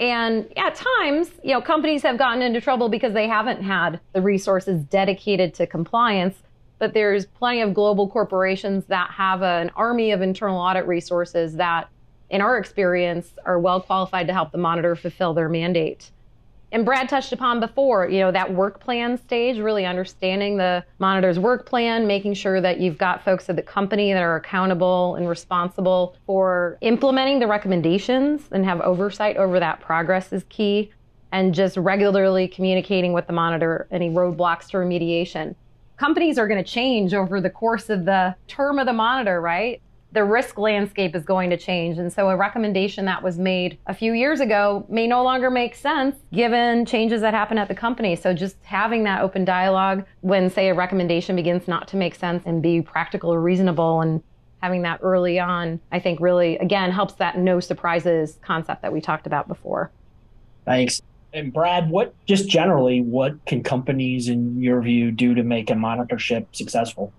And 0.00 0.46
at 0.56 0.74
times, 0.74 1.30
you 1.42 1.52
know, 1.52 1.60
companies 1.60 2.02
have 2.02 2.16
gotten 2.16 2.42
into 2.42 2.60
trouble 2.60 2.88
because 2.88 3.12
they 3.12 3.28
haven't 3.28 3.62
had 3.62 4.00
the 4.12 4.22
resources 4.22 4.82
dedicated 4.84 5.52
to 5.54 5.66
compliance. 5.66 6.36
But 6.78 6.94
there's 6.94 7.26
plenty 7.26 7.60
of 7.60 7.72
global 7.74 8.08
corporations 8.08 8.84
that 8.86 9.10
have 9.10 9.42
an 9.42 9.70
army 9.76 10.10
of 10.10 10.22
internal 10.22 10.58
audit 10.58 10.86
resources 10.86 11.56
that, 11.56 11.88
in 12.30 12.40
our 12.40 12.58
experience, 12.58 13.32
are 13.44 13.58
well 13.58 13.80
qualified 13.80 14.26
to 14.26 14.32
help 14.32 14.52
the 14.52 14.58
monitor 14.58 14.96
fulfill 14.96 15.34
their 15.34 15.48
mandate 15.48 16.10
and 16.74 16.84
Brad 16.84 17.08
touched 17.08 17.32
upon 17.32 17.60
before, 17.60 18.08
you 18.08 18.18
know, 18.18 18.32
that 18.32 18.52
work 18.52 18.80
plan 18.80 19.16
stage, 19.16 19.58
really 19.58 19.86
understanding 19.86 20.56
the 20.56 20.84
monitor's 20.98 21.38
work 21.38 21.66
plan, 21.66 22.08
making 22.08 22.34
sure 22.34 22.60
that 22.60 22.80
you've 22.80 22.98
got 22.98 23.24
folks 23.24 23.48
at 23.48 23.54
the 23.54 23.62
company 23.62 24.12
that 24.12 24.22
are 24.22 24.34
accountable 24.34 25.14
and 25.14 25.28
responsible 25.28 26.16
for 26.26 26.76
implementing 26.80 27.38
the 27.38 27.46
recommendations 27.46 28.48
and 28.50 28.64
have 28.64 28.80
oversight 28.80 29.36
over 29.36 29.60
that 29.60 29.80
progress 29.80 30.32
is 30.32 30.44
key. 30.48 30.90
And 31.30 31.54
just 31.54 31.76
regularly 31.76 32.48
communicating 32.48 33.12
with 33.12 33.28
the 33.28 33.32
monitor 33.32 33.86
any 33.92 34.10
roadblocks 34.10 34.68
to 34.70 34.76
remediation. 34.76 35.54
Companies 35.96 36.38
are 36.38 36.48
going 36.48 36.62
to 36.62 36.68
change 36.68 37.14
over 37.14 37.40
the 37.40 37.50
course 37.50 37.88
of 37.90 38.04
the 38.04 38.34
term 38.48 38.78
of 38.78 38.86
the 38.86 38.92
monitor, 38.92 39.40
right? 39.40 39.80
the 40.14 40.24
risk 40.24 40.58
landscape 40.58 41.16
is 41.16 41.24
going 41.24 41.50
to 41.50 41.56
change. 41.56 41.98
And 41.98 42.10
so 42.10 42.30
a 42.30 42.36
recommendation 42.36 43.04
that 43.06 43.22
was 43.22 43.36
made 43.36 43.78
a 43.88 43.94
few 43.94 44.12
years 44.12 44.38
ago 44.38 44.86
may 44.88 45.08
no 45.08 45.24
longer 45.24 45.50
make 45.50 45.74
sense 45.74 46.16
given 46.32 46.86
changes 46.86 47.20
that 47.22 47.34
happen 47.34 47.58
at 47.58 47.66
the 47.66 47.74
company. 47.74 48.14
So 48.14 48.32
just 48.32 48.56
having 48.62 49.02
that 49.04 49.22
open 49.22 49.44
dialogue 49.44 50.06
when, 50.20 50.48
say, 50.50 50.68
a 50.68 50.74
recommendation 50.74 51.34
begins 51.34 51.66
not 51.66 51.88
to 51.88 51.96
make 51.96 52.14
sense 52.14 52.44
and 52.46 52.62
be 52.62 52.80
practical 52.80 53.34
or 53.34 53.40
reasonable 53.40 54.02
and 54.02 54.22
having 54.62 54.82
that 54.82 55.00
early 55.02 55.40
on, 55.40 55.80
I 55.90 55.98
think 55.98 56.20
really, 56.20 56.58
again, 56.58 56.92
helps 56.92 57.14
that 57.14 57.36
no 57.36 57.58
surprises 57.58 58.38
concept 58.40 58.82
that 58.82 58.92
we 58.92 59.00
talked 59.00 59.26
about 59.26 59.48
before. 59.48 59.90
Thanks. 60.64 61.02
And 61.34 61.52
Brad, 61.52 61.90
what 61.90 62.14
just 62.26 62.48
generally, 62.48 63.00
what 63.00 63.44
can 63.44 63.62
companies, 63.62 64.28
in 64.28 64.62
your 64.62 64.80
view, 64.80 65.10
do 65.10 65.34
to 65.34 65.42
make 65.42 65.68
a 65.68 65.74
monitorship 65.74 66.46
successful? 66.52 67.12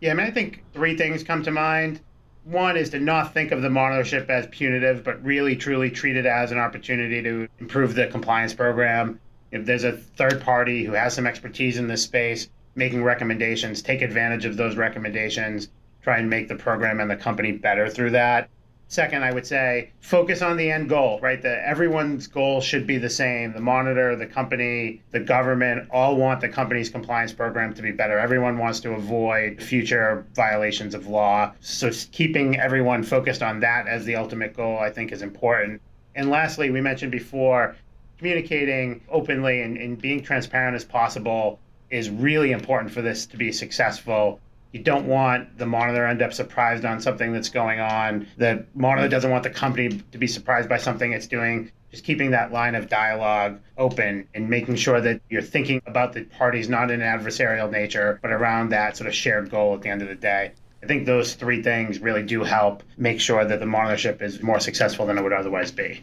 Yeah, 0.00 0.10
I 0.10 0.14
mean, 0.14 0.26
I 0.26 0.30
think 0.30 0.64
three 0.74 0.96
things 0.96 1.22
come 1.22 1.42
to 1.44 1.50
mind 1.50 2.00
one 2.46 2.76
is 2.76 2.90
to 2.90 3.00
not 3.00 3.34
think 3.34 3.50
of 3.50 3.60
the 3.60 3.68
monitorship 3.68 4.30
as 4.30 4.46
punitive, 4.46 5.02
but 5.02 5.22
really 5.24 5.56
truly 5.56 5.90
treat 5.90 6.16
it 6.16 6.26
as 6.26 6.52
an 6.52 6.58
opportunity 6.58 7.20
to 7.20 7.48
improve 7.58 7.94
the 7.94 8.06
compliance 8.06 8.54
program. 8.54 9.18
If 9.50 9.66
there's 9.66 9.82
a 9.82 9.92
third 9.92 10.40
party 10.40 10.84
who 10.84 10.92
has 10.92 11.12
some 11.12 11.26
expertise 11.26 11.76
in 11.76 11.88
this 11.88 12.04
space, 12.04 12.48
making 12.76 13.02
recommendations, 13.02 13.82
take 13.82 14.00
advantage 14.00 14.44
of 14.44 14.56
those 14.56 14.76
recommendations, 14.76 15.70
try 16.02 16.18
and 16.18 16.30
make 16.30 16.46
the 16.46 16.54
program 16.54 17.00
and 17.00 17.10
the 17.10 17.16
company 17.16 17.50
better 17.50 17.88
through 17.88 18.10
that. 18.10 18.48
Second, 18.88 19.24
I 19.24 19.32
would 19.32 19.46
say 19.46 19.90
focus 20.00 20.42
on 20.42 20.56
the 20.56 20.70
end 20.70 20.88
goal, 20.88 21.18
right? 21.20 21.42
That 21.42 21.66
everyone's 21.66 22.28
goal 22.28 22.60
should 22.60 22.86
be 22.86 22.98
the 22.98 23.10
same. 23.10 23.52
The 23.52 23.60
monitor, 23.60 24.14
the 24.14 24.26
company, 24.26 25.02
the 25.10 25.18
government 25.18 25.88
all 25.90 26.16
want 26.16 26.40
the 26.40 26.48
company's 26.48 26.88
compliance 26.88 27.32
program 27.32 27.74
to 27.74 27.82
be 27.82 27.90
better. 27.90 28.16
Everyone 28.16 28.58
wants 28.58 28.78
to 28.80 28.92
avoid 28.92 29.60
future 29.60 30.24
violations 30.34 30.94
of 30.94 31.08
law. 31.08 31.52
So 31.60 31.90
keeping 32.12 32.60
everyone 32.60 33.02
focused 33.02 33.42
on 33.42 33.58
that 33.60 33.88
as 33.88 34.04
the 34.04 34.14
ultimate 34.14 34.54
goal, 34.54 34.78
I 34.78 34.90
think, 34.90 35.10
is 35.10 35.22
important. 35.22 35.82
And 36.14 36.30
lastly, 36.30 36.70
we 36.70 36.80
mentioned 36.80 37.10
before, 37.10 37.74
communicating 38.18 39.02
openly 39.10 39.62
and, 39.62 39.76
and 39.76 40.00
being 40.00 40.22
transparent 40.22 40.76
as 40.76 40.84
possible 40.84 41.58
is 41.90 42.08
really 42.08 42.52
important 42.52 42.92
for 42.92 43.02
this 43.02 43.26
to 43.26 43.36
be 43.36 43.50
successful 43.50 44.40
you 44.76 44.82
don't 44.82 45.06
want 45.06 45.56
the 45.56 45.64
monitor 45.64 46.04
end 46.04 46.20
up 46.20 46.34
surprised 46.34 46.84
on 46.84 47.00
something 47.00 47.32
that's 47.32 47.48
going 47.48 47.80
on. 47.80 48.26
The 48.36 48.66
monitor 48.74 49.08
doesn't 49.08 49.30
want 49.30 49.42
the 49.42 49.48
company 49.48 50.02
to 50.12 50.18
be 50.18 50.26
surprised 50.26 50.68
by 50.68 50.76
something 50.76 51.12
it's 51.12 51.26
doing. 51.26 51.72
Just 51.90 52.04
keeping 52.04 52.32
that 52.32 52.52
line 52.52 52.74
of 52.74 52.90
dialogue 52.90 53.58
open 53.78 54.28
and 54.34 54.50
making 54.50 54.76
sure 54.76 55.00
that 55.00 55.22
you're 55.30 55.40
thinking 55.40 55.80
about 55.86 56.12
the 56.12 56.24
parties 56.24 56.68
not 56.68 56.90
in 56.90 57.00
an 57.00 57.18
adversarial 57.18 57.70
nature, 57.70 58.18
but 58.20 58.32
around 58.32 58.68
that 58.68 58.98
sort 58.98 59.08
of 59.08 59.14
shared 59.14 59.50
goal 59.50 59.74
at 59.74 59.80
the 59.80 59.88
end 59.88 60.02
of 60.02 60.08
the 60.08 60.14
day. 60.14 60.52
I 60.82 60.86
think 60.86 61.06
those 61.06 61.32
three 61.32 61.62
things 61.62 62.00
really 62.00 62.22
do 62.22 62.44
help 62.44 62.82
make 62.98 63.18
sure 63.18 63.46
that 63.46 63.60
the 63.60 63.66
monitorship 63.66 64.20
is 64.20 64.42
more 64.42 64.60
successful 64.60 65.06
than 65.06 65.16
it 65.16 65.22
would 65.22 65.32
otherwise 65.32 65.70
be. 65.70 66.02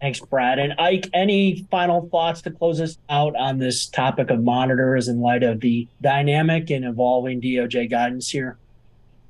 Thanks, 0.00 0.20
Brad. 0.20 0.58
And 0.58 0.74
Ike, 0.78 1.08
any 1.12 1.66
final 1.70 2.08
thoughts 2.08 2.40
to 2.42 2.50
close 2.50 2.80
us 2.80 2.96
out 3.10 3.36
on 3.36 3.58
this 3.58 3.86
topic 3.86 4.30
of 4.30 4.42
monitors 4.42 5.08
in 5.08 5.20
light 5.20 5.42
of 5.42 5.60
the 5.60 5.86
dynamic 6.00 6.70
and 6.70 6.84
evolving 6.84 7.40
DOJ 7.40 7.90
guidance 7.90 8.30
here? 8.30 8.56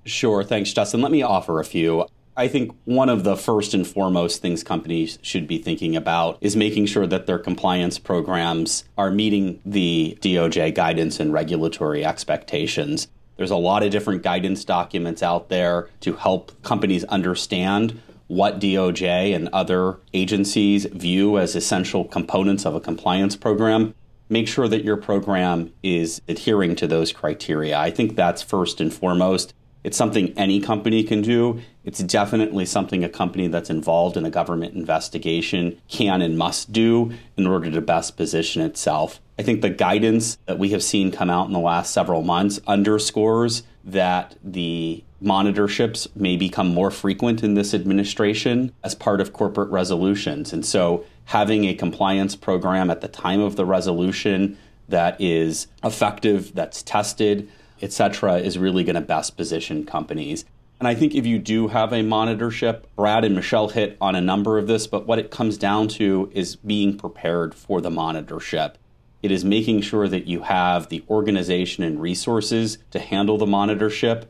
Sure. 0.04 0.44
Thanks, 0.44 0.72
Justin. 0.72 1.00
Let 1.02 1.10
me 1.10 1.22
offer 1.22 1.58
a 1.58 1.64
few. 1.64 2.06
I 2.36 2.46
think 2.46 2.74
one 2.84 3.08
of 3.08 3.24
the 3.24 3.36
first 3.36 3.74
and 3.74 3.86
foremost 3.86 4.40
things 4.40 4.62
companies 4.62 5.18
should 5.20 5.46
be 5.46 5.58
thinking 5.58 5.96
about 5.96 6.38
is 6.40 6.56
making 6.56 6.86
sure 6.86 7.06
that 7.06 7.26
their 7.26 7.38
compliance 7.38 7.98
programs 7.98 8.84
are 8.96 9.10
meeting 9.10 9.60
the 9.66 10.16
DOJ 10.20 10.74
guidance 10.74 11.18
and 11.18 11.32
regulatory 11.32 12.04
expectations. 12.04 13.08
There's 13.36 13.50
a 13.50 13.56
lot 13.56 13.82
of 13.82 13.90
different 13.90 14.22
guidance 14.22 14.64
documents 14.64 15.22
out 15.22 15.48
there 15.48 15.88
to 16.00 16.14
help 16.14 16.62
companies 16.62 17.04
understand 17.04 18.00
what 18.30 18.60
DOJ 18.60 19.34
and 19.34 19.48
other 19.52 19.98
agencies 20.14 20.84
view 20.84 21.36
as 21.36 21.56
essential 21.56 22.04
components 22.04 22.64
of 22.64 22.76
a 22.76 22.80
compliance 22.80 23.34
program, 23.34 23.92
make 24.28 24.46
sure 24.46 24.68
that 24.68 24.84
your 24.84 24.96
program 24.96 25.72
is 25.82 26.22
adhering 26.28 26.76
to 26.76 26.86
those 26.86 27.10
criteria. 27.10 27.76
I 27.76 27.90
think 27.90 28.14
that's 28.14 28.40
first 28.40 28.80
and 28.80 28.94
foremost. 28.94 29.52
It's 29.82 29.96
something 29.96 30.32
any 30.38 30.60
company 30.60 31.02
can 31.02 31.22
do. 31.22 31.60
It's 31.82 32.04
definitely 32.04 32.66
something 32.66 33.02
a 33.02 33.08
company 33.08 33.48
that's 33.48 33.68
involved 33.68 34.16
in 34.16 34.24
a 34.24 34.30
government 34.30 34.74
investigation 34.74 35.80
can 35.88 36.22
and 36.22 36.38
must 36.38 36.70
do 36.70 37.12
in 37.36 37.48
order 37.48 37.68
to 37.68 37.80
best 37.80 38.16
position 38.16 38.62
itself. 38.62 39.20
I 39.40 39.42
think 39.42 39.60
the 39.60 39.70
guidance 39.70 40.38
that 40.46 40.60
we 40.60 40.68
have 40.68 40.84
seen 40.84 41.10
come 41.10 41.30
out 41.30 41.48
in 41.48 41.52
the 41.52 41.58
last 41.58 41.92
several 41.92 42.22
months 42.22 42.60
underscores 42.68 43.64
that 43.82 44.36
the 44.44 45.02
monitorships 45.22 46.08
may 46.16 46.36
become 46.36 46.72
more 46.72 46.90
frequent 46.90 47.42
in 47.42 47.54
this 47.54 47.74
administration 47.74 48.72
as 48.82 48.94
part 48.94 49.20
of 49.20 49.32
corporate 49.32 49.70
resolutions. 49.70 50.52
And 50.52 50.64
so 50.64 51.04
having 51.26 51.64
a 51.64 51.74
compliance 51.74 52.34
program 52.34 52.90
at 52.90 53.00
the 53.00 53.08
time 53.08 53.40
of 53.40 53.56
the 53.56 53.64
resolution 53.64 54.56
that 54.88 55.20
is 55.20 55.68
effective, 55.84 56.54
that's 56.54 56.82
tested, 56.82 57.48
etc., 57.82 58.38
is 58.38 58.58
really 58.58 58.84
going 58.84 58.94
to 58.94 59.00
best 59.00 59.36
position 59.36 59.84
companies. 59.84 60.44
And 60.78 60.88
I 60.88 60.94
think 60.94 61.14
if 61.14 61.26
you 61.26 61.38
do 61.38 61.68
have 61.68 61.92
a 61.92 61.96
monitorship, 61.96 62.84
Brad 62.96 63.24
and 63.24 63.34
Michele 63.34 63.68
hit 63.68 63.98
on 64.00 64.14
a 64.14 64.20
number 64.20 64.58
of 64.58 64.66
this, 64.66 64.86
but 64.86 65.06
what 65.06 65.18
it 65.18 65.30
comes 65.30 65.58
down 65.58 65.88
to 65.88 66.30
is 66.34 66.56
being 66.56 66.96
prepared 66.96 67.54
for 67.54 67.82
the 67.82 67.90
monitorship. 67.90 68.74
It 69.22 69.30
is 69.30 69.44
making 69.44 69.82
sure 69.82 70.08
that 70.08 70.26
you 70.26 70.40
have 70.40 70.88
the 70.88 71.04
organization 71.10 71.84
and 71.84 72.00
resources 72.00 72.78
to 72.92 72.98
handle 72.98 73.36
the 73.36 73.44
monitorship 73.44 74.24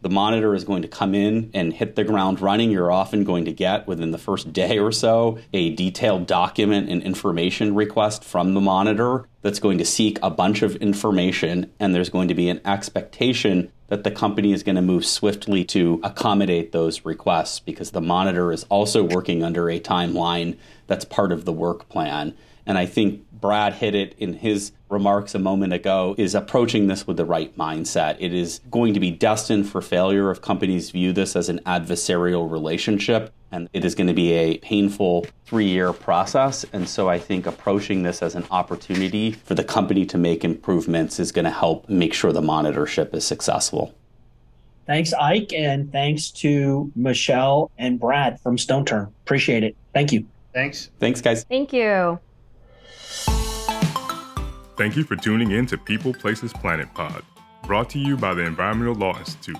the 0.00 0.08
monitor 0.08 0.54
is 0.54 0.64
going 0.64 0.82
to 0.82 0.88
come 0.88 1.14
in 1.14 1.50
and 1.54 1.72
hit 1.72 1.96
the 1.96 2.04
ground 2.04 2.40
running. 2.40 2.70
You're 2.70 2.92
often 2.92 3.24
going 3.24 3.44
to 3.46 3.52
get 3.52 3.86
within 3.88 4.12
the 4.12 4.18
first 4.18 4.52
day 4.52 4.78
or 4.78 4.92
so 4.92 5.38
a 5.52 5.74
detailed 5.74 6.26
document 6.26 6.88
and 6.88 7.02
information 7.02 7.74
request 7.74 8.22
from 8.22 8.54
the 8.54 8.60
monitor 8.60 9.26
that's 9.42 9.58
going 9.58 9.78
to 9.78 9.84
seek 9.84 10.18
a 10.22 10.30
bunch 10.30 10.62
of 10.62 10.76
information, 10.76 11.72
and 11.80 11.94
there's 11.94 12.10
going 12.10 12.28
to 12.28 12.34
be 12.34 12.48
an 12.48 12.60
expectation 12.64 13.72
that 13.88 14.04
the 14.04 14.10
company 14.10 14.52
is 14.52 14.62
going 14.62 14.76
to 14.76 14.82
move 14.82 15.04
swiftly 15.04 15.64
to 15.64 16.00
accommodate 16.04 16.72
those 16.72 17.04
requests 17.04 17.58
because 17.58 17.90
the 17.90 18.00
monitor 18.00 18.52
is 18.52 18.64
also 18.64 19.02
working 19.02 19.42
under 19.42 19.70
a 19.70 19.80
timeline 19.80 20.56
that's 20.86 21.04
part 21.04 21.32
of 21.32 21.44
the 21.44 21.52
work 21.52 21.88
plan. 21.88 22.34
And 22.68 22.76
I 22.76 22.84
think 22.84 23.24
Brad 23.32 23.72
hit 23.72 23.94
it 23.94 24.14
in 24.18 24.34
his 24.34 24.72
remarks 24.90 25.34
a 25.34 25.38
moment 25.38 25.72
ago, 25.72 26.14
is 26.18 26.34
approaching 26.34 26.86
this 26.86 27.06
with 27.06 27.16
the 27.16 27.24
right 27.24 27.56
mindset. 27.56 28.16
It 28.20 28.34
is 28.34 28.60
going 28.70 28.92
to 28.92 29.00
be 29.00 29.10
destined 29.10 29.68
for 29.68 29.80
failure 29.80 30.30
if 30.30 30.42
companies 30.42 30.90
view 30.90 31.12
this 31.14 31.34
as 31.34 31.48
an 31.48 31.60
adversarial 31.60 32.50
relationship. 32.50 33.32
And 33.50 33.70
it 33.72 33.86
is 33.86 33.94
going 33.94 34.08
to 34.08 34.14
be 34.14 34.32
a 34.32 34.58
painful 34.58 35.26
three 35.46 35.68
year 35.68 35.94
process. 35.94 36.66
And 36.74 36.86
so 36.86 37.08
I 37.08 37.18
think 37.18 37.46
approaching 37.46 38.02
this 38.02 38.22
as 38.22 38.34
an 38.34 38.44
opportunity 38.50 39.32
for 39.32 39.54
the 39.54 39.64
company 39.64 40.04
to 40.04 40.18
make 40.18 40.44
improvements 40.44 41.18
is 41.18 41.32
going 41.32 41.46
to 41.46 41.50
help 41.50 41.88
make 41.88 42.12
sure 42.12 42.32
the 42.32 42.42
monitorship 42.42 43.14
is 43.14 43.24
successful. 43.24 43.94
Thanks, 44.86 45.14
Ike, 45.14 45.52
and 45.54 45.90
thanks 45.90 46.30
to 46.30 46.92
Michele 46.94 47.70
and 47.78 47.98
Brad 47.98 48.40
from 48.40 48.56
StoneTurn. 48.56 49.06
Appreciate 49.24 49.64
it. 49.64 49.76
Thank 49.94 50.12
you. 50.12 50.26
Thanks. 50.52 50.90
Thanks, 50.98 51.20
guys. 51.20 51.44
Thank 51.44 51.72
you. 51.72 52.18
Thank 54.78 54.96
you 54.96 55.02
for 55.02 55.16
tuning 55.16 55.50
in 55.50 55.66
to 55.66 55.76
People 55.76 56.14
Places 56.14 56.52
Planet 56.52 56.94
Pod, 56.94 57.24
brought 57.64 57.90
to 57.90 57.98
you 57.98 58.16
by 58.16 58.32
the 58.32 58.42
Environmental 58.44 58.94
Law 58.94 59.18
Institute. 59.18 59.58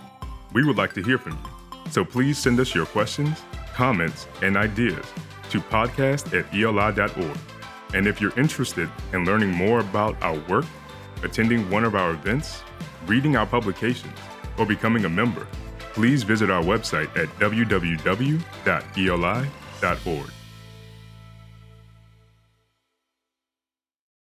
We 0.53 0.65
would 0.65 0.77
like 0.77 0.95
to 0.95 1.03
hear 1.03 1.19
from 1.19 1.33
you, 1.33 1.91
so 1.91 2.05
please 2.05 2.39
send 2.39 2.61
us 2.61 2.73
your 2.73 2.87
questions, 2.87 3.43
comments, 3.75 4.29
and 4.43 4.57
ideas 4.57 5.05
to 5.51 5.61
podcast 5.61 6.39
at 6.39 6.55
eli.org. 6.55 7.37
And 7.95 8.07
if 8.07 8.21
you're 8.21 8.39
interested 8.39 8.89
in 9.13 9.25
learning 9.25 9.51
more 9.51 9.81
about 9.81 10.17
our 10.23 10.39
work, 10.49 10.67
attending 11.25 11.69
one 11.69 11.83
of 11.83 11.97
our 11.97 12.13
events, 12.13 12.63
reading 13.07 13.35
our 13.35 13.47
publications, 13.47 14.17
or 14.57 14.67
becoming 14.67 15.05
a 15.05 15.09
member, 15.09 15.49
please 15.95 16.23
visit 16.23 16.49
our 16.49 16.63
website 16.63 17.09
at 17.17 17.27
www.eli.org. 17.41 18.39